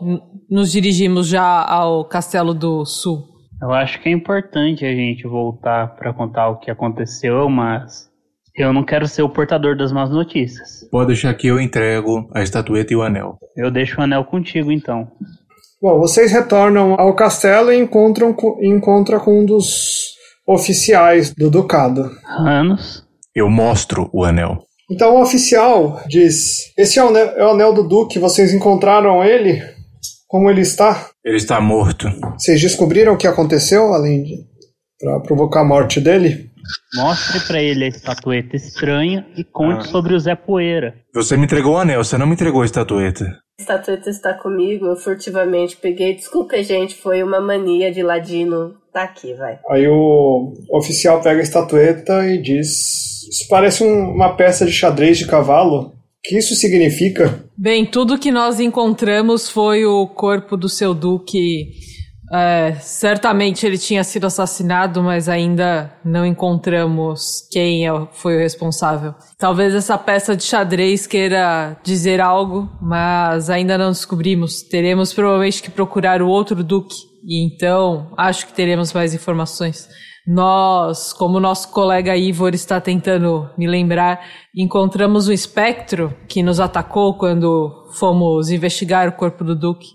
nos 0.50 0.72
dirigimos 0.72 1.28
já 1.28 1.62
ao 1.64 2.04
castelo 2.06 2.54
do 2.54 2.84
sul? 2.86 3.28
Eu 3.62 3.70
acho 3.72 4.00
que 4.00 4.08
é 4.08 4.12
importante 4.12 4.86
a 4.86 4.90
gente 4.94 5.24
voltar 5.28 5.94
pra 5.96 6.14
contar 6.14 6.48
o 6.48 6.58
que 6.58 6.70
aconteceu, 6.70 7.46
mas 7.50 8.08
eu 8.56 8.72
não 8.72 8.82
quero 8.84 9.06
ser 9.06 9.20
o 9.22 9.28
portador 9.28 9.76
das 9.76 9.92
más 9.92 10.08
notícias. 10.08 10.88
Pode 10.90 11.08
deixar 11.08 11.34
que 11.34 11.46
eu 11.48 11.60
entrego 11.60 12.26
a 12.34 12.42
estatueta 12.42 12.94
e 12.94 12.96
o 12.96 13.02
anel. 13.02 13.36
Eu 13.54 13.70
deixo 13.70 14.00
o 14.00 14.02
anel 14.02 14.24
contigo, 14.24 14.72
então. 14.72 15.08
Bom, 15.82 15.98
vocês 15.98 16.32
retornam 16.32 16.94
ao 16.98 17.14
castelo 17.14 17.70
e 17.70 17.78
encontram, 17.78 18.32
co- 18.32 18.58
encontram 18.62 19.20
com 19.20 19.40
um 19.42 19.44
dos 19.44 20.14
oficiais 20.46 21.34
do 21.34 21.50
ducado. 21.50 22.10
Anos. 22.38 23.04
Eu 23.34 23.48
mostro 23.48 24.08
o 24.12 24.24
anel. 24.24 24.64
Então 24.90 25.14
o 25.16 25.22
oficial 25.22 26.02
diz: 26.08 26.72
Esse 26.76 26.98
é 26.98 27.04
o 27.04 27.08
anel, 27.08 27.26
é 27.36 27.44
o 27.44 27.50
anel 27.50 27.72
do 27.72 27.86
Duque, 27.86 28.18
vocês 28.18 28.52
encontraram 28.52 29.22
ele? 29.24 29.62
Como 30.26 30.48
ele 30.50 30.60
está? 30.60 31.08
Ele 31.24 31.36
está 31.36 31.60
morto. 31.60 32.08
Vocês 32.38 32.60
descobriram 32.60 33.14
o 33.14 33.16
que 33.16 33.26
aconteceu, 33.26 33.92
além 33.92 34.22
de. 34.22 34.34
para 35.00 35.20
provocar 35.20 35.60
a 35.60 35.64
morte 35.64 36.00
dele? 36.00 36.50
Mostre 36.94 37.40
pra 37.46 37.60
ele 37.62 37.84
a 37.84 37.88
estatueta 37.88 38.54
estranha 38.54 39.26
e 39.36 39.42
conte 39.42 39.88
Ah. 39.88 39.90
sobre 39.90 40.14
o 40.14 40.20
Zé 40.20 40.36
Poeira. 40.36 40.94
Você 41.14 41.36
me 41.36 41.44
entregou 41.44 41.74
o 41.74 41.78
anel, 41.78 42.04
você 42.04 42.16
não 42.18 42.26
me 42.26 42.34
entregou 42.34 42.62
a 42.62 42.64
estatueta. 42.64 43.24
A 43.24 43.62
estatueta 43.62 44.08
está 44.10 44.34
comigo, 44.34 44.86
eu 44.86 44.96
furtivamente 44.96 45.76
peguei. 45.76 46.14
Desculpa, 46.14 46.62
gente, 46.62 46.94
foi 46.94 47.22
uma 47.22 47.40
mania 47.40 47.90
de 47.92 48.02
ladino. 48.02 48.74
Tá 48.92 49.02
aqui, 49.04 49.34
vai. 49.34 49.58
Aí 49.68 49.86
o 49.88 50.52
oficial 50.70 51.20
pega 51.22 51.40
a 51.40 51.42
estatueta 51.42 52.26
e 52.26 52.40
diz: 52.40 53.09
Isso 53.28 53.46
parece 53.48 53.82
um- 53.84 54.12
uma 54.14 54.36
peça 54.36 54.64
de 54.64 54.72
xadrez 54.72 55.18
de 55.18 55.26
cavalo. 55.26 55.88
O 55.88 55.92
que 56.22 56.36
isso 56.36 56.54
significa? 56.54 57.44
Bem, 57.56 57.84
tudo 57.86 58.18
que 58.18 58.30
nós 58.30 58.60
encontramos 58.60 59.48
foi 59.48 59.84
o 59.86 60.06
corpo 60.06 60.56
do 60.56 60.68
seu 60.68 60.94
duque. 60.94 61.70
É, 62.32 62.76
certamente 62.80 63.66
ele 63.66 63.76
tinha 63.76 64.04
sido 64.04 64.24
assassinado, 64.26 65.02
mas 65.02 65.28
ainda 65.28 65.92
não 66.04 66.24
encontramos 66.24 67.48
quem 67.50 67.88
é- 67.88 68.06
foi 68.12 68.36
o 68.36 68.38
responsável. 68.38 69.14
Talvez 69.36 69.74
essa 69.74 69.98
peça 69.98 70.36
de 70.36 70.44
xadrez 70.44 71.08
queira 71.08 71.76
dizer 71.82 72.20
algo, 72.20 72.70
mas 72.80 73.50
ainda 73.50 73.76
não 73.76 73.90
descobrimos. 73.90 74.62
Teremos 74.62 75.12
provavelmente 75.12 75.60
que 75.62 75.70
procurar 75.72 76.22
o 76.22 76.28
outro 76.28 76.62
duque, 76.62 76.94
e 77.26 77.44
então 77.44 78.12
acho 78.16 78.46
que 78.46 78.52
teremos 78.52 78.92
mais 78.92 79.12
informações. 79.12 79.88
Nós, 80.32 81.12
como 81.12 81.38
o 81.38 81.40
nosso 81.40 81.72
colega 81.72 82.16
Ivor 82.16 82.54
está 82.54 82.80
tentando 82.80 83.50
me 83.58 83.66
lembrar, 83.66 84.20
encontramos 84.54 85.26
um 85.26 85.32
espectro 85.32 86.14
que 86.28 86.40
nos 86.40 86.60
atacou 86.60 87.18
quando 87.18 87.90
fomos 87.98 88.48
investigar 88.48 89.08
o 89.08 89.12
corpo 89.12 89.42
do 89.42 89.56
Duque, 89.56 89.88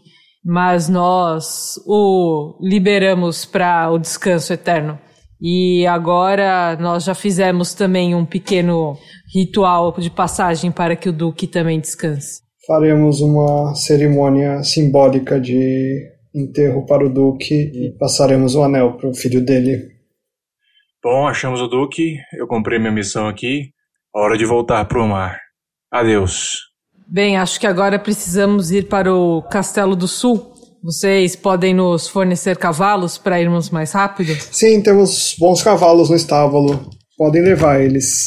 mas 0.44 0.90
nós 0.90 1.76
o 1.88 2.58
liberamos 2.60 3.46
para 3.46 3.90
o 3.90 3.98
descanso 3.98 4.52
eterno. 4.52 5.00
E 5.42 5.88
agora 5.88 6.76
nós 6.82 7.06
já 7.06 7.16
fizemos 7.16 7.74
também 7.74 8.14
um 8.14 8.26
pequeno 8.26 8.98
ritual 9.34 9.96
de 9.98 10.10
passagem 10.10 10.70
para 10.70 10.98
que 10.98 11.08
o 11.08 11.14
Duque 11.14 11.48
também 11.48 11.80
descanse. 11.80 12.42
Faremos 12.68 13.22
uma 13.22 13.74
cerimônia 13.74 14.62
simbólica 14.64 15.40
de 15.40 16.12
enterro 16.36 16.86
para 16.86 17.06
o 17.06 17.10
Duque 17.10 17.56
e 17.56 17.96
passaremos 17.98 18.54
o 18.54 18.64
anel 18.64 18.98
para 18.98 19.10
o 19.10 19.16
filho 19.16 19.40
dele. 19.40 19.95
Bom, 21.06 21.28
achamos 21.28 21.62
o 21.62 21.68
Duque, 21.68 22.18
eu 22.36 22.48
comprei 22.48 22.80
minha 22.80 22.92
missão 22.92 23.28
aqui. 23.28 23.70
Hora 24.12 24.36
de 24.36 24.44
voltar 24.44 24.84
pro 24.86 25.08
mar. 25.08 25.40
Adeus. 25.92 26.56
Bem, 27.08 27.38
acho 27.38 27.60
que 27.60 27.68
agora 27.68 28.00
precisamos 28.00 28.72
ir 28.72 28.88
para 28.88 29.14
o 29.14 29.44
Castelo 29.44 29.96
do 29.96 30.08
Sul. 30.08 30.52
Vocês 30.82 31.36
podem 31.36 31.76
nos 31.76 32.08
fornecer 32.08 32.58
cavalos 32.58 33.20
para 33.20 33.40
irmos 33.40 33.70
mais 33.70 33.92
rápido? 33.92 34.34
Sim, 34.34 34.82
temos 34.82 35.36
bons 35.38 35.62
cavalos 35.62 36.10
no 36.10 36.16
estábulo. 36.16 36.90
Podem 37.16 37.44
levar 37.44 37.80
eles. 37.80 38.26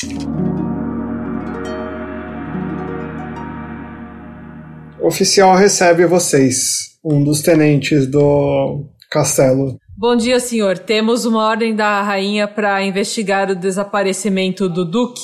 O 5.00 5.08
oficial 5.08 5.56
recebe 5.56 6.06
vocês, 6.06 6.96
um 7.04 7.24
dos 7.24 7.42
tenentes 7.42 8.08
do 8.08 8.84
castelo. 9.10 9.76
Bom 10.00 10.14
dia, 10.14 10.38
senhor. 10.38 10.78
Temos 10.78 11.24
uma 11.24 11.44
ordem 11.44 11.74
da 11.74 12.00
rainha 12.02 12.46
para 12.46 12.84
investigar 12.84 13.50
o 13.50 13.56
desaparecimento 13.56 14.68
do 14.68 14.84
Duque. 14.84 15.20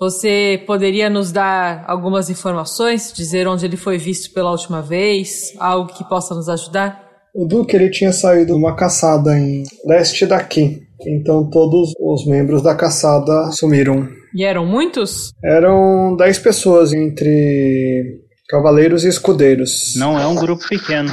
Você 0.00 0.60
poderia 0.66 1.08
nos 1.08 1.30
dar 1.30 1.84
algumas 1.86 2.28
informações, 2.28 3.12
dizer 3.14 3.46
onde 3.46 3.64
ele 3.64 3.76
foi 3.76 3.98
visto 3.98 4.34
pela 4.34 4.50
última 4.50 4.82
vez, 4.82 5.54
algo 5.60 5.94
que 5.94 6.02
possa 6.08 6.34
nos 6.34 6.48
ajudar? 6.48 7.06
O 7.32 7.46
Duque 7.46 7.76
ele 7.76 7.88
tinha 7.88 8.12
saído 8.12 8.46
de 8.46 8.58
uma 8.58 8.74
caçada 8.74 9.38
em 9.38 9.62
leste 9.86 10.26
daqui. 10.26 10.82
Então 11.06 11.48
todos 11.48 11.92
os 11.96 12.26
membros 12.26 12.64
da 12.64 12.74
caçada 12.74 13.52
sumiram. 13.52 14.08
E 14.34 14.44
eram 14.44 14.66
muitos? 14.66 15.30
Eram 15.44 16.16
10 16.16 16.40
pessoas 16.40 16.92
entre 16.92 18.18
cavaleiros 18.48 19.04
e 19.04 19.08
escudeiros. 19.08 19.94
Não 19.94 20.18
é 20.18 20.26
um 20.26 20.34
grupo 20.34 20.66
pequeno. 20.68 21.12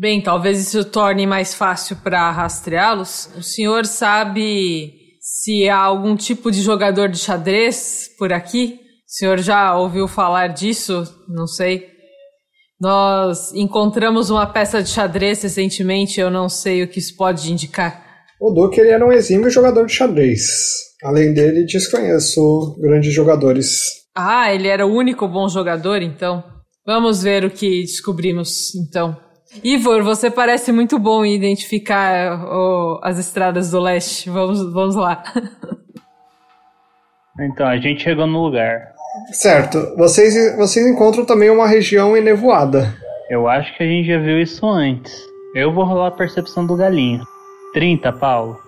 Bem, 0.00 0.22
talvez 0.22 0.60
isso 0.60 0.84
torne 0.84 1.26
mais 1.26 1.54
fácil 1.54 1.96
para 1.96 2.30
rastreá-los. 2.30 3.30
O 3.36 3.42
senhor 3.42 3.84
sabe 3.84 4.92
se 5.20 5.68
há 5.68 5.76
algum 5.76 6.14
tipo 6.14 6.52
de 6.52 6.62
jogador 6.62 7.08
de 7.08 7.18
xadrez 7.18 8.08
por 8.16 8.32
aqui? 8.32 8.78
O 8.78 9.10
senhor 9.10 9.38
já 9.40 9.76
ouviu 9.76 10.06
falar 10.06 10.50
disso? 10.50 11.02
Não 11.28 11.48
sei. 11.48 11.88
Nós 12.80 13.52
encontramos 13.52 14.30
uma 14.30 14.46
peça 14.46 14.80
de 14.80 14.88
xadrez 14.88 15.42
recentemente, 15.42 16.20
eu 16.20 16.30
não 16.30 16.48
sei 16.48 16.84
o 16.84 16.88
que 16.88 17.00
isso 17.00 17.16
pode 17.16 17.52
indicar. 17.52 18.00
O 18.40 18.52
Duque 18.52 18.80
ele 18.80 18.90
era 18.90 19.04
um 19.04 19.10
exímio 19.10 19.50
jogador 19.50 19.84
de 19.84 19.94
xadrez. 19.94 20.42
Além 21.02 21.34
dele, 21.34 21.66
desconheço 21.66 22.78
grandes 22.80 23.12
jogadores. 23.12 23.80
Ah, 24.14 24.54
ele 24.54 24.68
era 24.68 24.86
o 24.86 24.94
único 24.94 25.26
bom 25.26 25.48
jogador, 25.48 26.02
então. 26.02 26.44
Vamos 26.86 27.20
ver 27.20 27.44
o 27.44 27.50
que 27.50 27.80
descobrimos, 27.80 28.72
então. 28.76 29.26
Ivor, 29.64 30.02
você 30.02 30.30
parece 30.30 30.70
muito 30.72 30.98
bom 30.98 31.24
em 31.24 31.34
identificar 31.34 32.44
oh, 32.44 33.00
as 33.02 33.18
estradas 33.18 33.70
do 33.70 33.80
leste. 33.80 34.28
Vamos, 34.28 34.72
vamos 34.72 34.94
lá. 34.94 35.22
Então, 37.40 37.66
a 37.66 37.76
gente 37.76 38.02
chegou 38.02 38.26
no 38.26 38.46
lugar. 38.46 38.92
Certo. 39.32 39.94
Vocês, 39.96 40.56
vocês 40.56 40.84
encontram 40.86 41.24
também 41.24 41.48
uma 41.50 41.68
região 41.68 42.16
enevoada. 42.16 42.94
Eu 43.30 43.46
acho 43.46 43.76
que 43.76 43.82
a 43.82 43.86
gente 43.86 44.08
já 44.08 44.18
viu 44.18 44.40
isso 44.40 44.66
antes. 44.66 45.12
Eu 45.54 45.72
vou 45.72 45.84
rolar 45.84 46.08
a 46.08 46.10
percepção 46.12 46.66
do 46.66 46.76
galinho. 46.76 47.22
30, 47.72 48.12
Paulo. 48.14 48.58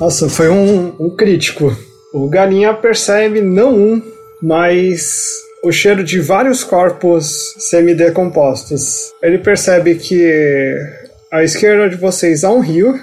Nossa, 0.00 0.28
foi 0.28 0.48
um, 0.50 0.94
um 0.98 1.14
crítico. 1.14 1.70
O 2.12 2.28
Galinha 2.28 2.72
percebe 2.74 3.40
não 3.40 3.74
um, 3.74 4.02
mas 4.42 5.28
o 5.62 5.72
cheiro 5.72 6.04
de 6.04 6.20
vários 6.20 6.62
corpos 6.62 7.54
semidecompostos. 7.58 9.12
Ele 9.22 9.38
percebe 9.38 9.96
que 9.96 10.76
à 11.32 11.42
esquerda 11.42 11.88
de 11.88 11.96
vocês 11.96 12.44
há 12.44 12.50
um 12.50 12.60
rio, 12.60 12.94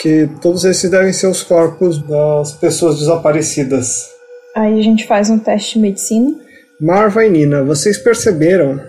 que 0.00 0.28
todos 0.40 0.64
esses 0.64 0.90
devem 0.90 1.12
ser 1.12 1.26
os 1.26 1.42
corpos 1.42 2.00
das 2.06 2.52
pessoas 2.52 2.98
desaparecidas. 2.98 4.10
Aí 4.54 4.78
a 4.78 4.82
gente 4.82 5.06
faz 5.06 5.30
um 5.30 5.38
teste 5.38 5.74
de 5.74 5.80
medicina. 5.80 6.34
Marva 6.80 7.24
e 7.24 7.30
Nina, 7.30 7.64
vocês 7.64 7.98
perceberam 7.98 8.80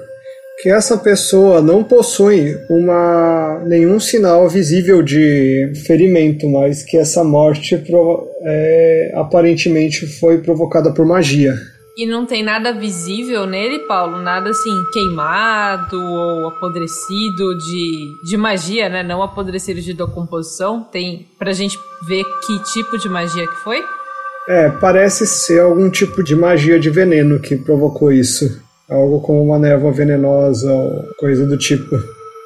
que 0.62 0.70
essa 0.70 0.98
pessoa 0.98 1.62
não 1.62 1.84
possui 1.84 2.56
uma, 2.70 3.64
nenhum 3.66 4.00
sinal 4.00 4.48
visível 4.50 5.02
de 5.02 5.72
ferimento, 5.88 6.48
mas 6.50 6.84
que 6.84 6.98
essa 6.98 7.24
morte 7.24 7.82
é, 8.44 9.12
aparentemente 9.16 10.06
foi 10.06 10.40
provocada 10.40 10.92
por 10.92 11.06
magia. 11.06 11.56
E 12.00 12.06
não 12.06 12.26
tem 12.26 12.42
nada 12.42 12.72
visível 12.72 13.46
nele, 13.46 13.80
Paulo? 13.80 14.22
Nada 14.22 14.52
assim, 14.52 14.72
queimado 14.94 16.02
ou 16.02 16.48
apodrecido 16.48 17.58
de, 17.58 18.14
de 18.24 18.38
magia, 18.38 18.88
né? 18.88 19.04
Não 19.04 19.22
apodrecido 19.22 19.82
de 19.82 19.94
decomposição. 19.94 20.82
Tem 20.82 21.28
pra 21.38 21.52
gente 21.52 21.78
ver 22.08 22.24
que 22.46 22.58
tipo 22.72 22.98
de 22.98 23.10
magia 23.10 23.46
que 23.46 23.56
foi? 23.58 23.84
É, 24.48 24.70
parece 24.70 25.28
ser 25.28 25.60
algum 25.60 25.90
tipo 25.90 26.24
de 26.24 26.38
magia 26.38 26.80
de 26.80 26.90
veneno 26.90 27.38
que 27.38 27.58
provocou 27.58 28.14
isso. 28.14 28.64
Algo 28.90 29.20
como 29.20 29.44
uma 29.44 29.60
névoa 29.60 29.92
venenosa 29.92 30.72
ou 30.72 31.04
coisa 31.18 31.46
do 31.46 31.58
tipo. 31.58 31.98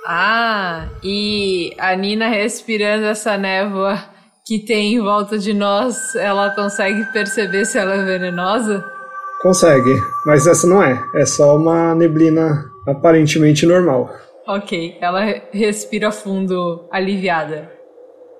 Ah, 0.07 0.87
e 1.03 1.75
a 1.77 1.95
Nina 1.95 2.27
respirando 2.27 3.05
essa 3.05 3.37
névoa 3.37 4.03
que 4.43 4.57
tem 4.57 4.95
em 4.95 4.99
volta 4.99 5.37
de 5.37 5.53
nós, 5.53 6.15
ela 6.15 6.49
consegue 6.49 7.05
perceber 7.13 7.65
se 7.65 7.77
ela 7.77 7.93
é 7.93 8.03
venenosa? 8.03 8.83
Consegue, 9.43 10.01
mas 10.25 10.47
essa 10.47 10.65
não 10.65 10.81
é. 10.81 11.05
É 11.13 11.25
só 11.25 11.57
uma 11.57 11.93
neblina 11.93 12.63
aparentemente 12.87 13.65
normal. 13.65 14.09
Ok, 14.47 14.97
ela 15.01 15.19
respira 15.51 16.13
fundo, 16.13 16.85
aliviada. 16.89 17.69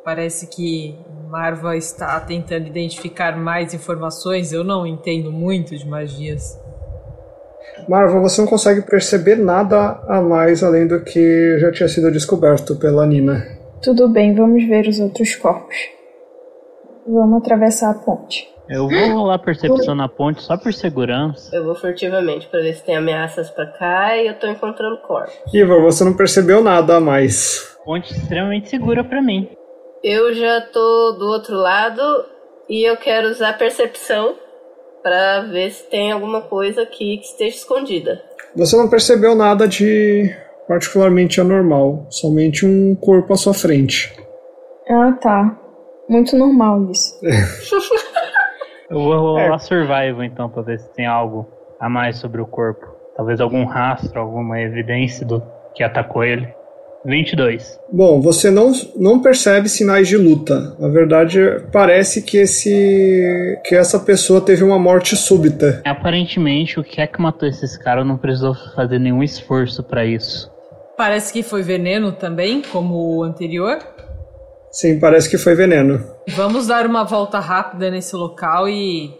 Parece 0.05 0.47
que 0.47 0.97
Marva 1.29 1.75
está 1.75 2.17
tentando 2.21 2.67
identificar 2.67 3.37
mais 3.37 3.73
informações. 3.73 4.53
Eu 4.53 4.63
não 4.63 4.87
entendo 4.87 5.29
muito 5.29 5.77
de 5.77 5.85
magias. 5.85 6.57
Marva, 7.89 8.21
você 8.21 8.39
não 8.39 8.47
consegue 8.47 8.81
perceber 8.81 9.35
nada 9.35 10.01
a 10.07 10.21
mais 10.21 10.63
além 10.63 10.87
do 10.87 11.01
que 11.01 11.57
já 11.59 11.69
tinha 11.69 11.89
sido 11.89 12.11
descoberto 12.11 12.77
pela 12.77 13.05
Nina. 13.05 13.45
Tudo 13.81 14.07
bem, 14.07 14.33
vamos 14.33 14.65
ver 14.65 14.87
os 14.87 15.01
outros 15.01 15.35
corpos. 15.35 15.75
Vamos 17.05 17.41
atravessar 17.41 17.91
a 17.91 17.93
ponte. 17.93 18.47
Eu 18.73 18.89
vou 18.89 19.07
rolar 19.19 19.37
percepção 19.37 19.93
na 19.93 20.09
ponte 20.09 20.41
só 20.41 20.57
por 20.57 20.73
segurança. 20.73 21.55
Eu 21.55 21.63
vou 21.63 21.75
furtivamente 21.75 22.47
pra 22.47 22.59
ver 22.59 22.73
se 22.73 22.83
tem 22.83 22.95
ameaças 22.95 23.51
pra 23.51 23.67
cá 23.67 24.17
e 24.17 24.25
eu 24.25 24.33
tô 24.33 24.47
encontrando 24.47 24.97
corpos. 24.97 25.31
Ivor, 25.53 25.79
você 25.83 26.03
não 26.03 26.17
percebeu 26.17 26.63
nada 26.63 26.95
a 26.95 26.99
mais. 26.99 27.77
Ponte 27.85 28.11
extremamente 28.11 28.69
segura 28.69 29.03
pra 29.03 29.21
mim. 29.21 29.47
Eu 30.03 30.33
já 30.33 30.59
tô 30.61 31.11
do 31.19 31.27
outro 31.27 31.55
lado 31.55 32.01
e 32.67 32.83
eu 32.83 32.97
quero 32.97 33.29
usar 33.29 33.55
percepção 33.59 34.33
pra 35.03 35.41
ver 35.41 35.69
se 35.69 35.83
tem 35.83 36.11
alguma 36.11 36.41
coisa 36.41 36.81
aqui 36.81 37.17
que 37.17 37.25
esteja 37.25 37.57
escondida. 37.57 38.23
Você 38.55 38.75
não 38.75 38.89
percebeu 38.89 39.35
nada 39.35 39.67
de 39.67 40.35
particularmente 40.67 41.39
anormal, 41.39 42.07
somente 42.09 42.65
um 42.65 42.95
corpo 42.95 43.33
à 43.33 43.37
sua 43.37 43.53
frente. 43.53 44.11
Ah, 44.89 45.11
tá. 45.21 45.59
Muito 46.09 46.35
normal 46.35 46.89
isso. 46.89 47.19
Eu 48.93 49.03
vou 49.03 49.15
rolar 49.15 49.59
survival 49.59 50.23
então 50.23 50.49
pra 50.49 50.61
ver 50.61 50.79
se 50.79 50.89
tem 50.93 51.05
algo 51.05 51.47
a 51.79 51.89
mais 51.89 52.17
sobre 52.17 52.41
o 52.41 52.45
corpo. 52.45 52.85
Talvez 53.15 53.39
algum 53.39 53.65
rastro, 53.65 54.19
alguma 54.19 54.59
evidência 54.59 55.25
do 55.25 55.43
que 55.75 55.83
atacou 55.83 56.23
ele. 56.23 56.47
22. 57.05 57.79
Bom, 57.91 58.21
você 58.21 58.49
não, 58.49 58.71
não 58.95 59.21
percebe 59.21 59.67
sinais 59.67 60.07
de 60.07 60.17
luta. 60.17 60.75
Na 60.79 60.87
verdade, 60.87 61.39
parece 61.71 62.21
que 62.21 62.37
esse 62.37 63.59
que 63.65 63.75
essa 63.75 63.99
pessoa 63.99 64.39
teve 64.39 64.63
uma 64.63 64.79
morte 64.79 65.15
súbita. 65.15 65.81
Aparentemente, 65.85 66.79
o 66.79 66.83
que 66.83 67.01
é 67.01 67.07
que 67.07 67.21
matou 67.21 67.47
esses 67.47 67.77
caras 67.77 68.05
não 68.05 68.17
precisou 68.17 68.55
fazer 68.75 68.99
nenhum 68.99 69.21
esforço 69.21 69.83
pra 69.83 70.05
isso. 70.05 70.51
Parece 70.95 71.33
que 71.33 71.43
foi 71.43 71.61
veneno 71.61 72.11
também, 72.11 72.61
como 72.61 73.17
o 73.17 73.23
anterior. 73.23 73.79
Sim, 74.73 74.99
parece 74.99 75.29
que 75.29 75.37
foi 75.37 75.53
veneno. 75.53 76.03
Vamos 76.35 76.65
dar 76.65 76.87
uma 76.87 77.03
volta 77.03 77.39
rápida 77.39 77.91
nesse 77.91 78.15
local 78.15 78.67
e 78.67 79.13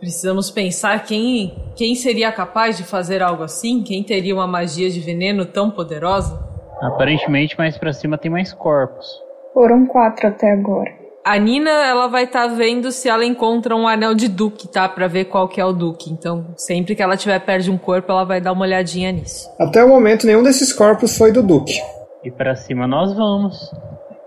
precisamos 0.00 0.50
pensar 0.50 1.04
quem, 1.04 1.54
quem 1.76 1.94
seria 1.94 2.32
capaz 2.32 2.76
de 2.76 2.82
fazer 2.82 3.22
algo 3.22 3.44
assim? 3.44 3.84
Quem 3.84 4.02
teria 4.02 4.34
uma 4.34 4.46
magia 4.48 4.90
de 4.90 4.98
veneno 4.98 5.46
tão 5.46 5.70
poderosa? 5.70 6.36
Aparentemente, 6.80 7.56
mais 7.56 7.78
pra 7.78 7.92
cima 7.92 8.18
tem 8.18 8.28
mais 8.28 8.52
corpos. 8.52 9.06
Foram 9.54 9.86
quatro 9.86 10.26
até 10.26 10.50
agora. 10.50 10.90
A 11.24 11.38
Nina, 11.38 11.70
ela 11.70 12.08
vai 12.08 12.24
estar 12.24 12.48
vendo 12.48 12.90
se 12.90 13.08
ela 13.08 13.24
encontra 13.24 13.76
um 13.76 13.86
anel 13.86 14.12
de 14.12 14.26
Duque, 14.26 14.66
tá? 14.66 14.88
Pra 14.88 15.06
ver 15.06 15.26
qual 15.26 15.46
que 15.46 15.60
é 15.60 15.64
o 15.64 15.72
Duque. 15.72 16.10
Então, 16.10 16.46
sempre 16.56 16.96
que 16.96 17.02
ela 17.02 17.14
estiver 17.14 17.38
perto 17.38 17.62
de 17.62 17.70
um 17.70 17.78
corpo, 17.78 18.10
ela 18.10 18.24
vai 18.24 18.40
dar 18.40 18.50
uma 18.50 18.62
olhadinha 18.64 19.12
nisso. 19.12 19.48
Até 19.60 19.84
o 19.84 19.88
momento, 19.88 20.26
nenhum 20.26 20.42
desses 20.42 20.72
corpos 20.72 21.16
foi 21.16 21.30
do 21.30 21.40
Duque. 21.40 21.80
E 22.24 22.32
pra 22.32 22.56
cima 22.56 22.88
nós 22.88 23.14
vamos. 23.14 23.70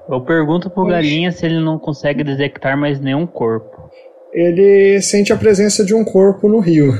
Eu 0.09 0.21
pergunto 0.21 0.69
pro 0.69 0.85
Galinha 0.85 1.31
se 1.31 1.45
ele 1.45 1.59
não 1.59 1.79
consegue 1.79 2.23
detectar 2.23 2.77
mais 2.77 2.99
nenhum 2.99 3.25
corpo. 3.25 3.89
Ele 4.33 5.01
sente 5.01 5.31
a 5.33 5.37
presença 5.37 5.83
de 5.83 5.93
um 5.95 6.03
corpo 6.03 6.47
no 6.49 6.59
rio, 6.59 6.93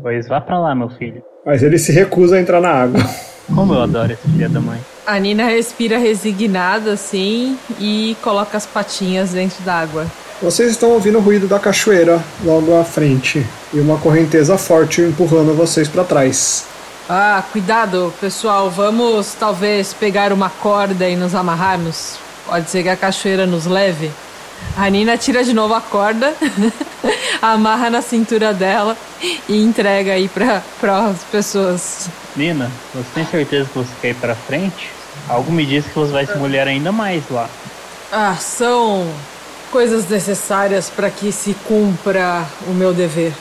Pois 0.00 0.26
vá 0.26 0.40
pra 0.40 0.58
lá, 0.58 0.74
meu 0.74 0.88
filho. 0.88 1.22
mas 1.46 1.62
ele 1.62 1.78
se 1.78 1.92
recusa 1.92 2.36
a 2.36 2.40
entrar 2.40 2.60
na 2.60 2.70
água. 2.70 3.00
Como 3.54 3.74
eu 3.74 3.80
adoro 3.82 4.12
esse 4.12 4.26
filho 4.28 4.48
da 4.48 4.60
mãe. 4.60 4.80
A 5.06 5.18
Nina 5.18 5.44
respira 5.46 5.98
resignada, 5.98 6.92
assim, 6.92 7.56
e 7.78 8.16
coloca 8.22 8.56
as 8.56 8.64
patinhas 8.66 9.30
dentro 9.32 9.62
d'água. 9.64 10.06
Vocês 10.40 10.70
estão 10.70 10.90
ouvindo 10.90 11.18
o 11.18 11.20
ruído 11.20 11.46
da 11.46 11.58
cachoeira 11.58 12.20
logo 12.44 12.74
à 12.76 12.82
frente 12.84 13.44
e 13.74 13.78
uma 13.78 13.98
correnteza 13.98 14.56
forte 14.58 15.00
empurrando 15.02 15.54
vocês 15.54 15.86
para 15.88 16.02
trás. 16.04 16.66
Ah, 17.14 17.44
cuidado, 17.52 18.10
pessoal. 18.18 18.70
Vamos 18.70 19.34
talvez 19.38 19.92
pegar 19.92 20.32
uma 20.32 20.48
corda 20.48 21.06
e 21.06 21.14
nos 21.14 21.34
amarrarmos. 21.34 22.16
Pode 22.46 22.70
ser 22.70 22.82
que 22.82 22.88
a 22.88 22.96
cachoeira 22.96 23.44
nos 23.44 23.66
leve. 23.66 24.10
A 24.78 24.88
Nina 24.88 25.18
tira 25.18 25.44
de 25.44 25.52
novo 25.52 25.74
a 25.74 25.80
corda, 25.82 26.32
amarra 27.42 27.90
na 27.90 28.00
cintura 28.00 28.54
dela 28.54 28.96
e 29.46 29.62
entrega 29.62 30.14
aí 30.14 30.26
para 30.26 30.62
as 31.10 31.18
pessoas. 31.24 32.08
Nina, 32.34 32.70
você 32.94 33.08
tem 33.14 33.26
certeza 33.26 33.68
que 33.68 33.76
você 33.76 33.92
quer 34.00 34.08
ir 34.12 34.14
pra 34.14 34.34
frente? 34.34 34.90
Algo 35.28 35.52
me 35.52 35.66
diz 35.66 35.84
que 35.84 35.94
você 35.94 36.12
vai 36.12 36.24
se 36.24 36.38
molhar 36.38 36.66
ainda 36.66 36.92
mais 36.92 37.22
lá. 37.28 37.46
Ah, 38.10 38.36
são 38.40 39.06
coisas 39.70 40.08
necessárias 40.08 40.88
para 40.88 41.10
que 41.10 41.30
se 41.30 41.52
cumpra 41.68 42.46
o 42.66 42.70
meu 42.70 42.94
dever. 42.94 43.34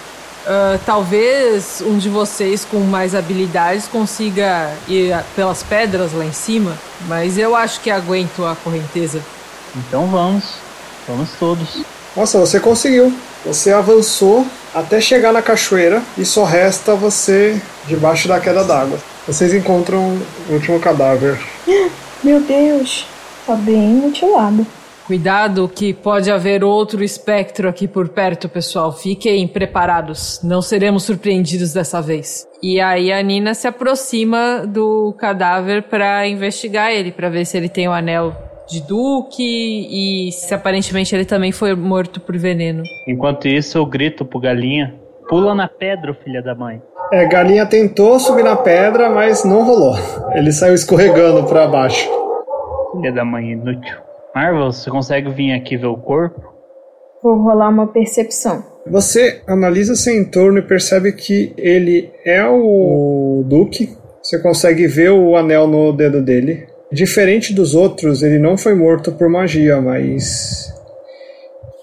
Ah, 0.45 0.79
talvez 0.85 1.81
um 1.85 1.97
de 1.97 2.09
vocês 2.09 2.65
com 2.65 2.79
mais 2.79 3.13
habilidades 3.13 3.87
consiga 3.87 4.71
ir 4.87 5.15
pelas 5.35 5.63
pedras 5.63 6.13
lá 6.13 6.25
em 6.25 6.33
cima, 6.33 6.77
mas 7.07 7.37
eu 7.37 7.55
acho 7.55 7.79
que 7.81 7.91
aguento 7.91 8.45
a 8.45 8.55
correnteza. 8.55 9.21
Então 9.75 10.07
vamos. 10.07 10.55
Vamos 11.07 11.29
todos. 11.39 11.81
Nossa, 12.15 12.39
você 12.39 12.59
conseguiu. 12.59 13.13
Você 13.45 13.71
avançou 13.71 14.45
até 14.73 15.01
chegar 15.01 15.33
na 15.33 15.41
cachoeira 15.41 16.01
e 16.17 16.23
só 16.23 16.43
resta 16.43 16.93
você 16.95 17.59
debaixo 17.87 18.27
da 18.27 18.39
queda 18.39 18.63
d'água. 18.63 18.99
Vocês 19.27 19.53
encontram 19.53 20.19
o 20.49 20.53
último 20.53 20.79
cadáver. 20.79 21.39
Meu 22.23 22.39
Deus, 22.41 23.07
tá 23.47 23.55
bem 23.55 23.95
mutilado. 23.95 24.65
Cuidado 25.07 25.67
que 25.67 25.93
pode 25.93 26.31
haver 26.31 26.63
outro 26.63 27.03
espectro 27.03 27.67
aqui 27.67 27.87
por 27.87 28.09
perto, 28.09 28.47
pessoal. 28.47 28.91
Fiquem 28.91 29.47
preparados. 29.47 30.39
Não 30.43 30.61
seremos 30.61 31.03
surpreendidos 31.03 31.73
dessa 31.73 32.01
vez. 32.01 32.47
E 32.61 32.79
aí 32.79 33.11
a 33.11 33.21
Nina 33.21 33.53
se 33.53 33.67
aproxima 33.67 34.65
do 34.67 35.13
cadáver 35.17 35.83
para 35.83 36.27
investigar 36.27 36.91
ele, 36.91 37.11
para 37.11 37.29
ver 37.29 37.45
se 37.45 37.57
ele 37.57 37.67
tem 37.67 37.87
o 37.87 37.91
anel 37.91 38.35
de 38.69 38.81
Duque 38.81 39.41
e 39.89 40.31
se 40.31 40.53
aparentemente 40.53 41.13
ele 41.13 41.25
também 41.25 41.51
foi 41.51 41.75
morto 41.75 42.21
por 42.21 42.37
veneno. 42.37 42.83
Enquanto 43.07 43.47
isso, 43.47 43.77
eu 43.77 43.85
grito 43.85 44.23
pro 44.23 44.39
Galinha: 44.39 44.95
Pula 45.27 45.53
na 45.55 45.67
pedra, 45.67 46.13
filha 46.13 46.41
da 46.41 46.55
mãe. 46.55 46.81
É, 47.11 47.25
Galinha 47.25 47.65
tentou 47.65 48.17
subir 48.19 48.43
na 48.43 48.55
pedra, 48.55 49.09
mas 49.09 49.43
não 49.43 49.63
rolou. 49.65 49.95
Ele 50.33 50.51
saiu 50.51 50.73
escorregando 50.73 51.45
para 51.45 51.67
baixo. 51.67 52.09
Filha 52.93 53.11
da 53.11 53.25
mãe 53.25 53.51
inútil. 53.51 54.10
Marvel, 54.33 54.71
você 54.71 54.89
consegue 54.89 55.29
vir 55.31 55.51
aqui 55.53 55.75
ver 55.75 55.87
o 55.87 55.97
corpo? 55.97 56.41
Vou 57.21 57.35
rolar 57.35 57.69
uma 57.69 57.87
percepção. 57.87 58.63
Você 58.87 59.41
analisa 59.45 59.95
seu 59.95 60.15
entorno 60.15 60.59
e 60.59 60.63
percebe 60.63 61.11
que 61.11 61.53
ele 61.57 62.11
é 62.25 62.43
o 62.45 63.43
Duque. 63.45 63.95
Você 64.23 64.39
consegue 64.39 64.87
ver 64.87 65.11
o 65.11 65.35
anel 65.35 65.67
no 65.67 65.91
dedo 65.91 66.21
dele. 66.21 66.67
Diferente 66.91 67.53
dos 67.53 67.75
outros, 67.75 68.23
ele 68.23 68.39
não 68.39 68.57
foi 68.57 68.73
morto 68.73 69.11
por 69.11 69.29
magia, 69.29 69.79
mas 69.79 70.73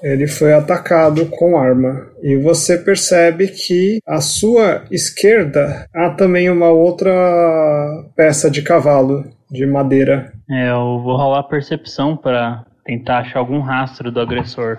ele 0.02 0.26
foi 0.26 0.52
atacado 0.52 1.26
com 1.26 1.56
arma. 1.56 2.06
E 2.22 2.36
você 2.36 2.76
percebe 2.76 3.48
que 3.48 4.00
à 4.06 4.20
sua 4.20 4.84
esquerda 4.90 5.86
há 5.94 6.10
também 6.10 6.50
uma 6.50 6.70
outra 6.70 7.12
peça 8.16 8.50
de 8.50 8.62
cavalo 8.62 9.24
de 9.50 9.66
madeira. 9.66 10.32
É, 10.50 10.70
eu 10.70 11.02
vou 11.02 11.16
rolar 11.16 11.42
percepção 11.44 12.16
pra 12.16 12.64
tentar 12.84 13.18
achar 13.18 13.38
algum 13.38 13.60
rastro 13.60 14.10
do 14.10 14.20
agressor. 14.20 14.78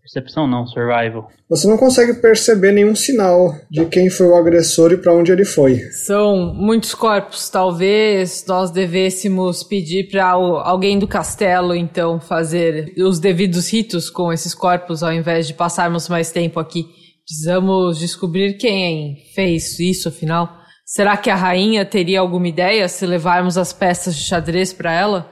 Percepção 0.00 0.46
não, 0.46 0.66
survival. 0.66 1.28
Você 1.48 1.68
não 1.68 1.76
consegue 1.76 2.14
perceber 2.14 2.72
nenhum 2.72 2.94
sinal 2.94 3.54
de 3.70 3.84
quem 3.86 4.08
foi 4.08 4.26
o 4.26 4.34
agressor 4.34 4.92
e 4.92 4.96
para 4.96 5.14
onde 5.14 5.30
ele 5.30 5.44
foi. 5.44 5.76
São 5.90 6.54
muitos 6.54 6.94
corpos. 6.94 7.48
Talvez 7.50 8.44
nós 8.48 8.70
devêssemos 8.70 9.62
pedir 9.62 10.08
para 10.08 10.26
alguém 10.26 10.98
do 10.98 11.06
castelo, 11.06 11.74
então, 11.74 12.18
fazer 12.18 12.94
os 12.98 13.18
devidos 13.18 13.72
ritos 13.72 14.08
com 14.08 14.32
esses 14.32 14.54
corpos, 14.54 15.02
ao 15.02 15.12
invés 15.12 15.46
de 15.46 15.54
passarmos 15.54 16.08
mais 16.08 16.32
tempo 16.32 16.58
aqui. 16.58 16.86
Precisamos 17.24 17.98
descobrir 17.98 18.54
quem 18.54 19.16
fez 19.34 19.78
isso, 19.78 20.08
afinal. 20.08 20.59
Será 20.92 21.16
que 21.16 21.30
a 21.30 21.36
rainha 21.36 21.84
teria 21.84 22.18
alguma 22.18 22.48
ideia 22.48 22.88
se 22.88 23.06
levarmos 23.06 23.56
as 23.56 23.72
peças 23.72 24.16
de 24.16 24.24
xadrez 24.24 24.72
para 24.72 24.92
ela? 24.92 25.30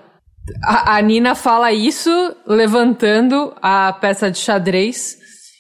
A, 0.63 0.95
a 0.97 1.03
Nina 1.03 1.35
fala 1.35 1.73
isso 1.73 2.37
levantando 2.47 3.53
a 3.61 3.93
peça 3.93 4.31
de 4.31 4.39
xadrez 4.39 5.18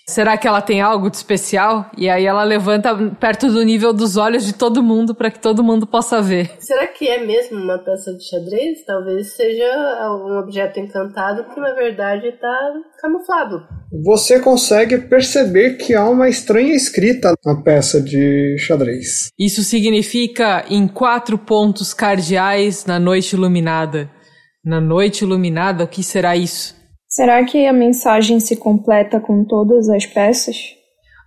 Será 0.09 0.39
que 0.39 0.49
ela 0.49 0.63
tem 0.63 0.81
algo 0.81 1.11
de 1.11 1.19
especial? 1.19 1.91
E 1.95 2.09
aí 2.09 2.25
ela 2.25 2.43
levanta 2.43 2.97
perto 3.21 3.53
do 3.53 3.63
nível 3.63 3.93
dos 3.93 4.17
olhos 4.17 4.47
de 4.47 4.55
todo 4.55 4.83
mundo 4.83 5.15
para 5.15 5.31
que 5.31 5.39
todo 5.39 5.63
mundo 5.63 5.87
possa 5.87 6.23
ver. 6.23 6.51
Será 6.61 6.87
que 6.87 7.07
é 7.07 7.23
mesmo 7.27 7.59
uma 7.59 7.79
peça 7.79 8.15
de 8.15 8.27
xadrez? 8.27 8.87
Talvez 8.87 9.37
seja 9.37 9.71
algum 10.01 10.39
objeto 10.39 10.81
encantado 10.81 11.45
que 11.53 11.61
na 11.61 11.75
verdade 11.75 12.29
está 12.29 12.73
camuflado. 13.03 13.63
Você 14.03 14.41
consegue 14.41 14.97
perceber 14.97 15.77
que 15.77 15.95
há 15.95 16.09
uma 16.09 16.27
estranha 16.27 16.75
escrita 16.75 17.35
na 17.45 17.61
peça 17.63 18.01
de 18.01 18.57
xadrez. 18.59 19.29
Isso 19.39 19.63
significa 19.63 20.65
em 20.71 20.89
quatro 20.89 21.37
pontos 21.37 21.93
cardeais 21.93 22.87
na 22.87 22.99
noite 22.99 23.35
iluminada. 23.35 24.11
Na 24.65 24.81
noite 24.81 25.23
iluminada, 25.23 25.85
o 25.85 25.89
que 25.89 26.03
será 26.03 26.35
isso? 26.35 26.78
Será 27.09 27.43
que 27.45 27.67
a 27.67 27.73
mensagem 27.73 28.39
se 28.39 28.57
completa 28.57 29.19
com 29.19 29.45
todas 29.45 29.89
as 29.89 30.05
peças? 30.05 30.77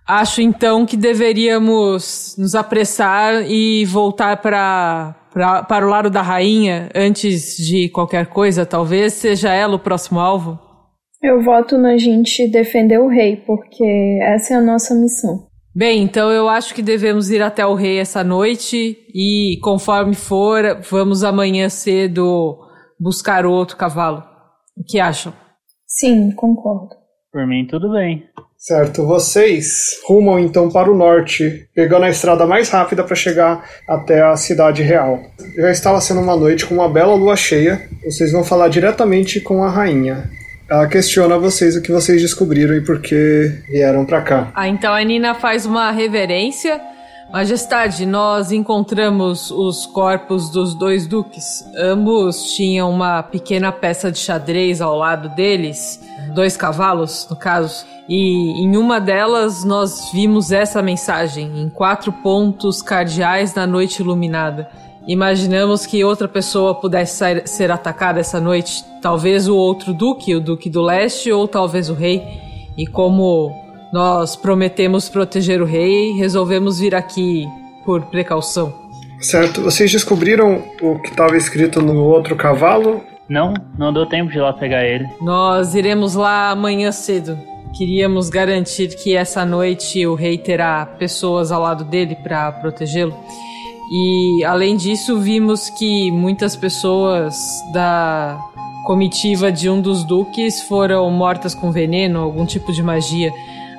Acho 0.06 0.40
então 0.40 0.86
que 0.86 0.96
deveríamos 0.96 2.36
nos 2.38 2.54
apressar 2.54 3.42
e 3.50 3.84
voltar 3.86 4.40
para 4.40 5.16
para 5.32 5.86
o 5.86 5.88
lado 5.88 6.10
da 6.10 6.20
rainha 6.20 6.90
antes 6.94 7.56
de 7.56 7.88
qualquer 7.88 8.26
coisa. 8.26 8.66
Talvez 8.66 9.14
seja 9.14 9.50
ela 9.50 9.76
o 9.76 9.78
próximo 9.78 10.20
alvo. 10.20 10.58
Eu 11.22 11.42
voto 11.42 11.78
na 11.78 11.96
gente 11.96 12.46
defender 12.48 12.98
o 12.98 13.08
rei, 13.08 13.36
porque 13.36 14.18
essa 14.22 14.52
é 14.54 14.56
a 14.58 14.60
nossa 14.60 14.94
missão. 14.94 15.46
Bem, 15.74 16.02
então 16.02 16.30
eu 16.30 16.50
acho 16.50 16.74
que 16.74 16.82
devemos 16.82 17.30
ir 17.30 17.40
até 17.40 17.64
o 17.64 17.74
rei 17.74 17.98
essa 17.98 18.22
noite 18.22 18.98
e, 19.14 19.58
conforme 19.62 20.14
for, 20.14 20.82
vamos 20.90 21.24
amanhã 21.24 21.70
cedo 21.70 22.58
buscar 23.00 23.46
outro 23.46 23.76
cavalo. 23.76 24.22
O 24.76 24.84
que 24.84 25.00
acham? 25.00 25.32
Sim, 25.92 26.30
concordo. 26.30 26.96
Por 27.30 27.46
mim, 27.46 27.66
tudo 27.66 27.92
bem. 27.92 28.24
Certo, 28.56 29.04
vocês 29.04 30.00
rumam 30.06 30.38
então 30.38 30.70
para 30.70 30.90
o 30.90 30.96
norte, 30.96 31.68
pegando 31.74 32.04
a 32.04 32.10
estrada 32.10 32.46
mais 32.46 32.70
rápida 32.70 33.04
para 33.04 33.14
chegar 33.14 33.68
até 33.88 34.22
a 34.22 34.36
cidade 34.36 34.82
real. 34.82 35.20
Já 35.56 35.70
estava 35.70 36.00
sendo 36.00 36.20
uma 36.20 36.36
noite 36.36 36.64
com 36.64 36.74
uma 36.74 36.88
bela 36.88 37.14
lua 37.14 37.36
cheia. 37.36 37.88
Vocês 38.04 38.32
vão 38.32 38.42
falar 38.42 38.68
diretamente 38.68 39.40
com 39.40 39.62
a 39.62 39.68
rainha. 39.68 40.30
Ela 40.70 40.86
questiona 40.86 41.36
vocês 41.36 41.76
o 41.76 41.82
que 41.82 41.92
vocês 41.92 42.22
descobriram 42.22 42.74
e 42.74 42.80
por 42.80 43.02
que 43.02 43.52
vieram 43.68 44.06
para 44.06 44.22
cá. 44.22 44.52
Ah, 44.54 44.68
então 44.68 44.94
a 44.94 45.02
Nina 45.02 45.34
faz 45.34 45.66
uma 45.66 45.90
reverência. 45.90 46.80
Majestade, 47.32 48.04
nós 48.04 48.52
encontramos 48.52 49.50
os 49.50 49.86
corpos 49.86 50.50
dos 50.50 50.74
dois 50.74 51.06
duques. 51.06 51.64
Ambos 51.74 52.52
tinham 52.52 52.90
uma 52.90 53.22
pequena 53.22 53.72
peça 53.72 54.12
de 54.12 54.18
xadrez 54.18 54.82
ao 54.82 54.94
lado 54.94 55.30
deles, 55.30 55.98
dois 56.34 56.58
cavalos, 56.58 57.26
no 57.30 57.34
caso. 57.34 57.86
E 58.06 58.62
em 58.62 58.76
uma 58.76 59.00
delas 59.00 59.64
nós 59.64 60.10
vimos 60.12 60.52
essa 60.52 60.82
mensagem, 60.82 61.62
em 61.62 61.70
quatro 61.70 62.12
pontos 62.12 62.82
cardeais 62.82 63.54
na 63.54 63.66
noite 63.66 64.02
iluminada. 64.02 64.68
Imaginamos 65.08 65.86
que 65.86 66.04
outra 66.04 66.28
pessoa 66.28 66.74
pudesse 66.74 67.16
ser, 67.16 67.48
ser 67.48 67.70
atacada 67.70 68.20
essa 68.20 68.38
noite, 68.38 68.84
talvez 69.00 69.48
o 69.48 69.56
outro 69.56 69.94
duque, 69.94 70.34
o 70.34 70.40
duque 70.40 70.68
do 70.68 70.82
leste, 70.82 71.32
ou 71.32 71.48
talvez 71.48 71.88
o 71.88 71.94
rei. 71.94 72.22
E 72.76 72.86
como 72.86 73.61
nós 73.92 74.34
prometemos 74.34 75.08
proteger 75.08 75.60
o 75.60 75.66
rei, 75.66 76.12
resolvemos 76.12 76.78
vir 76.78 76.94
aqui 76.94 77.46
por 77.84 78.02
precaução. 78.06 78.72
Certo, 79.20 79.60
vocês 79.62 79.92
descobriram 79.92 80.64
o 80.80 80.98
que 80.98 81.10
estava 81.10 81.36
escrito 81.36 81.80
no 81.82 82.02
outro 82.02 82.34
cavalo? 82.34 83.02
Não, 83.28 83.54
não 83.78 83.92
deu 83.92 84.06
tempo 84.06 84.30
de 84.30 84.38
ir 84.38 84.40
lá 84.40 84.52
pegar 84.52 84.84
ele. 84.84 85.06
Nós 85.20 85.74
iremos 85.74 86.14
lá 86.14 86.50
amanhã 86.50 86.90
cedo. 86.90 87.38
Queríamos 87.76 88.28
garantir 88.28 88.88
que 88.96 89.14
essa 89.14 89.44
noite 89.44 90.06
o 90.06 90.14
rei 90.14 90.36
terá 90.36 90.84
pessoas 90.84 91.52
ao 91.52 91.62
lado 91.62 91.84
dele 91.84 92.16
para 92.16 92.50
protegê-lo. 92.50 93.14
E 93.90 94.44
além 94.44 94.76
disso, 94.76 95.18
vimos 95.20 95.70
que 95.70 96.10
muitas 96.10 96.56
pessoas 96.56 97.36
da 97.72 98.38
comitiva 98.84 99.52
de 99.52 99.70
um 99.70 99.80
dos 99.80 100.02
duques 100.02 100.62
foram 100.62 101.10
mortas 101.10 101.54
com 101.54 101.70
veneno, 101.70 102.20
algum 102.20 102.44
tipo 102.44 102.72
de 102.72 102.82
magia. 102.82 103.32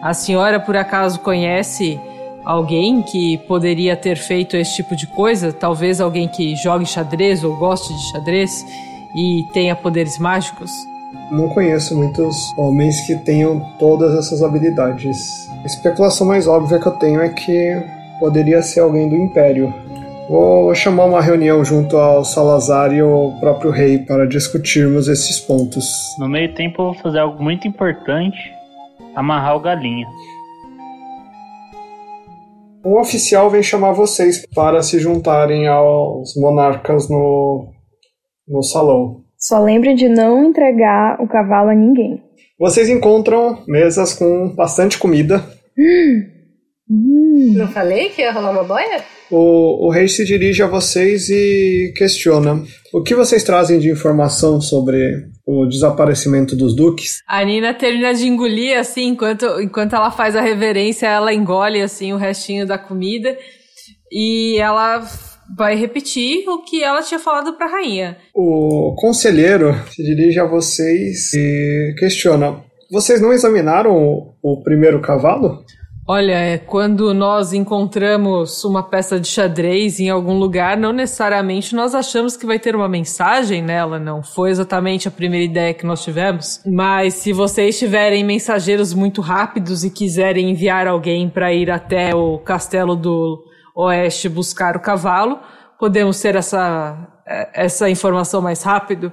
A 0.04 0.14
senhora 0.14 0.60
por 0.60 0.76
acaso 0.76 1.22
conhece 1.22 1.98
alguém 2.44 3.02
que 3.02 3.38
poderia 3.48 3.96
ter 3.96 4.18
feito 4.18 4.58
esse 4.58 4.76
tipo 4.76 4.98
de 4.98 5.08
coisa? 5.08 5.54
Talvez 5.54 6.02
alguém 6.02 6.28
que 6.28 6.58
jogue 6.58 6.86
xadrez 6.86 7.42
ou 7.42 7.58
goste 7.58 7.94
de 7.94 8.12
xadrez 8.12 8.66
e 9.16 9.46
tenha 9.54 9.74
poderes 9.78 10.20
mágicos? 10.20 10.70
Não 11.32 11.48
conheço 11.48 11.96
muitos 11.96 12.36
homens 12.58 13.00
que 13.08 13.16
tenham 13.16 13.62
todas 13.80 14.14
essas 14.14 14.44
habilidades. 14.44 15.50
A 15.64 15.66
especulação 15.66 16.28
mais 16.28 16.50
óbvia 16.50 16.80
que 16.80 16.86
eu 16.86 17.00
tenho 17.00 17.22
é 17.22 17.30
que 17.30 17.82
poderia 18.20 18.62
ser 18.62 18.82
alguém 18.82 19.08
do 19.08 19.16
Império. 19.16 19.74
Vou 20.30 20.76
chamar 20.76 21.06
uma 21.06 21.22
reunião 21.22 21.64
junto 21.64 21.96
ao 21.96 22.26
Salazar 22.26 22.92
e 22.92 23.00
ao 23.00 23.32
próprio 23.40 23.72
rei 23.72 24.00
para 24.00 24.28
discutirmos 24.28 25.08
esses 25.08 25.40
pontos. 25.40 26.14
No 26.20 26.28
meio 26.28 26.54
tempo, 26.54 26.82
eu 26.82 26.86
vou 26.88 26.94
fazer 26.96 27.20
algo 27.20 27.42
muito 27.42 27.66
importante 27.66 28.52
amarrar 29.16 29.56
o 29.56 29.60
galinha. 29.60 30.08
Um 32.86 33.00
oficial 33.00 33.50
vem 33.50 33.64
chamar 33.64 33.94
vocês 33.94 34.46
para 34.54 34.82
se 34.82 35.00
juntarem 35.00 35.68
aos 35.68 36.36
monarcas 36.36 37.10
no, 37.10 37.72
no 38.48 38.62
salão. 38.62 39.24
Só 39.38 39.60
lembre 39.60 39.94
de 39.94 40.10
não 40.10 40.44
entregar 40.44 41.22
o 41.22 41.28
cavalo 41.28 41.70
a 41.70 41.76
ninguém. 41.76 42.22
Vocês 42.60 42.90
encontram 42.90 43.64
mesas 43.68 44.14
com 44.14 44.54
bastante 44.56 44.98
comida. 44.98 45.44
Não 46.88 47.68
falei 47.70 48.10
que 48.10 48.22
ia 48.22 48.32
rolar 48.32 48.52
uma 48.52 48.64
boia? 48.64 49.04
O, 49.36 49.88
o 49.88 49.90
rei 49.90 50.08
se 50.08 50.24
dirige 50.24 50.62
a 50.62 50.68
vocês 50.68 51.28
e 51.28 51.92
questiona: 51.98 52.64
o 52.94 53.02
que 53.02 53.16
vocês 53.16 53.44
trazem 53.44 53.80
de 53.80 53.90
informação 53.90 54.62
sobre 54.62 55.26
o 55.44 55.66
desaparecimento 55.66 56.56
dos 56.56 56.76
duques? 56.76 57.18
A 57.28 57.44
Nina 57.44 57.74
termina 57.74 58.14
de 58.14 58.28
engolir, 58.28 58.78
assim, 58.78 59.08
enquanto, 59.08 59.60
enquanto 59.60 59.96
ela 59.96 60.12
faz 60.12 60.36
a 60.36 60.42
reverência, 60.42 61.08
ela 61.08 61.34
engole, 61.34 61.82
assim, 61.82 62.14
o 62.14 62.18
restinho 62.18 62.68
da 62.68 62.78
comida 62.78 63.36
e 64.12 64.60
ela 64.60 65.04
vai 65.58 65.76
repetir 65.76 66.48
o 66.48 66.64
que 66.64 66.84
ela 66.84 67.02
tinha 67.02 67.20
falado 67.20 67.54
para 67.54 67.66
a 67.66 67.72
rainha. 67.72 68.18
O 68.36 68.94
conselheiro 68.96 69.74
se 69.90 70.04
dirige 70.04 70.40
a 70.40 70.46
vocês 70.46 71.34
e 71.34 71.96
questiona: 71.98 72.62
vocês 72.92 73.20
não 73.20 73.34
examinaram 73.34 73.96
o, 73.96 74.36
o 74.44 74.62
primeiro 74.62 75.02
cavalo? 75.02 75.64
Olha, 76.06 76.34
é, 76.34 76.58
quando 76.58 77.14
nós 77.14 77.54
encontramos 77.54 78.66
uma 78.66 78.84
peça 78.84 79.18
de 79.18 79.28
xadrez 79.28 80.02
em 80.02 80.10
algum 80.10 80.38
lugar, 80.38 80.76
não 80.76 80.92
necessariamente 80.92 81.74
nós 81.74 81.96
achamos 81.96 82.36
que 82.36 82.46
vai 82.46 82.60
ter 82.60 82.76
uma 82.76 82.90
mensagem 82.90 83.62
nela, 83.62 83.98
não 83.98 84.22
foi 84.22 84.50
exatamente 84.50 85.08
a 85.08 85.12
primeira 85.12 85.46
ideia 85.46 85.74
que 85.74 85.86
nós 85.86 86.04
tivemos. 86.04 86.62
Mas 86.66 87.14
se 87.14 87.32
vocês 87.32 87.80
tiverem 87.80 88.22
mensageiros 88.22 88.94
muito 88.94 89.22
rápidos 89.22 89.86
e 89.86 89.90
quiserem 89.90 90.50
enviar 90.50 90.88
alguém 90.88 91.30
para 91.30 91.54
ir 91.54 91.72
até 91.72 92.14
o 92.14 92.38
castelo 92.38 92.98
do 92.98 93.42
oeste 93.74 94.28
buscar 94.28 94.76
o 94.76 94.82
cavalo, 94.82 95.40
podemos 95.80 96.20
ter 96.20 96.36
essa, 96.36 96.98
essa 97.54 97.90
informação 97.90 98.42
mais 98.42 98.62
rápido. 98.62 99.10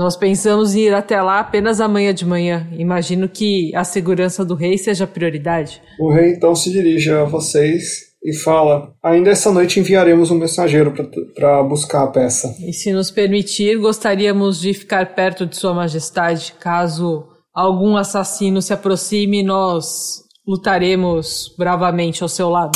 Nós 0.00 0.16
pensamos 0.16 0.74
em 0.74 0.86
ir 0.86 0.94
até 0.94 1.20
lá 1.20 1.40
apenas 1.40 1.78
amanhã 1.78 2.14
de 2.14 2.24
manhã. 2.24 2.66
Imagino 2.72 3.28
que 3.28 3.70
a 3.76 3.84
segurança 3.84 4.42
do 4.42 4.54
rei 4.54 4.78
seja 4.78 5.04
a 5.04 5.06
prioridade. 5.06 5.82
O 6.00 6.10
rei 6.10 6.30
então 6.32 6.54
se 6.54 6.72
dirige 6.72 7.10
a 7.10 7.24
vocês 7.24 8.14
e 8.24 8.34
fala: 8.34 8.94
Ainda 9.04 9.28
essa 9.28 9.52
noite 9.52 9.78
enviaremos 9.78 10.30
um 10.30 10.38
mensageiro 10.38 10.94
para 11.34 11.62
buscar 11.64 12.04
a 12.04 12.06
peça. 12.06 12.56
E 12.66 12.72
se 12.72 12.94
nos 12.94 13.10
permitir, 13.10 13.76
gostaríamos 13.76 14.58
de 14.58 14.72
ficar 14.72 15.14
perto 15.14 15.44
de 15.44 15.54
Sua 15.54 15.74
Majestade. 15.74 16.54
Caso 16.58 17.26
algum 17.52 17.94
assassino 17.94 18.62
se 18.62 18.72
aproxime, 18.72 19.42
nós 19.42 20.24
lutaremos 20.48 21.54
bravamente 21.58 22.22
ao 22.22 22.28
seu 22.30 22.48
lado. 22.48 22.72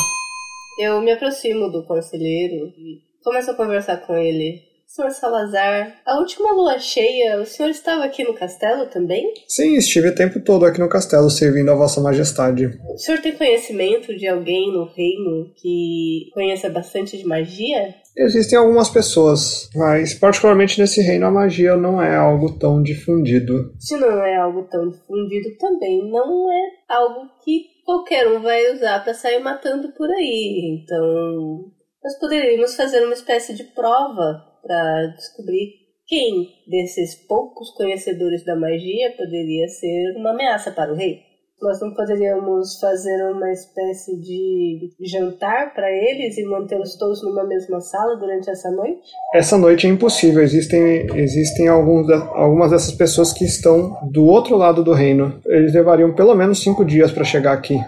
Eu 0.78 1.00
me 1.00 1.10
aproximo 1.10 1.70
do 1.70 1.86
conselheiro 1.86 2.66
e 2.76 3.00
começo 3.24 3.50
a 3.50 3.54
conversar 3.54 3.96
com 4.06 4.14
ele. 4.14 4.73
Senhor 4.94 5.10
Salazar, 5.10 5.92
a 6.06 6.20
última 6.20 6.52
lua 6.52 6.78
cheia, 6.78 7.40
o 7.40 7.44
senhor 7.44 7.68
estava 7.68 8.04
aqui 8.04 8.22
no 8.22 8.32
castelo 8.32 8.86
também? 8.86 9.34
Sim, 9.48 9.74
estive 9.74 10.10
o 10.10 10.14
tempo 10.14 10.38
todo 10.38 10.64
aqui 10.64 10.78
no 10.78 10.88
castelo 10.88 11.28
servindo 11.28 11.68
a 11.72 11.74
Vossa 11.74 12.00
Majestade. 12.00 12.66
O 12.88 12.96
senhor 12.96 13.20
tem 13.20 13.36
conhecimento 13.36 14.16
de 14.16 14.28
alguém 14.28 14.72
no 14.72 14.84
reino 14.84 15.52
que 15.56 16.30
conheça 16.32 16.70
bastante 16.70 17.18
de 17.18 17.26
magia? 17.26 17.92
Existem 18.16 18.56
algumas 18.56 18.88
pessoas, 18.88 19.68
mas 19.74 20.14
particularmente 20.14 20.80
nesse 20.80 21.02
reino 21.02 21.26
a 21.26 21.30
magia 21.32 21.76
não 21.76 22.00
é 22.00 22.14
algo 22.14 22.56
tão 22.56 22.80
difundido. 22.80 23.74
Se 23.80 23.96
não 23.96 24.22
é 24.22 24.36
algo 24.36 24.62
tão 24.70 24.88
difundido, 24.90 25.58
também 25.58 26.08
não 26.08 26.52
é 26.52 26.94
algo 26.94 27.28
que 27.44 27.64
qualquer 27.84 28.28
um 28.28 28.40
vai 28.40 28.72
usar 28.72 29.02
para 29.02 29.12
sair 29.12 29.40
matando 29.40 29.88
por 29.88 30.08
aí. 30.08 30.80
Então, 30.80 31.64
nós 32.00 32.16
poderíamos 32.20 32.76
fazer 32.76 33.04
uma 33.04 33.14
espécie 33.14 33.54
de 33.54 33.64
prova 33.64 34.53
para 34.66 35.06
descobrir 35.16 35.84
quem 36.06 36.48
desses 36.66 37.14
poucos 37.14 37.70
conhecedores 37.70 38.44
da 38.44 38.56
magia 38.56 39.12
poderia 39.16 39.68
ser 39.68 40.16
uma 40.16 40.30
ameaça 40.30 40.70
para 40.70 40.92
o 40.92 40.96
rei. 40.96 41.20
Nós 41.62 41.80
não 41.80 41.94
poderíamos 41.94 42.78
fazer 42.78 43.24
uma 43.32 43.50
espécie 43.50 44.20
de 44.20 44.90
jantar 45.00 45.72
para 45.72 45.90
eles 45.90 46.36
e 46.36 46.44
mantê-los 46.44 46.96
todos 46.98 47.22
numa 47.22 47.44
mesma 47.44 47.80
sala 47.80 48.16
durante 48.16 48.50
essa 48.50 48.70
noite? 48.70 49.00
Essa 49.34 49.56
noite 49.56 49.86
é 49.86 49.90
impossível. 49.90 50.42
Existem, 50.42 51.06
existem 51.14 51.68
alguns, 51.68 52.10
algumas 52.10 52.70
dessas 52.70 52.92
pessoas 52.92 53.32
que 53.32 53.44
estão 53.44 53.96
do 54.10 54.26
outro 54.26 54.56
lado 54.56 54.84
do 54.84 54.92
reino. 54.92 55.40
Eles 55.46 55.72
levariam 55.72 56.12
pelo 56.14 56.34
menos 56.34 56.62
cinco 56.62 56.84
dias 56.84 57.10
para 57.10 57.24
chegar 57.24 57.52
aqui. 57.52 57.78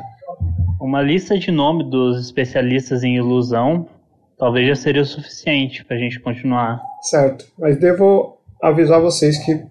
Uma 0.81 1.03
lista 1.03 1.39
de 1.39 1.51
nome 1.51 1.91
dos 1.91 2.25
especialistas 2.25 3.03
em 3.03 3.17
ilusão 3.17 3.87
talvez 4.39 4.69
já 4.69 4.75
seria 4.75 5.03
o 5.03 5.07
suficiente 5.07 5.85
pra 5.85 5.97
gente 5.97 6.21
continuar. 6.21 6.81
Certo. 7.03 7.47
Mas 7.59 7.79
devo 7.79 8.39
avisar 8.63 9.01
vocês 9.01 9.39
que 9.45 9.63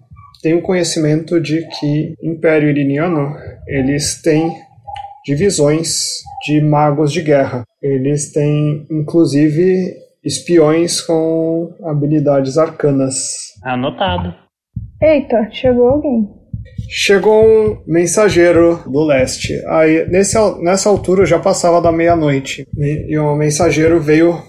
tenho 0.42 0.62
conhecimento 0.62 1.40
de 1.40 1.66
que 1.78 2.14
Império 2.22 2.68
Iriniano 2.68 3.34
eles 3.66 4.20
têm 4.22 4.52
divisões 5.24 6.22
de 6.46 6.60
magos 6.60 7.12
de 7.12 7.20
guerra. 7.20 7.64
Eles 7.82 8.32
têm, 8.32 8.86
inclusive, 8.90 9.92
espiões 10.24 11.00
com 11.00 11.74
habilidades 11.82 12.56
arcanas. 12.56 13.54
Anotado. 13.64 14.34
Eita, 15.02 15.48
chegou 15.50 15.88
alguém. 15.88 16.28
Chegou 16.88 17.44
um 17.44 17.82
mensageiro 17.86 18.80
do 18.86 19.04
leste. 19.04 19.52
Aí, 19.66 20.06
nesse, 20.08 20.36
nessa 20.62 20.88
altura 20.88 21.26
já 21.26 21.38
passava 21.38 21.80
da 21.80 21.90
meia-noite. 21.90 22.66
E 22.76 23.06
e 23.12 23.18
um 23.18 23.34
mensageiro 23.34 24.00
veio 24.00 24.40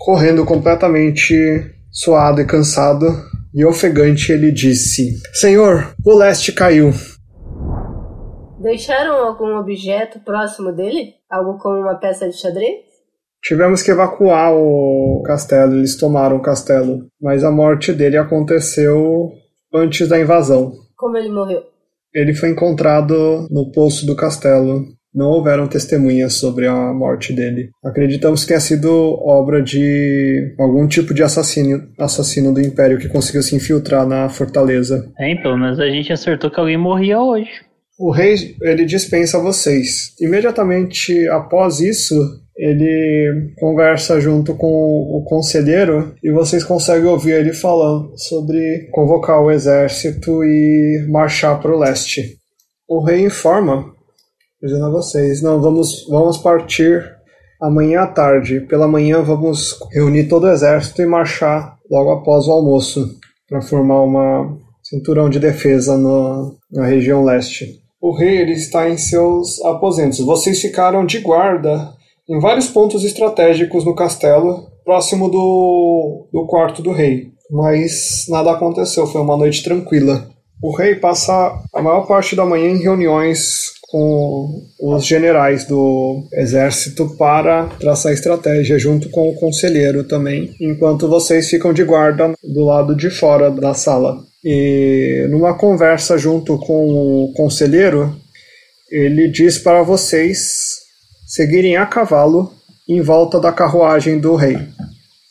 correndo 0.00 0.46
completamente 0.46 1.34
suado 1.92 2.40
e 2.40 2.46
cansado. 2.46 3.06
E 3.54 3.64
ofegante 3.64 4.32
ele 4.32 4.50
disse: 4.50 5.20
Senhor, 5.34 5.92
o 6.04 6.14
leste 6.16 6.52
caiu. 6.52 6.92
Deixaram 8.60 9.26
algum 9.26 9.56
objeto 9.56 10.20
próximo 10.20 10.72
dele? 10.72 11.14
Algo 11.28 11.58
como 11.58 11.80
uma 11.80 11.96
peça 11.96 12.28
de 12.28 12.36
xadrez? 12.36 12.90
Tivemos 13.42 13.82
que 13.82 13.90
evacuar 13.90 14.52
o 14.52 15.22
castelo, 15.24 15.74
eles 15.74 15.96
tomaram 15.96 16.36
o 16.36 16.42
castelo. 16.42 17.06
Mas 17.20 17.42
a 17.42 17.50
morte 17.50 17.92
dele 17.92 18.18
aconteceu 18.18 19.32
antes 19.74 20.06
da 20.08 20.20
invasão. 20.20 20.72
Como 20.96 21.16
ele 21.16 21.30
morreu? 21.30 21.62
Ele 22.14 22.34
foi 22.34 22.50
encontrado 22.50 23.48
no 23.50 23.72
poço 23.72 24.06
do 24.06 24.14
castelo. 24.14 24.84
Não 25.14 25.26
houveram 25.26 25.66
testemunhas 25.66 26.34
sobre 26.34 26.66
a 26.66 26.92
morte 26.92 27.32
dele. 27.32 27.70
Acreditamos 27.84 28.42
que 28.42 28.48
tenha 28.48 28.60
sido 28.60 28.90
obra 29.24 29.60
de 29.60 30.54
algum 30.58 30.86
tipo 30.86 31.12
de 31.12 31.22
assassino, 31.22 31.88
assassino 31.98 32.54
do 32.54 32.60
Império 32.60 32.98
que 32.98 33.08
conseguiu 33.08 33.42
se 33.42 33.56
infiltrar 33.56 34.06
na 34.06 34.28
fortaleza. 34.28 35.10
Tem, 35.16 35.40
pelo 35.40 35.58
menos 35.58 35.80
a 35.80 35.88
gente 35.88 36.12
acertou 36.12 36.50
que 36.50 36.60
alguém 36.60 36.78
morria 36.78 37.20
hoje. 37.20 37.50
O 37.98 38.10
rei 38.10 38.56
ele 38.62 38.86
dispensa 38.86 39.38
vocês. 39.38 40.14
Imediatamente 40.20 41.28
após 41.28 41.80
isso, 41.80 42.14
ele 42.56 43.52
conversa 43.58 44.20
junto 44.20 44.54
com 44.54 44.66
o 44.66 45.24
conselheiro 45.26 46.14
e 46.22 46.30
vocês 46.30 46.62
conseguem 46.62 47.08
ouvir 47.08 47.32
ele 47.32 47.52
falando 47.52 48.12
sobre 48.16 48.88
convocar 48.92 49.42
o 49.42 49.50
exército 49.50 50.44
e 50.44 51.06
marchar 51.10 51.60
para 51.60 51.74
o 51.74 51.78
leste. 51.78 52.38
O 52.88 53.04
rei 53.04 53.24
informa, 53.24 53.84
dizendo 54.62 54.86
a 54.86 54.90
vocês: 54.90 55.42
não, 55.42 55.60
vamos, 55.60 56.06
vamos 56.08 56.38
partir 56.38 57.04
amanhã 57.60 58.02
à 58.02 58.06
tarde. 58.06 58.60
Pela 58.60 58.88
manhã 58.88 59.22
vamos 59.22 59.78
reunir 59.92 60.28
todo 60.28 60.44
o 60.44 60.50
exército 60.50 61.02
e 61.02 61.06
marchar 61.06 61.76
logo 61.90 62.10
após 62.10 62.46
o 62.46 62.52
almoço 62.52 63.18
para 63.48 63.60
formar 63.60 64.02
uma 64.02 64.56
cinturão 64.82 65.28
de 65.28 65.38
defesa 65.38 65.96
no, 65.96 66.56
na 66.70 66.86
região 66.86 67.24
leste. 67.24 67.80
O 68.00 68.16
rei 68.16 68.38
ele 68.38 68.52
está 68.52 68.88
em 68.88 68.96
seus 68.96 69.62
aposentos. 69.62 70.20
Vocês 70.20 70.60
ficaram 70.60 71.04
de 71.04 71.18
guarda 71.18 71.92
em 72.28 72.38
vários 72.40 72.68
pontos 72.68 73.04
estratégicos 73.04 73.84
no 73.84 73.94
castelo, 73.94 74.68
próximo 74.84 75.28
do, 75.28 76.28
do 76.32 76.46
quarto 76.46 76.80
do 76.80 76.92
rei. 76.92 77.32
Mas 77.50 78.24
nada 78.28 78.52
aconteceu, 78.52 79.06
foi 79.06 79.20
uma 79.20 79.36
noite 79.36 79.62
tranquila. 79.62 80.28
O 80.62 80.74
rei 80.74 80.94
passa 80.94 81.52
a 81.74 81.82
maior 81.82 82.06
parte 82.06 82.36
da 82.36 82.46
manhã 82.46 82.70
em 82.70 82.82
reuniões 82.82 83.72
com 83.90 84.62
os 84.78 85.04
generais 85.04 85.64
do 85.64 86.24
exército 86.32 87.16
para 87.16 87.66
traçar 87.80 88.12
estratégia, 88.12 88.78
junto 88.78 89.10
com 89.10 89.28
o 89.28 89.34
conselheiro 89.34 90.04
também, 90.04 90.54
enquanto 90.60 91.08
vocês 91.08 91.48
ficam 91.50 91.72
de 91.72 91.82
guarda 91.82 92.32
do 92.42 92.64
lado 92.64 92.94
de 92.94 93.10
fora 93.10 93.50
da 93.50 93.74
sala. 93.74 94.16
E 94.44 95.26
numa 95.28 95.58
conversa 95.58 96.16
junto 96.16 96.56
com 96.58 96.88
o 96.88 97.32
conselheiro, 97.34 98.14
ele 98.90 99.28
diz 99.28 99.58
para 99.58 99.82
vocês 99.82 100.78
seguirem 101.26 101.76
a 101.76 101.84
cavalo 101.84 102.52
em 102.88 103.00
volta 103.00 103.40
da 103.40 103.52
carruagem 103.52 104.20
do 104.20 104.36
rei. 104.36 104.56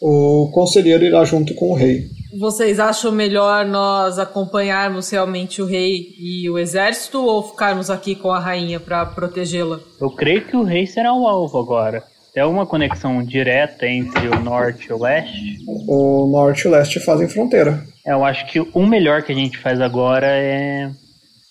O 0.01 0.49
conselheiro 0.53 1.05
irá 1.05 1.24
junto 1.24 1.53
com 1.55 1.72
o 1.72 1.76
rei. 1.76 2.07
Vocês 2.38 2.80
acham 2.80 3.11
melhor 3.11 3.65
nós 3.65 4.19
acompanharmos 4.19 5.09
realmente 5.09 5.61
o 5.61 5.65
rei 5.65 6.09
e 6.19 6.49
o 6.49 6.57
exército 6.59 7.23
ou 7.25 7.41
ficarmos 7.41 7.89
aqui 7.89 8.15
com 8.15 8.32
a 8.32 8.39
rainha 8.39 8.80
para 8.80 9.05
protegê-la? 9.05 9.80
Eu 9.99 10.11
creio 10.11 10.45
que 10.45 10.55
o 10.55 10.63
rei 10.63 10.86
será 10.86 11.13
o 11.13 11.27
alvo 11.27 11.57
agora. 11.57 12.03
Tem 12.34 12.43
alguma 12.43 12.67
conexão 12.67 13.23
direta 13.23 13.88
entre 13.88 14.27
o 14.27 14.39
norte 14.41 14.88
e 14.89 14.93
o 14.93 15.01
leste? 15.01 15.57
O 15.88 16.27
norte 16.32 16.61
e 16.65 16.67
o 16.67 16.71
leste 16.71 16.99
fazem 16.99 17.27
fronteira. 17.27 17.84
É, 18.05 18.13
Eu 18.13 18.23
acho 18.23 18.45
que 18.47 18.59
o 18.59 18.86
melhor 18.86 19.23
que 19.23 19.32
a 19.32 19.36
gente 19.36 19.57
faz 19.57 19.82
agora 19.82 20.27
é 20.27 20.91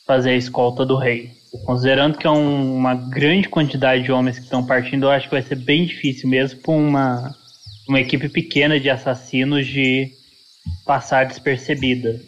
fazer 0.07 0.31
a 0.31 0.37
escolta 0.37 0.87
do 0.87 0.97
rei. 0.97 1.31
Considerando 1.67 2.17
que 2.19 2.27
é 2.27 2.31
um- 2.31 2.77
uma 2.77 2.95
grande 2.95 3.49
quantidade 3.49 4.05
de 4.05 4.13
homens 4.13 4.39
que 4.39 4.45
estão 4.45 4.65
partindo, 4.65 5.07
eu 5.07 5.11
acho 5.11 5.27
que 5.29 5.35
vai 5.35 5.43
ser 5.43 5.57
bem 5.57 5.85
difícil 5.87 6.29
mesmo 6.29 6.61
para 6.61 6.73
uma, 6.73 7.31
uma 7.89 8.01
equipe 8.01 8.29
pequena 8.29 8.79
de 8.79 8.89
assassinos 8.89 9.67
de 9.67 10.11
passar 10.89 11.27
despercebida. 11.27 12.19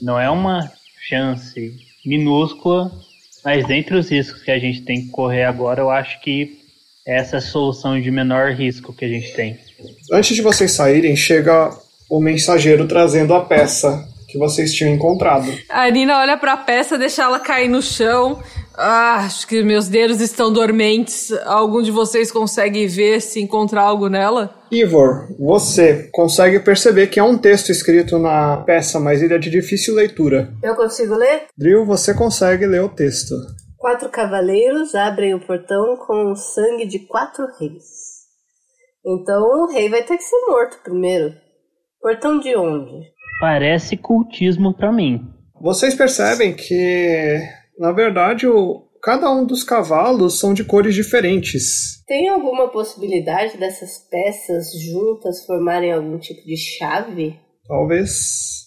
Não 0.00 0.18
é 0.18 0.30
uma 0.30 0.70
chance 1.08 1.74
minúscula, 2.06 2.92
mas 3.44 3.66
dentre 3.66 3.96
os 3.96 4.08
riscos 4.08 4.42
que 4.42 4.52
a 4.52 4.58
gente 4.60 4.82
tem 4.82 5.02
que 5.02 5.08
correr 5.10 5.42
agora, 5.42 5.80
eu 5.80 5.90
acho 5.90 6.20
que 6.20 6.60
essa 7.04 7.36
é 7.36 7.38
a 7.38 7.42
solução 7.42 8.00
de 8.00 8.12
menor 8.12 8.52
risco 8.52 8.92
que 8.92 9.04
a 9.04 9.08
gente 9.08 9.32
tem. 9.32 9.58
Antes 10.12 10.36
de 10.36 10.40
vocês 10.40 10.70
saírem, 10.70 11.16
chega 11.16 11.76
o 12.08 12.20
mensageiro 12.20 12.86
trazendo 12.86 13.34
a 13.34 13.44
peça 13.44 14.08
que 14.34 14.38
vocês 14.38 14.74
tinham 14.74 14.92
encontrado. 14.92 15.46
A 15.68 15.88
Nina 15.88 16.18
olha 16.18 16.36
pra 16.36 16.56
peça, 16.56 16.98
deixa 16.98 17.22
ela 17.22 17.38
cair 17.38 17.68
no 17.68 17.80
chão. 17.80 18.42
Ah, 18.76 19.18
acho 19.24 19.46
que 19.46 19.62
meus 19.62 19.86
dedos 19.86 20.20
estão 20.20 20.52
dormentes. 20.52 21.30
Algum 21.46 21.80
de 21.80 21.92
vocês 21.92 22.32
consegue 22.32 22.84
ver 22.88 23.20
se 23.20 23.40
encontrar 23.40 23.82
algo 23.82 24.08
nela? 24.08 24.52
Ivor, 24.72 25.28
você 25.38 26.10
consegue 26.12 26.58
perceber 26.58 27.06
que 27.06 27.20
há 27.20 27.24
um 27.24 27.38
texto 27.38 27.70
escrito 27.70 28.18
na 28.18 28.56
peça, 28.56 28.98
mas 28.98 29.22
ele 29.22 29.34
é 29.34 29.38
de 29.38 29.48
difícil 29.48 29.94
leitura. 29.94 30.52
Eu 30.60 30.74
consigo 30.74 31.14
ler? 31.14 31.44
Drill, 31.56 31.86
você 31.86 32.12
consegue 32.12 32.66
ler 32.66 32.82
o 32.82 32.88
texto. 32.88 33.36
Quatro 33.78 34.08
cavaleiros 34.08 34.96
abrem 34.96 35.32
o 35.34 35.46
portão 35.46 35.96
com 36.04 36.32
o 36.32 36.36
sangue 36.36 36.86
de 36.86 36.98
quatro 37.06 37.46
reis. 37.60 37.84
Então 39.06 39.42
o 39.42 39.66
rei 39.72 39.88
vai 39.88 40.02
ter 40.02 40.16
que 40.16 40.24
ser 40.24 40.44
morto 40.48 40.80
primeiro. 40.82 41.32
Portão 42.00 42.40
de 42.40 42.56
onde? 42.56 43.13
Parece 43.40 43.96
cultismo 43.96 44.72
para 44.74 44.92
mim. 44.92 45.26
Vocês 45.60 45.94
percebem 45.94 46.54
que, 46.54 47.40
na 47.78 47.92
verdade, 47.92 48.46
o, 48.46 48.86
cada 49.02 49.30
um 49.30 49.44
dos 49.44 49.62
cavalos 49.62 50.38
são 50.38 50.54
de 50.54 50.64
cores 50.64 50.94
diferentes. 50.94 52.02
Tem 52.06 52.28
alguma 52.28 52.68
possibilidade 52.68 53.56
dessas 53.56 53.98
peças 54.10 54.72
juntas 54.80 55.44
formarem 55.46 55.92
algum 55.92 56.18
tipo 56.18 56.44
de 56.44 56.56
chave? 56.56 57.38
Talvez. 57.66 58.63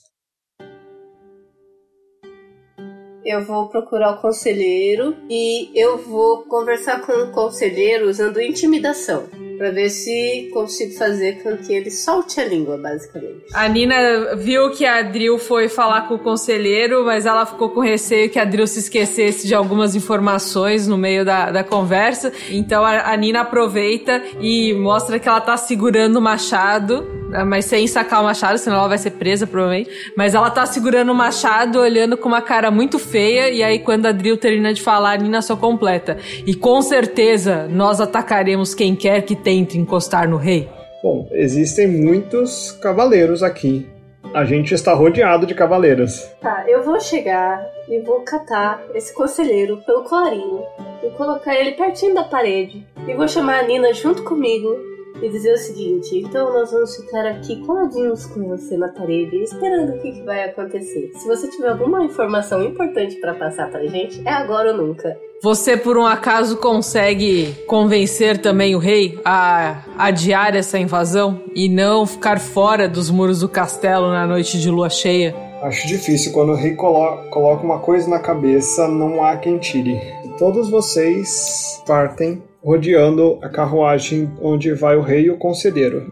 Eu 3.28 3.44
vou 3.44 3.68
procurar 3.68 4.12
o 4.12 4.22
conselheiro 4.22 5.14
e 5.30 5.70
eu 5.76 5.98
vou 5.98 6.44
conversar 6.44 7.02
com 7.02 7.12
o 7.12 7.32
conselheiro 7.34 8.10
usando 8.10 8.42
intimidação. 8.42 9.26
Pra 9.58 9.70
ver 9.70 9.90
se 9.90 10.50
consigo 10.54 10.94
fazer 10.94 11.44
com 11.44 11.58
que 11.58 11.74
ele 11.74 11.92
solte 11.92 12.40
a 12.40 12.46
língua, 12.46 12.78
basicamente. 12.78 13.44
A 13.54 13.68
Nina 13.68 14.36
viu 14.38 14.72
que 14.72 14.86
a 14.86 15.02
Drill 15.02 15.38
foi 15.40 15.68
falar 15.68 16.08
com 16.08 16.14
o 16.14 16.20
conselheiro, 16.20 17.04
mas 17.04 17.26
ela 17.26 17.46
ficou 17.46 17.72
com 17.72 17.82
receio 17.82 18.30
que 18.30 18.40
a 18.40 18.46
Drill 18.46 18.68
se 18.68 18.80
esquecesse 18.80 19.46
de 19.46 19.54
algumas 19.54 19.94
informações 19.94 20.88
no 20.88 20.98
meio 20.98 21.26
da, 21.26 21.52
da 21.52 21.66
conversa. 21.66 22.32
Então 22.50 22.86
a, 22.86 23.12
a 23.12 23.18
Nina 23.18 23.42
aproveita 23.42 24.24
e 24.40 24.74
mostra 24.74 25.20
que 25.20 25.28
ela 25.28 25.42
tá 25.42 25.58
segurando 25.58 26.16
o 26.16 26.22
machado, 26.22 27.17
mas 27.46 27.66
sem 27.66 27.88
sacar 27.88 28.22
o 28.22 28.24
machado, 28.24 28.58
senão 28.58 28.78
ela 28.78 28.88
vai 28.88 28.98
ser 28.98 29.12
presa, 29.12 29.46
provavelmente. 29.46 29.90
Mas 30.16 30.34
ela 30.34 30.50
tá 30.50 30.66
segurando 30.66 31.12
o 31.12 31.16
machado, 31.16 31.80
olhando 31.80 32.18
com 32.18 32.28
uma 32.28 32.42
cara 32.42 32.72
muito 32.72 32.98
feia, 33.00 33.50
e 33.50 33.64
aí 33.64 33.80
quando 33.80 34.06
a 34.06 34.12
Drill 34.12 34.38
termina 34.38 34.74
de 34.74 34.82
falar, 34.82 35.14
a 35.14 35.18
Nina 35.18 35.42
só 35.42 35.56
completa. 35.56 36.18
E 36.46 36.56
com 36.56 36.82
certeza 36.82 37.68
nós 37.70 38.00
atacaremos 38.00 38.74
quem 38.74 38.96
quer 38.96 39.22
que 39.22 39.36
tente 39.36 39.78
encostar 39.78 40.28
no 40.30 40.38
rei. 40.38 40.70
Bom, 41.04 41.28
existem 41.32 41.88
muitos 41.88 42.72
cavaleiros 42.82 43.44
aqui. 43.44 43.88
A 44.34 44.44
gente 44.44 44.74
está 44.74 44.94
rodeado 44.94 45.46
de 45.46 45.56
cavaleiros. 45.56 46.22
Tá, 46.42 46.66
eu 46.68 46.84
vou 46.84 47.00
chegar 47.00 47.66
e 47.88 48.00
vou 48.00 48.22
catar 48.22 48.84
esse 48.94 49.14
conselheiro 49.14 49.78
pelo 49.86 50.04
colarinho 50.04 50.64
e 51.04 51.10
colocar 51.12 51.56
ele 51.56 51.72
pertinho 51.72 52.14
da 52.14 52.24
parede. 52.24 52.86
E 53.08 53.14
vou 53.14 53.28
chamar 53.28 53.60
a 53.60 53.64
Nina 53.64 53.94
junto 53.94 54.24
comigo 54.24 54.76
e 55.22 55.30
dizer 55.30 55.54
o 55.54 55.58
seguinte: 55.58 56.18
então 56.18 56.52
nós 56.54 56.72
vamos 56.72 56.96
ficar 56.96 57.26
aqui 57.26 57.66
coladinhos 57.66 58.26
com 58.28 58.48
você 58.48 58.78
na 58.78 58.90
parede, 58.90 59.38
esperando 59.44 59.96
o 59.96 60.00
que, 60.00 60.12
que 60.12 60.22
vai 60.24 60.44
acontecer. 60.44 61.12
Se 61.14 61.28
você 61.28 61.48
tiver 61.50 61.70
alguma 61.70 62.04
informação 62.04 62.64
importante 62.64 63.16
para 63.20 63.34
passar 63.34 63.70
pra 63.70 63.86
gente, 63.86 64.22
é 64.26 64.32
agora 64.32 64.72
ou 64.72 64.78
nunca. 64.78 65.18
Você, 65.42 65.78
por 65.78 65.98
um 65.98 66.06
acaso, 66.06 66.58
consegue 66.58 67.54
convencer 67.68 68.40
também 68.40 68.76
o 68.76 68.80
rei 68.80 69.20
a 69.24 69.84
adiar 69.96 70.56
essa 70.56 70.80
invasão 70.80 71.40
e 71.54 71.70
não 71.70 72.08
ficar 72.08 72.40
fora 72.40 72.90
dos 72.90 73.12
muros 73.12 73.42
do 73.42 73.50
castelo 73.50 74.08
na 74.08 74.26
noite 74.26 74.60
de 74.60 74.70
lua 74.72 74.90
cheia? 74.90 75.36
Acho 75.62 75.88
difícil 75.88 76.32
quando 76.32 76.54
o 76.54 76.56
rei 76.56 76.74
colo 76.76 77.30
coloca 77.30 77.64
uma 77.64 77.80
coisa 77.80 78.10
na 78.10 78.20
cabeça, 78.20 78.88
não 78.88 79.24
há 79.24 79.38
quem 79.38 79.60
tire. 79.60 80.00
Todos 80.40 80.70
vocês 80.70 81.84
partem 81.86 82.42
rodeando 82.68 83.40
a 83.42 83.48
carruagem 83.48 84.30
onde 84.42 84.74
vai 84.74 84.98
o 84.98 85.02
rei 85.02 85.28
e 85.28 85.32
o 85.32 85.38
conselheiro. 85.38 86.12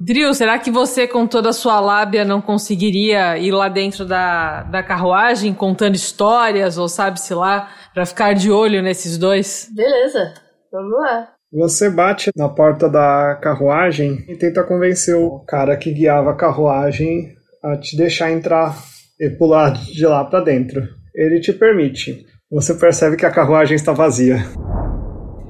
Drill, 0.00 0.34
será 0.34 0.58
que 0.58 0.68
você, 0.68 1.06
com 1.06 1.28
toda 1.28 1.50
a 1.50 1.52
sua 1.52 1.78
lábia, 1.78 2.24
não 2.24 2.40
conseguiria 2.40 3.38
ir 3.38 3.52
lá 3.52 3.68
dentro 3.68 4.04
da, 4.04 4.64
da 4.64 4.82
carruagem 4.82 5.54
contando 5.54 5.94
histórias, 5.94 6.76
ou 6.76 6.88
sabe-se 6.88 7.32
lá, 7.32 7.70
para 7.94 8.04
ficar 8.04 8.32
de 8.32 8.50
olho 8.50 8.82
nesses 8.82 9.16
dois? 9.16 9.70
Beleza, 9.72 10.34
vamos 10.72 10.90
lá. 10.90 11.28
Você 11.52 11.88
bate 11.88 12.32
na 12.36 12.48
porta 12.48 12.88
da 12.88 13.38
carruagem 13.40 14.24
e 14.28 14.36
tenta 14.36 14.64
convencer 14.64 15.14
o 15.14 15.38
cara 15.46 15.76
que 15.76 15.92
guiava 15.92 16.32
a 16.32 16.36
carruagem 16.36 17.28
a 17.62 17.76
te 17.76 17.96
deixar 17.96 18.32
entrar 18.32 18.76
e 19.20 19.30
pular 19.30 19.72
de 19.72 20.04
lá 20.04 20.24
para 20.24 20.40
dentro. 20.40 20.82
Ele 21.14 21.38
te 21.38 21.52
permite. 21.52 22.26
Você 22.50 22.74
percebe 22.74 23.16
que 23.16 23.24
a 23.24 23.30
carruagem 23.30 23.76
está 23.76 23.92
vazia. 23.92 24.44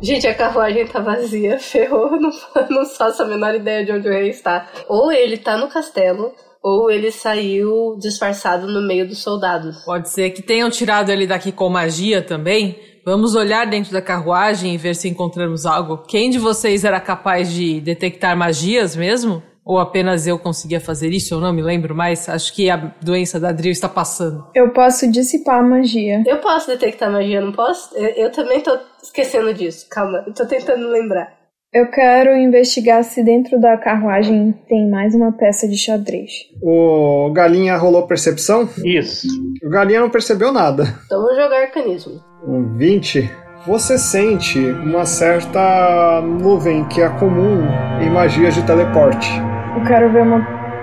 Gente, 0.04 0.26
a 0.26 0.34
carruagem 0.34 0.86
tá 0.86 1.00
vazia, 1.00 1.56
ferrou, 1.58 2.20
não, 2.20 2.30
não 2.68 2.84
faço 2.84 3.22
a 3.22 3.26
menor 3.26 3.54
ideia 3.54 3.82
de 3.82 3.90
onde 3.90 4.06
o 4.06 4.10
rei 4.10 4.28
está. 4.28 4.68
Ou 4.86 5.10
ele 5.10 5.38
tá 5.38 5.56
no 5.56 5.68
castelo, 5.68 6.30
ou 6.62 6.90
ele 6.90 7.10
saiu 7.10 7.96
disfarçado 7.98 8.66
no 8.66 8.86
meio 8.86 9.08
dos 9.08 9.22
soldados. 9.22 9.82
Pode 9.82 10.10
ser 10.10 10.28
que 10.30 10.42
tenham 10.42 10.68
tirado 10.68 11.10
ele 11.10 11.26
daqui 11.26 11.50
com 11.50 11.70
magia 11.70 12.20
também. 12.20 12.78
Vamos 13.02 13.34
olhar 13.34 13.66
dentro 13.66 13.92
da 13.92 14.02
carruagem 14.02 14.74
e 14.74 14.78
ver 14.78 14.94
se 14.94 15.08
encontramos 15.08 15.64
algo. 15.64 15.98
Quem 16.06 16.28
de 16.28 16.38
vocês 16.38 16.84
era 16.84 17.00
capaz 17.00 17.50
de 17.50 17.80
detectar 17.80 18.36
magias 18.36 18.94
mesmo? 18.94 19.42
Ou 19.64 19.78
apenas 19.78 20.26
eu 20.26 20.38
conseguia 20.38 20.78
fazer 20.78 21.08
isso? 21.08 21.34
Eu 21.34 21.40
não 21.40 21.52
me 21.52 21.62
lembro 21.62 21.94
mais. 21.94 22.28
Acho 22.28 22.52
que 22.52 22.68
a 22.68 22.76
doença 23.00 23.40
da 23.40 23.50
Drill 23.50 23.72
está 23.72 23.88
passando. 23.88 24.46
Eu 24.54 24.70
posso 24.70 25.10
dissipar 25.10 25.60
a 25.60 25.62
magia. 25.62 26.22
Eu 26.26 26.38
posso 26.38 26.68
detectar 26.68 27.10
magia, 27.10 27.40
não 27.40 27.52
posso? 27.52 27.96
Eu, 27.96 28.08
eu 28.24 28.30
também 28.30 28.60
tô 28.60 28.76
esquecendo 29.02 29.54
disso. 29.54 29.86
Calma, 29.90 30.22
eu 30.26 30.34
tô 30.34 30.46
tentando 30.46 30.88
lembrar. 30.88 31.32
Eu 31.72 31.90
quero 31.90 32.36
investigar 32.36 33.02
se 33.02 33.24
dentro 33.24 33.60
da 33.60 33.76
carruagem 33.76 34.52
tem 34.68 34.88
mais 34.88 35.12
uma 35.12 35.32
peça 35.32 35.66
de 35.66 35.76
xadrez. 35.76 36.30
O 36.62 37.32
Galinha 37.32 37.76
rolou 37.76 38.06
percepção? 38.06 38.68
Isso. 38.84 39.26
O 39.60 39.70
Galinha 39.70 40.00
não 40.00 40.10
percebeu 40.10 40.52
nada. 40.52 40.84
Então 41.06 41.20
vou 41.20 41.34
jogar 41.34 41.62
arcanismo. 41.62 42.22
Um 42.46 42.76
20. 42.76 43.28
Você 43.66 43.98
sente 43.98 44.58
uma 44.58 45.04
certa 45.04 46.20
nuvem 46.20 46.86
que 46.86 47.00
é 47.00 47.08
comum 47.08 47.66
em 48.00 48.10
magias 48.10 48.54
de 48.54 48.62
teleporte. 48.62 49.28
Eu 49.76 49.84
quero 49.84 50.12
ver 50.12 50.22
uma 50.22 50.40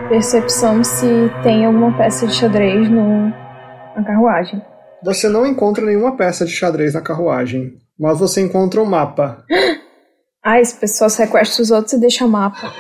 percepção 0.10 0.84
se 0.84 1.06
tem 1.44 1.66
alguma 1.66 1.98
peça 1.98 2.28
de 2.28 2.34
xadrez 2.34 2.90
no, 2.90 3.30
na 3.96 4.04
carruagem. 4.06 4.62
Você 5.02 5.30
não 5.30 5.46
encontra 5.46 5.86
nenhuma 5.86 6.18
peça 6.18 6.46
de 6.46 6.52
xadrez 6.52 6.94
na 6.94 7.02
carruagem, 7.02 7.78
mas 7.98 8.20
você 8.20 8.42
encontra 8.42 8.82
um 8.82 8.86
mapa. 8.86 9.44
Ah, 10.44 10.60
esse 10.60 10.76
pessoal 10.76 11.08
sequestra 11.08 11.62
os 11.62 11.70
outros 11.70 11.94
e 11.94 12.00
deixa 12.00 12.26
o 12.26 12.28
mapa. 12.28 12.74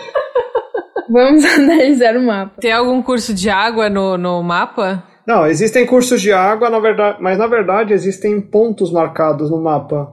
Vamos 1.07 1.45
analisar 1.45 2.17
o 2.17 2.25
mapa. 2.25 2.59
Tem 2.59 2.71
algum 2.71 3.03
curso 3.03 3.35
de 3.35 3.51
água 3.51 3.87
no, 3.87 4.17
no 4.17 4.41
mapa? 4.41 5.03
Não, 5.27 5.45
existem 5.45 5.85
cursos 5.85 6.19
de 6.19 6.33
água, 6.33 6.71
na 6.71 6.79
verdade, 6.79 7.19
mas 7.21 7.37
na 7.37 7.45
verdade 7.45 7.93
existem 7.93 8.41
pontos 8.41 8.91
marcados 8.91 9.51
no 9.51 9.61
mapa 9.61 10.11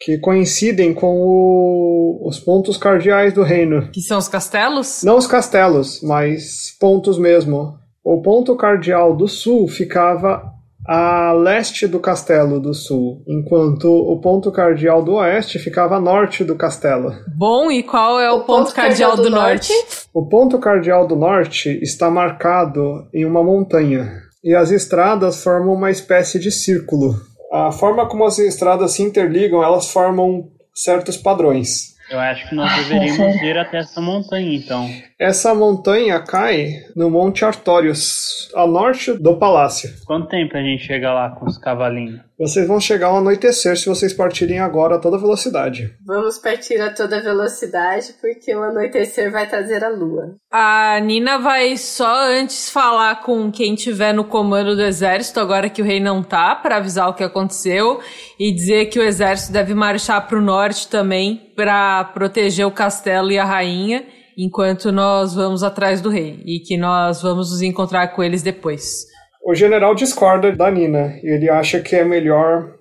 que 0.00 0.18
coincidem 0.18 0.92
com 0.92 1.20
o- 1.20 2.28
os 2.28 2.38
pontos 2.38 2.76
cardeais 2.76 3.32
do 3.32 3.42
reino. 3.42 3.88
Que 3.92 4.00
são 4.00 4.18
os 4.18 4.28
castelos? 4.28 5.02
Não 5.02 5.16
os 5.16 5.26
castelos, 5.26 6.00
mas 6.02 6.76
pontos 6.78 7.18
mesmo. 7.18 7.74
O 8.04 8.20
ponto 8.22 8.54
cardeal 8.56 9.16
do 9.16 9.26
sul 9.26 9.66
ficava 9.68 10.42
a 10.88 11.32
leste 11.32 11.88
do 11.88 11.98
castelo 11.98 12.60
do 12.60 12.72
sul, 12.72 13.24
enquanto 13.26 13.86
o 13.90 14.20
ponto 14.20 14.52
cardeal 14.52 15.02
do 15.02 15.14
oeste 15.14 15.58
ficava 15.58 15.96
a 15.96 16.00
norte 16.00 16.44
do 16.44 16.54
castelo. 16.54 17.12
Bom, 17.36 17.72
e 17.72 17.82
qual 17.82 18.20
é 18.20 18.30
o, 18.30 18.44
ponto, 18.44 18.72
cardeal 18.72 19.16
do, 19.16 19.28
norte? 19.28 19.72
O 20.14 20.28
ponto 20.28 20.58
cardeal 20.60 21.04
do 21.08 21.16
norte 21.16 21.70
está 21.82 22.08
marcado 22.08 23.08
em 23.12 23.24
uma 23.24 23.42
montanha, 23.42 24.12
e 24.44 24.54
as 24.54 24.70
estradas 24.70 25.42
formam 25.42 25.74
uma 25.74 25.90
espécie 25.90 26.38
de 26.38 26.52
círculo. 26.52 27.16
A 27.52 27.70
forma 27.70 28.08
como 28.08 28.24
as 28.24 28.38
estradas 28.38 28.92
se 28.92 29.02
interligam, 29.02 29.62
elas 29.62 29.90
formam 29.90 30.50
certos 30.74 31.16
padrões. 31.16 31.96
Eu 32.10 32.20
acho 32.20 32.48
que 32.48 32.54
nós 32.54 32.72
deveríamos 32.76 33.34
ir 33.42 33.58
até 33.58 33.78
essa 33.78 34.00
montanha, 34.00 34.54
então. 34.54 34.88
Essa 35.18 35.54
montanha 35.54 36.20
cai 36.20 36.74
no 36.94 37.10
Monte 37.10 37.44
Artorius, 37.44 38.48
a 38.54 38.66
norte 38.66 39.12
do 39.14 39.36
palácio. 39.36 39.90
Quanto 40.06 40.28
tempo 40.28 40.56
a 40.56 40.62
gente 40.62 40.84
chega 40.84 41.12
lá 41.12 41.30
com 41.30 41.46
os 41.46 41.58
cavalinhos? 41.58 42.20
Vocês 42.38 42.68
vão 42.68 42.78
chegar 42.78 43.06
ao 43.06 43.16
anoitecer 43.16 43.74
se 43.78 43.86
vocês 43.86 44.12
partirem 44.12 44.58
agora 44.58 44.96
a 44.96 44.98
toda 44.98 45.18
velocidade. 45.18 45.94
Vamos 46.04 46.36
partir 46.36 46.78
a 46.82 46.92
toda 46.92 47.22
velocidade, 47.22 48.14
porque 48.20 48.54
o 48.54 48.62
anoitecer 48.62 49.32
vai 49.32 49.48
trazer 49.48 49.82
a 49.82 49.88
lua. 49.88 50.36
A 50.52 51.00
Nina 51.00 51.38
vai 51.38 51.78
só 51.78 52.26
antes 52.28 52.68
falar 52.68 53.22
com 53.22 53.50
quem 53.50 53.74
tiver 53.74 54.12
no 54.12 54.24
comando 54.24 54.76
do 54.76 54.82
exército, 54.82 55.40
agora 55.40 55.70
que 55.70 55.80
o 55.80 55.84
rei 55.84 55.98
não 55.98 56.22
tá, 56.22 56.54
pra 56.54 56.76
avisar 56.76 57.08
o 57.08 57.14
que 57.14 57.24
aconteceu 57.24 58.00
e 58.38 58.52
dizer 58.52 58.86
que 58.86 58.98
o 58.98 59.02
exército 59.02 59.54
deve 59.54 59.74
marchar 59.74 60.26
pro 60.28 60.42
norte 60.42 60.88
também 60.88 61.52
pra 61.56 62.04
proteger 62.04 62.66
o 62.66 62.70
castelo 62.70 63.32
e 63.32 63.38
a 63.38 63.46
rainha, 63.46 64.04
enquanto 64.36 64.92
nós 64.92 65.34
vamos 65.34 65.62
atrás 65.62 66.02
do 66.02 66.10
rei 66.10 66.42
e 66.44 66.60
que 66.60 66.76
nós 66.76 67.22
vamos 67.22 67.50
nos 67.50 67.62
encontrar 67.62 68.08
com 68.08 68.22
eles 68.22 68.42
depois. 68.42 69.06
O 69.48 69.54
general 69.54 69.94
discorda 69.94 70.50
da 70.50 70.68
Nina 70.68 71.20
e 71.22 71.28
ele 71.28 71.48
acha 71.48 71.80
que 71.80 71.94
é 71.94 72.04
melhor 72.04 72.74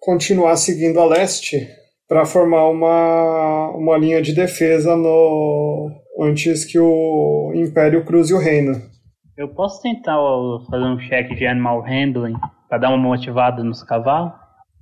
continuar 0.00 0.56
seguindo 0.56 0.98
a 0.98 1.04
leste 1.04 1.68
para 2.08 2.24
formar 2.24 2.70
uma, 2.70 3.68
uma 3.76 3.98
linha 3.98 4.22
de 4.22 4.34
defesa 4.34 4.96
no 4.96 5.90
antes 6.18 6.64
que 6.64 6.78
o 6.78 7.52
Império 7.54 8.02
cruze 8.02 8.32
o 8.32 8.38
reino. 8.38 8.80
Eu 9.36 9.48
posso 9.48 9.82
tentar 9.82 10.16
fazer 10.70 10.84
um 10.84 10.96
check 11.06 11.34
de 11.34 11.46
animal 11.46 11.82
handling 11.82 12.36
pra 12.66 12.78
dar 12.78 12.88
uma 12.88 12.96
motivada 12.96 13.62
nos 13.62 13.82
cavalos? 13.82 14.32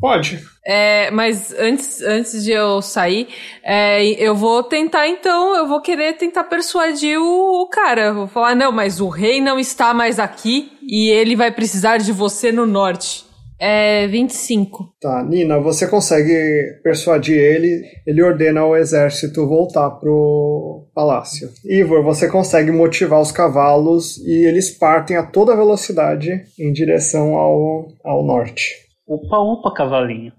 Pode. 0.04 0.38
É, 0.66 1.10
mas 1.12 1.50
antes, 1.58 2.02
antes 2.02 2.44
de 2.44 2.50
eu 2.50 2.82
sair, 2.82 3.26
é, 3.64 4.04
eu 4.22 4.34
vou 4.34 4.62
tentar 4.62 5.08
então, 5.08 5.56
eu 5.56 5.66
vou 5.66 5.80
querer 5.80 6.12
tentar 6.18 6.44
persuadir 6.44 7.18
o, 7.18 7.62
o 7.62 7.66
cara. 7.70 8.12
Vou 8.12 8.26
falar, 8.26 8.54
não, 8.54 8.70
mas 8.70 9.00
o 9.00 9.08
rei 9.08 9.40
não 9.40 9.58
está 9.58 9.94
mais 9.94 10.18
aqui 10.18 10.72
e 10.86 11.08
ele 11.08 11.34
vai 11.34 11.50
precisar 11.50 11.96
de 11.96 12.12
você 12.12 12.52
no 12.52 12.66
norte. 12.66 13.24
É 13.58 14.06
25. 14.08 14.92
Tá, 15.00 15.24
Nina, 15.24 15.58
você 15.58 15.86
consegue 15.86 16.80
persuadir 16.82 17.38
ele, 17.38 17.82
ele 18.06 18.22
ordena 18.22 18.60
ao 18.60 18.76
exército 18.76 19.48
voltar 19.48 19.88
pro 19.88 20.84
palácio. 20.94 21.48
Ivor, 21.64 22.02
você 22.02 22.28
consegue 22.28 22.70
motivar 22.70 23.22
os 23.22 23.32
cavalos 23.32 24.18
e 24.18 24.44
eles 24.44 24.70
partem 24.70 25.16
a 25.16 25.22
toda 25.22 25.56
velocidade 25.56 26.44
em 26.58 26.70
direção 26.74 27.36
ao, 27.36 27.88
ao 28.04 28.22
norte. 28.22 28.83
Opa, 29.06 29.36
opa, 29.36 29.70
cavalinho. 29.70 30.32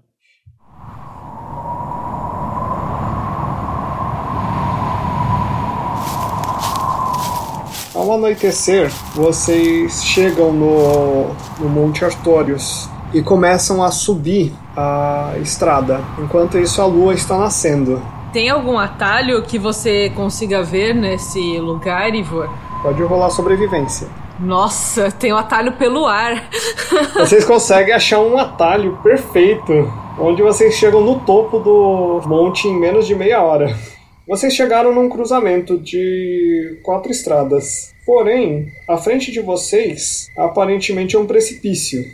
Ao 7.94 8.12
anoitecer, 8.12 8.90
vocês 9.14 10.04
chegam 10.04 10.52
no, 10.52 11.28
no 11.60 11.68
Monte 11.68 12.04
Artorius 12.04 12.90
e 13.14 13.22
começam 13.22 13.84
a 13.84 13.92
subir 13.92 14.52
a 14.76 15.34
estrada. 15.40 16.00
Enquanto 16.18 16.58
isso, 16.58 16.82
a 16.82 16.86
lua 16.86 17.14
está 17.14 17.38
nascendo. 17.38 18.02
Tem 18.32 18.50
algum 18.50 18.76
atalho 18.76 19.42
que 19.42 19.60
você 19.60 20.10
consiga 20.10 20.64
ver 20.64 20.92
nesse 20.92 21.60
lugar, 21.60 22.12
Ivor? 22.12 22.50
Pode 22.82 23.00
rolar 23.04 23.30
sobrevivência. 23.30 24.08
Nossa, 24.38 25.10
tem 25.10 25.32
um 25.32 25.36
atalho 25.36 25.72
pelo 25.72 26.06
ar. 26.06 26.50
Vocês 27.14 27.44
conseguem 27.44 27.94
achar 27.94 28.20
um 28.20 28.36
atalho 28.36 28.98
perfeito, 29.02 29.72
onde 30.18 30.42
vocês 30.42 30.74
chegam 30.74 31.00
no 31.00 31.20
topo 31.20 31.58
do 31.58 32.20
monte 32.26 32.68
em 32.68 32.78
menos 32.78 33.06
de 33.06 33.14
meia 33.14 33.42
hora. 33.42 33.74
Vocês 34.26 34.54
chegaram 34.54 34.94
num 34.94 35.08
cruzamento 35.08 35.78
de 35.78 36.78
quatro 36.82 37.10
estradas. 37.10 37.94
Porém, 38.04 38.66
à 38.88 38.96
frente 38.96 39.30
de 39.32 39.40
vocês, 39.40 40.28
aparentemente 40.36 41.16
é 41.16 41.18
um 41.18 41.26
precipício. 41.26 42.04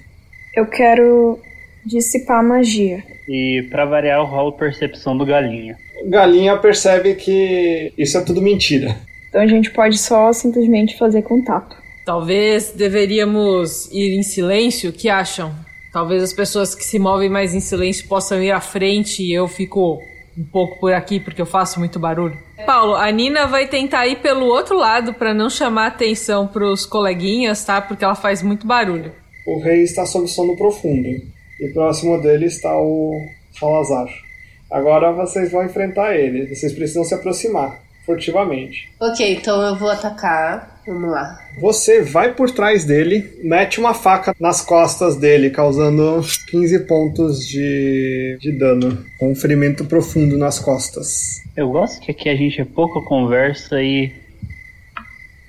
Eu 0.54 0.66
quero 0.66 1.38
dissipar 1.84 2.40
a 2.40 2.42
magia. 2.42 3.02
E 3.28 3.66
pra 3.70 3.84
variar, 3.84 4.18
eu 4.18 4.26
rolo 4.26 4.52
percepção 4.52 5.16
do 5.16 5.24
galinha. 5.24 5.76
Galinha 6.06 6.56
percebe 6.58 7.14
que 7.14 7.92
isso 7.96 8.18
é 8.18 8.20
tudo 8.20 8.42
mentira. 8.42 8.94
Então 9.28 9.40
a 9.40 9.46
gente 9.46 9.70
pode 9.70 9.96
só 9.96 10.32
simplesmente 10.32 10.98
fazer 10.98 11.22
contato. 11.22 11.81
Talvez 12.04 12.72
deveríamos 12.72 13.90
ir 13.92 14.18
em 14.18 14.22
silêncio, 14.22 14.90
o 14.90 14.92
que 14.92 15.08
acham? 15.08 15.54
Talvez 15.92 16.22
as 16.22 16.32
pessoas 16.32 16.74
que 16.74 16.84
se 16.84 16.98
movem 16.98 17.28
mais 17.28 17.54
em 17.54 17.60
silêncio 17.60 18.08
possam 18.08 18.42
ir 18.42 18.50
à 18.50 18.60
frente 18.60 19.22
e 19.22 19.32
eu 19.32 19.46
fico 19.46 20.00
um 20.36 20.44
pouco 20.44 20.80
por 20.80 20.92
aqui 20.92 21.20
porque 21.20 21.42
eu 21.42 21.46
faço 21.46 21.78
muito 21.78 21.98
barulho. 21.98 22.36
Paulo, 22.64 22.94
a 22.94 23.10
Nina 23.10 23.46
vai 23.46 23.68
tentar 23.68 24.06
ir 24.06 24.20
pelo 24.20 24.46
outro 24.46 24.76
lado 24.76 25.12
para 25.12 25.34
não 25.34 25.50
chamar 25.50 25.88
atenção 25.88 26.46
pros 26.46 26.86
coleguinhas, 26.86 27.64
tá? 27.64 27.80
Porque 27.80 28.04
ela 28.04 28.14
faz 28.14 28.42
muito 28.42 28.66
barulho. 28.66 29.12
O 29.46 29.60
rei 29.60 29.82
está 29.82 30.06
sob 30.06 30.26
sono 30.28 30.56
profundo. 30.56 31.08
E 31.60 31.68
próximo 31.72 32.20
dele 32.20 32.46
está 32.46 32.74
o 32.76 33.12
Salazar. 33.58 34.08
Agora 34.70 35.12
vocês 35.12 35.52
vão 35.52 35.64
enfrentar 35.64 36.16
ele. 36.16 36.54
Vocês 36.54 36.72
precisam 36.72 37.04
se 37.04 37.14
aproximar 37.14 37.78
furtivamente. 38.06 38.90
Ok, 39.00 39.34
então 39.34 39.60
eu 39.60 39.76
vou 39.76 39.90
atacar. 39.90 40.71
Vamos 40.86 41.10
lá. 41.10 41.38
Você 41.60 42.02
vai 42.02 42.34
por 42.34 42.50
trás 42.50 42.84
dele, 42.84 43.38
mete 43.42 43.78
uma 43.78 43.94
faca 43.94 44.34
nas 44.40 44.60
costas 44.60 45.16
dele, 45.16 45.50
causando 45.50 46.20
15 46.50 46.86
pontos 46.86 47.46
de, 47.46 48.36
de 48.40 48.52
dano. 48.58 49.04
Com 49.18 49.30
um 49.30 49.34
ferimento 49.34 49.84
profundo 49.84 50.36
nas 50.36 50.58
costas. 50.58 51.40
Eu 51.56 51.70
gosto 51.70 52.00
que 52.00 52.10
aqui 52.10 52.28
a 52.28 52.34
gente 52.34 52.60
é 52.60 52.64
pouca 52.64 53.00
conversa 53.02 53.80
e. 53.82 54.12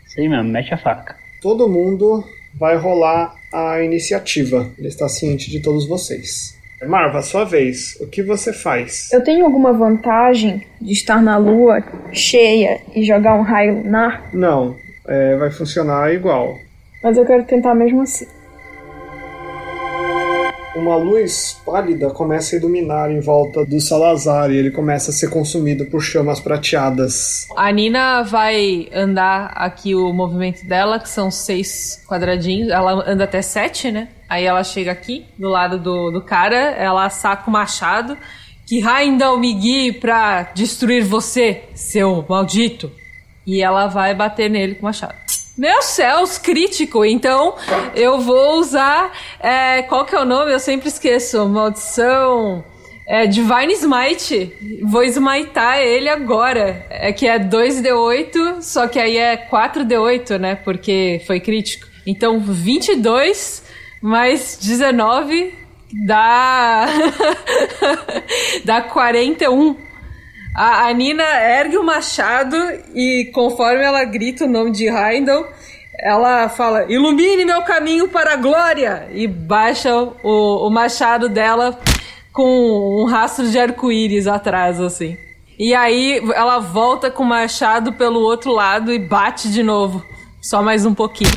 Sei 0.06 0.30
mesmo, 0.30 0.50
mete 0.52 0.74
a 0.74 0.78
faca. 0.78 1.16
Todo 1.42 1.68
mundo 1.68 2.24
vai 2.54 2.78
rolar 2.78 3.34
a 3.52 3.82
iniciativa. 3.82 4.70
Ele 4.78 4.88
está 4.88 5.10
ciente 5.10 5.50
de 5.50 5.62
todos 5.62 5.88
vocês. 5.88 6.56
Marva, 6.86 7.22
sua 7.22 7.46
vez. 7.46 7.98
O 8.02 8.08
que 8.08 8.22
você 8.22 8.52
faz? 8.54 9.12
Eu 9.12 9.24
tenho 9.24 9.46
alguma 9.46 9.72
vantagem 9.72 10.68
de 10.80 10.92
estar 10.92 11.22
na 11.22 11.38
lua 11.38 11.82
cheia 12.12 12.82
e 12.94 13.04
jogar 13.04 13.36
um 13.36 13.42
raio 13.42 13.82
lunar? 13.82 14.30
Não, 14.34 14.76
é, 15.08 15.36
vai 15.38 15.51
funcionar 15.51 16.14
igual. 16.14 16.56
Mas 17.04 17.18
eu 17.18 17.26
quero 17.26 17.43
tentar 17.43 17.76
mesmo 17.76 18.01
assim. 18.01 18.26
Uma 20.76 20.95
luz 20.95 21.62
pálida 21.64 22.10
começa 22.10 22.56
a 22.56 22.60
iluminar 22.60 23.12
em 23.12 23.20
volta 23.20 23.64
do 23.64 23.80
Salazar 23.80 24.49
e 24.49 24.58
ele 24.58 24.72
começa 24.72 25.12
a 25.12 25.14
ser 25.14 25.30
consumido 25.30 25.86
por 25.86 26.01
chamas 26.01 26.39
prateadas. 26.39 27.47
A 27.56 27.72
Nina 27.72 28.24
vai 28.24 28.89
andar 28.91 29.51
aqui 29.54 29.93
o 29.93 30.12
movimento 30.12 30.66
dela, 30.68 30.97
que 30.99 31.08
são 31.08 31.30
seis 31.30 32.04
quadradinhos. 32.08 32.72
Ela 32.72 33.08
anda 33.08 33.26
até 33.26 33.39
sete, 33.43 33.91
né? 33.91 34.08
Aí 34.28 34.45
ela 34.45 34.64
chega 34.64 34.91
aqui, 34.91 35.28
do 35.38 35.47
lado 35.47 35.78
do, 35.78 36.10
do 36.10 36.22
cara, 36.24 36.56
ela 36.56 37.08
saca 37.12 37.47
o 37.47 37.54
machado. 37.54 38.18
Que 38.66 38.80
Raindal 38.80 39.38
me 39.38 39.54
guie 39.54 39.91
pra 39.91 40.41
destruir 40.56 41.04
você, 41.04 41.66
seu 41.76 42.26
maldito. 42.28 42.89
E 43.46 43.62
ela 43.62 43.88
vai 43.88 44.14
bater 44.14 44.50
nele 44.50 44.76
com 44.76 44.82
o 44.82 44.86
machado. 44.86 45.16
Meu 45.58 45.84
céus, 45.84 46.39
crítico. 46.39 47.06
Então, 47.06 47.56
eu 47.94 48.20
vou 48.20 48.60
usar. 48.60 49.12
é, 49.39 49.84
qual 49.84 50.04
que 50.04 50.16
é 50.16 50.20
o 50.20 50.26
nome? 50.26 50.52
Eu 50.52 50.60
sempre 50.60 50.88
esqueço. 50.88 51.48
Maldição. 51.48 52.64
É, 53.08 53.28
Divine 53.28 53.74
Smite. 53.74 54.80
Vou 54.82 55.04
smitar 55.04 55.78
ele 55.78 56.10
agora. 56.10 56.86
É 56.89 57.14
que 57.14 57.28
é 57.28 57.38
2d8, 57.38 58.62
só 58.62 58.88
que 58.88 58.98
aí 58.98 59.18
é 59.18 59.38
4d8, 59.38 60.39
né? 60.39 60.56
Porque 60.56 61.22
foi 61.28 61.39
crítico. 61.39 61.86
Então, 62.08 62.39
22 62.39 63.64
mais 64.02 64.58
19 64.60 65.54
dá. 66.08 66.88
dá 68.66 68.82
41. 68.82 69.93
A, 70.56 70.88
a 70.88 70.93
Nina 70.93 71.24
ergue 71.24 71.78
o 71.78 71.84
machado 71.84 72.56
e, 72.93 73.32
conforme 73.34 73.84
ela 73.84 74.04
grita 74.06 74.45
o 74.45 74.49
nome 74.49 74.72
de 74.72 74.88
Heindel, 74.88 75.47
ela 75.99 76.47
fala: 76.49 76.86
Ilumine 76.91 77.45
meu 77.45 77.64
caminho 77.64 78.08
para 78.08 78.34
a 78.34 78.38
glória! 78.38 79.10
E 79.12 79.28
baixa 79.28 79.95
o, 79.95 80.68
o 80.68 80.70
machado 80.70 81.28
dela 81.28 81.80
com 82.32 83.01
um 83.01 83.06
rastro 83.06 83.49
de 83.49 83.60
arco-íris 83.60 84.28
atrás, 84.28 84.80
assim. 84.80 85.18
E 85.58 85.74
aí 85.74 86.22
ela 86.34 86.60
volta 86.60 87.12
com 87.12 87.24
o 87.24 87.28
machado 87.28 87.93
pelo 87.93 88.20
outro 88.20 88.51
lado 88.51 88.91
e 88.91 88.99
bate 88.99 89.51
de 89.51 89.64
novo. 89.64 90.04
Só 90.41 90.62
mais 90.62 90.86
um 90.86 90.93
pouquinho. 90.93 91.32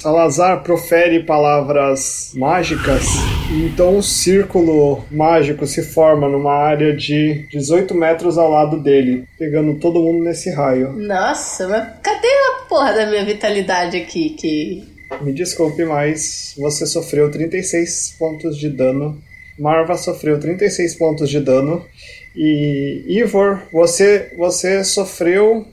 Salazar 0.00 0.62
profere 0.62 1.24
palavras 1.24 2.32
mágicas, 2.34 3.04
então 3.50 3.96
um 3.96 4.02
círculo 4.02 5.04
mágico 5.10 5.66
se 5.66 5.82
forma 5.82 6.28
numa 6.28 6.52
área 6.52 6.94
de 6.94 7.46
18 7.50 7.94
metros 7.94 8.38
ao 8.38 8.48
lado 8.48 8.80
dele, 8.80 9.26
pegando 9.36 9.74
todo 9.80 10.00
mundo 10.00 10.22
nesse 10.22 10.50
raio. 10.50 10.92
Nossa, 10.92 11.66
mas 11.66 11.98
cadê 12.00 12.28
a 12.28 12.68
porra 12.68 12.92
da 12.92 13.06
minha 13.06 13.24
vitalidade 13.24 13.96
aqui? 13.96 14.30
Que. 14.30 14.98
Me 15.20 15.32
desculpe, 15.32 15.84
mas 15.84 16.54
você 16.56 16.86
sofreu 16.86 17.30
36 17.30 18.14
pontos 18.18 18.56
de 18.56 18.68
dano. 18.68 19.20
Marva 19.58 19.96
sofreu 19.96 20.38
36 20.38 20.94
pontos 20.94 21.28
de 21.28 21.40
dano. 21.40 21.84
E 22.36 23.02
Ivor, 23.08 23.62
você, 23.72 24.32
você 24.36 24.84
sofreu 24.84 25.66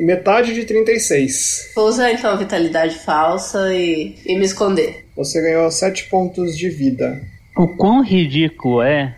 metade 0.00 0.54
de 0.54 0.64
36. 0.64 1.72
Vou 1.74 1.86
usar 1.86 2.12
então 2.12 2.30
a 2.32 2.36
vitalidade 2.36 2.96
falsa 2.96 3.74
e, 3.74 4.16
e 4.24 4.36
me 4.36 4.44
esconder. 4.44 5.06
Você 5.16 5.40
ganhou 5.40 5.70
7 5.70 6.08
pontos 6.08 6.56
de 6.56 6.68
vida. 6.68 7.20
O 7.56 7.68
quão 7.68 8.02
ridículo 8.02 8.82
é 8.82 9.14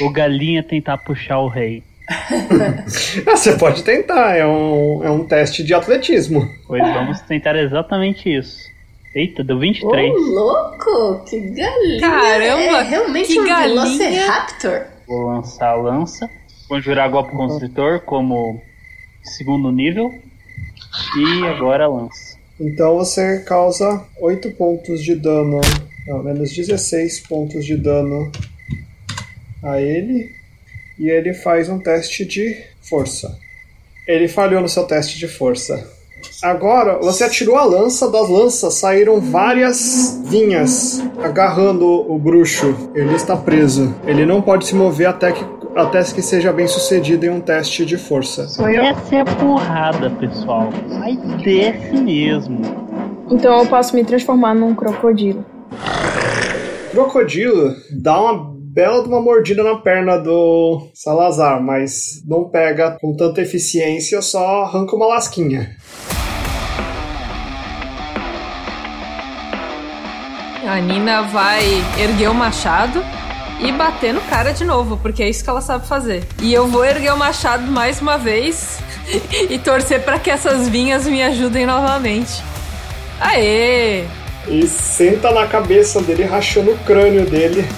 o 0.00 0.10
galinha 0.10 0.62
tentar 0.62 0.98
puxar 0.98 1.40
o 1.40 1.48
rei. 1.48 1.82
Ah, 3.26 3.36
você 3.36 3.56
pode 3.56 3.82
tentar, 3.82 4.34
é 4.34 4.46
um, 4.46 5.04
é 5.04 5.10
um 5.10 5.26
teste 5.26 5.62
de 5.62 5.74
atletismo. 5.74 6.48
Pois 6.66 6.82
vamos 6.82 7.20
tentar 7.22 7.56
exatamente 7.56 8.34
isso. 8.34 8.58
Eita, 9.14 9.42
deu 9.42 9.58
23. 9.58 10.12
Ô, 10.12 10.16
louco! 10.16 11.24
Que 11.24 11.40
galinha! 11.40 12.00
Caramba, 12.00 12.78
É 12.78 12.82
realmente 12.82 13.32
que 13.32 13.40
um 13.40 13.46
galinha. 13.46 13.98
Velociraptor. 13.98 14.86
Vou 15.06 15.26
lançar 15.26 15.70
a 15.70 15.74
lança. 15.74 16.28
Conjurar 16.68 17.10
golpe 17.10 17.32
constritor 17.32 18.00
como 18.00 18.60
segundo 19.22 19.70
nível. 19.70 20.12
E 21.16 21.46
agora 21.46 21.86
lança. 21.86 22.36
Então 22.60 22.96
você 22.96 23.40
causa 23.40 24.04
8 24.20 24.50
pontos 24.52 25.02
de 25.02 25.14
dano, 25.14 25.60
não, 26.06 26.22
menos 26.22 26.52
16 26.52 27.20
pontos 27.20 27.64
de 27.64 27.76
dano 27.76 28.30
a 29.62 29.80
ele. 29.80 30.30
E 30.98 31.08
ele 31.08 31.32
faz 31.32 31.68
um 31.68 31.78
teste 31.78 32.24
de 32.24 32.56
força. 32.82 33.38
Ele 34.06 34.26
falhou 34.26 34.60
no 34.60 34.68
seu 34.68 34.84
teste 34.84 35.18
de 35.18 35.28
força. 35.28 35.98
Agora, 36.42 36.98
você 36.98 37.24
atirou 37.24 37.56
a 37.56 37.64
lança, 37.64 38.10
das 38.10 38.28
lanças 38.28 38.74
saíram 38.74 39.20
várias 39.20 40.20
vinhas 40.26 41.00
agarrando 41.22 41.84
o 41.86 42.18
bruxo. 42.18 42.90
Ele 42.94 43.14
está 43.14 43.36
preso. 43.36 43.94
Ele 44.06 44.24
não 44.24 44.42
pode 44.42 44.66
se 44.66 44.74
mover 44.74 45.08
até 45.08 45.32
que, 45.32 45.44
até 45.78 46.02
que 46.02 46.20
seja 46.20 46.52
bem 46.52 46.66
sucedido 46.66 47.24
em 47.24 47.30
um 47.30 47.40
teste 47.40 47.86
de 47.86 47.96
força. 47.96 48.42
Essa 48.42 49.14
é 49.14 49.20
a 49.20 49.24
porrada, 49.24 50.10
pessoal. 50.10 50.70
Vai 50.88 51.16
desce 51.16 51.96
mesmo. 51.96 52.60
Então 53.30 53.60
eu 53.60 53.66
posso 53.66 53.94
me 53.94 54.04
transformar 54.04 54.54
num 54.54 54.74
crocodilo. 54.74 55.44
Crocodilo 56.90 57.74
dá 57.92 58.20
uma 58.20 58.52
bela 58.58 59.02
de 59.02 59.08
uma 59.08 59.20
mordida 59.20 59.62
na 59.62 59.76
perna 59.76 60.16
do 60.16 60.88
Salazar, 60.94 61.62
mas 61.62 62.22
não 62.26 62.48
pega 62.48 62.96
com 63.00 63.14
tanta 63.14 63.40
eficiência, 63.40 64.20
só 64.20 64.64
arranca 64.64 64.96
uma 64.96 65.06
lasquinha. 65.06 65.76
A 70.66 70.80
Nina 70.80 71.22
vai 71.22 71.62
erguer 71.98 72.28
o 72.28 72.34
machado 72.34 73.02
e 73.60 73.72
bater 73.72 74.14
no 74.14 74.20
cara 74.22 74.52
de 74.52 74.64
novo, 74.64 74.96
porque 74.98 75.22
é 75.22 75.28
isso 75.28 75.42
que 75.42 75.50
ela 75.50 75.60
sabe 75.60 75.86
fazer. 75.86 76.24
E 76.40 76.52
eu 76.52 76.66
vou 76.68 76.84
erguer 76.84 77.12
o 77.12 77.16
machado 77.16 77.70
mais 77.70 78.00
uma 78.00 78.16
vez 78.16 78.78
e 79.50 79.58
torcer 79.58 80.02
para 80.02 80.18
que 80.18 80.30
essas 80.30 80.68
vinhas 80.68 81.06
me 81.06 81.22
ajudem 81.22 81.66
novamente. 81.66 82.42
Aê! 83.20 84.04
E 84.46 84.66
senta 84.66 85.30
na 85.30 85.46
cabeça 85.46 86.00
dele, 86.00 86.24
rachando 86.24 86.70
o 86.70 86.78
crânio 86.78 87.26
dele. 87.26 87.68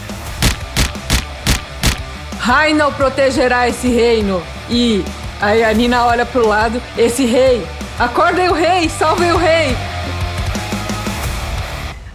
Rainal 2.39 2.93
protegerá 2.93 3.69
esse 3.69 3.89
reino. 3.89 4.43
E 4.69 5.05
aí 5.41 5.65
a 5.65 5.73
Nina 5.73 6.05
olha 6.05 6.25
pro 6.25 6.47
lado, 6.47 6.81
esse 6.97 7.25
rei. 7.25 7.67
Acordem 7.99 8.49
o 8.49 8.53
rei, 8.53 8.89
salvem 8.89 9.33
o 9.33 9.37
rei. 9.37 9.77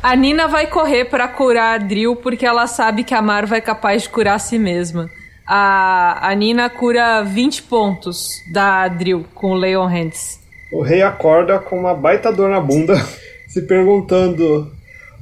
A 0.06 0.16
Nina 0.16 0.48
vai 0.48 0.68
correr 0.68 1.06
pra 1.06 1.28
curar 1.28 1.74
a 1.74 1.78
Drill 1.80 2.16
porque 2.18 2.46
ela 2.46 2.68
sabe 2.68 3.04
que 3.04 3.16
a 3.16 3.24
Marva 3.24 3.58
é 3.58 3.62
capaz 3.62 4.04
de 4.04 4.10
curar 4.10 4.36
a 4.36 4.40
si 4.40 4.60
mesma. 4.60 5.10
a, 5.48 6.30
a 6.30 6.36
Nina 6.36 6.70
cura 6.70 7.24
20 7.24 7.64
pontos 7.64 8.30
da 8.54 8.88
Drill 8.88 9.26
com 9.34 9.54
o 9.54 9.56
Leon 9.56 9.88
Hands. 9.88 10.40
O 10.72 10.84
rei 10.84 11.02
acorda 11.02 11.58
com 11.58 11.80
uma 11.80 11.96
baita 11.96 12.32
dor 12.32 12.52
na 12.52 12.60
bunda, 12.60 12.94
se 13.50 13.64
perguntando: 13.64 14.72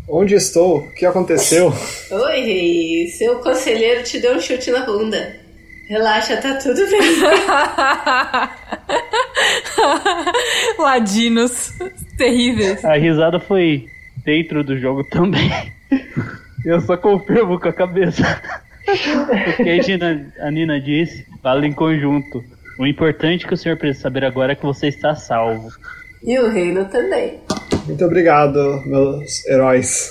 Onde 0.05 0.35
estou? 0.35 0.79
O 0.79 0.91
que 0.91 1.05
aconteceu? 1.05 1.73
Oi, 2.11 2.41
rei. 2.41 3.07
Seu 3.07 3.39
conselheiro 3.39 4.03
te 4.03 4.19
deu 4.19 4.35
um 4.35 4.41
chute 4.41 4.69
na 4.69 4.85
bunda. 4.85 5.33
Relaxa, 5.87 6.35
tá 6.41 6.55
tudo 6.55 6.85
bem. 6.89 6.99
Ladinos 10.77 11.71
terríveis. 12.17 12.83
A 12.83 12.97
risada 12.97 13.39
foi 13.39 13.92
dentro 14.23 14.63
do 14.63 14.77
jogo 14.77 15.03
também. 15.03 15.49
Eu 16.65 16.79
só 16.81 16.95
confirmo 16.95 17.59
com 17.59 17.67
a 17.67 17.73
cabeça. 17.73 18.41
O 18.87 19.63
que 19.63 19.69
a 19.69 19.77
Nina, 19.83 20.33
a 20.39 20.51
Nina 20.51 20.79
disse, 20.79 21.25
fala 21.41 21.65
em 21.65 21.73
conjunto. 21.73 22.43
O 22.79 22.85
importante 22.87 23.45
que 23.45 23.53
o 23.53 23.57
senhor 23.57 23.77
precisa 23.77 24.03
saber 24.03 24.25
agora 24.25 24.53
é 24.53 24.55
que 24.55 24.65
você 24.65 24.87
está 24.87 25.15
salvo. 25.15 25.69
E 26.23 26.39
o 26.39 26.49
reino 26.49 26.85
também. 26.85 27.39
Muito 27.85 28.05
obrigado, 28.05 28.81
meus 28.85 29.45
heróis. 29.45 30.09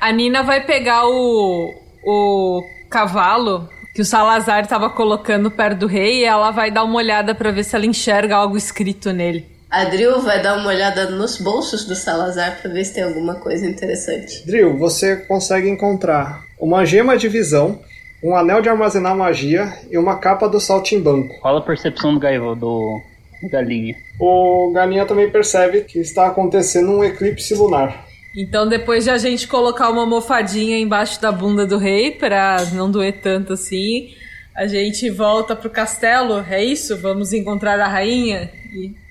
A 0.00 0.10
Nina 0.12 0.42
vai 0.42 0.64
pegar 0.64 1.06
o, 1.06 1.72
o 2.04 2.62
cavalo 2.90 3.68
que 3.94 4.00
o 4.00 4.04
Salazar 4.04 4.62
estava 4.62 4.90
colocando 4.90 5.50
perto 5.50 5.80
do 5.80 5.86
rei 5.86 6.20
e 6.20 6.24
ela 6.24 6.50
vai 6.50 6.70
dar 6.70 6.84
uma 6.84 6.96
olhada 6.96 7.34
para 7.34 7.50
ver 7.50 7.64
se 7.64 7.76
ela 7.76 7.86
enxerga 7.86 8.36
algo 8.36 8.56
escrito 8.56 9.12
nele. 9.12 9.51
A 9.72 9.86
Drill 9.86 10.20
vai 10.20 10.42
dar 10.42 10.58
uma 10.58 10.68
olhada 10.68 11.08
nos 11.08 11.38
bolsos 11.38 11.86
do 11.86 11.94
Salazar 11.94 12.60
pra 12.60 12.70
ver 12.70 12.84
se 12.84 12.92
tem 12.92 13.04
alguma 13.04 13.36
coisa 13.36 13.66
interessante. 13.66 14.44
Drill, 14.44 14.76
você 14.76 15.16
consegue 15.16 15.66
encontrar 15.66 16.44
uma 16.60 16.84
gema 16.84 17.16
de 17.16 17.26
visão, 17.26 17.80
um 18.22 18.36
anel 18.36 18.60
de 18.60 18.68
armazenar 18.68 19.16
magia 19.16 19.72
e 19.90 19.96
uma 19.96 20.18
capa 20.18 20.46
do 20.46 20.60
saltimbanco. 20.60 21.40
Qual 21.40 21.56
a 21.56 21.62
percepção 21.62 22.12
do 22.12 22.20
gaivo, 22.20 22.54
do 22.54 23.00
do 23.40 23.48
galinha? 23.48 23.96
O 24.20 24.70
galinha 24.74 25.06
também 25.06 25.30
percebe 25.30 25.80
que 25.80 25.98
está 26.00 26.26
acontecendo 26.26 26.92
um 26.92 27.02
eclipse 27.02 27.54
lunar. 27.54 28.06
Então, 28.36 28.68
depois 28.68 29.04
de 29.04 29.10
a 29.10 29.16
gente 29.16 29.48
colocar 29.48 29.88
uma 29.88 30.02
almofadinha 30.02 30.78
embaixo 30.78 31.18
da 31.18 31.32
bunda 31.32 31.66
do 31.66 31.78
rei, 31.78 32.10
pra 32.10 32.62
não 32.74 32.90
doer 32.90 33.22
tanto 33.22 33.54
assim, 33.54 34.10
a 34.54 34.66
gente 34.66 35.08
volta 35.08 35.56
pro 35.56 35.70
castelo. 35.70 36.44
É 36.46 36.62
isso? 36.62 36.94
Vamos 36.98 37.32
encontrar 37.32 37.80
a 37.80 37.88
rainha? 37.88 38.50
E 38.70 39.01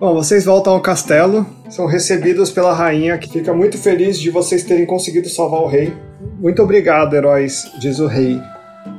Bom, 0.00 0.14
vocês 0.14 0.46
voltam 0.46 0.72
ao 0.72 0.80
castelo, 0.80 1.44
são 1.68 1.84
recebidos 1.84 2.50
pela 2.50 2.72
rainha, 2.72 3.18
que 3.18 3.30
fica 3.30 3.52
muito 3.52 3.76
feliz 3.76 4.18
de 4.18 4.30
vocês 4.30 4.64
terem 4.64 4.86
conseguido 4.86 5.28
salvar 5.28 5.60
o 5.60 5.66
rei. 5.66 5.92
Muito 6.40 6.62
obrigado, 6.62 7.12
heróis, 7.12 7.70
diz 7.78 7.98
o 7.98 8.06
rei. 8.06 8.40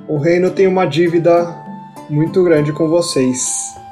O 0.07 0.19
reino 0.19 0.51
tem 0.51 0.67
uma 0.67 0.85
dívida 0.85 1.55
muito 2.07 2.43
grande 2.43 2.71
com 2.71 2.87
vocês. 2.87 3.39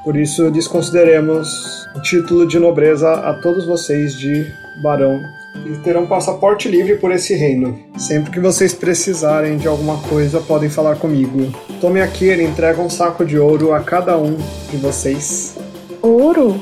Por 0.04 0.16
isso, 0.16 0.52
desconsideremos 0.52 1.88
o 1.96 2.02
título 2.04 2.46
de 2.46 2.60
nobreza 2.60 3.12
a 3.12 3.34
todos 3.42 3.66
vocês 3.66 4.14
de 4.14 4.46
barão 4.84 5.20
e 5.66 5.78
terão 5.80 6.06
passaporte 6.06 6.70
livre 6.70 6.96
por 6.98 7.12
esse 7.12 7.34
reino. 7.34 7.76
Sempre 7.98 8.30
que 8.30 8.40
vocês 8.40 8.72
precisarem 8.72 9.58
de 9.58 9.68
alguma 9.68 9.98
coisa, 9.98 10.40
podem 10.42 10.70
falar 10.70 10.98
comigo. 10.98 11.52
Tome 11.82 12.02
aqui, 12.02 12.26
ele 12.26 12.44
entrega 12.44 12.80
um 12.80 12.90
saco 12.90 13.26
de 13.26 13.40
ouro 13.40 13.74
a 13.74 13.80
cada 13.80 14.16
um 14.16 14.38
de 14.70 14.78
vocês. 14.78 15.58
Ouro? 16.04 16.62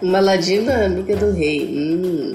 Uma 0.00 0.20
ladina 0.20 0.86
amiga 0.86 1.16
do 1.16 1.32
rei. 1.32 1.66
Hum. 1.66 2.34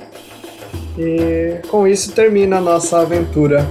E 0.97 1.67
com 1.67 1.88
isso 1.88 2.11
termina 2.11 2.57
a 2.57 2.61
nossa 2.61 2.99
aventura 2.99 3.67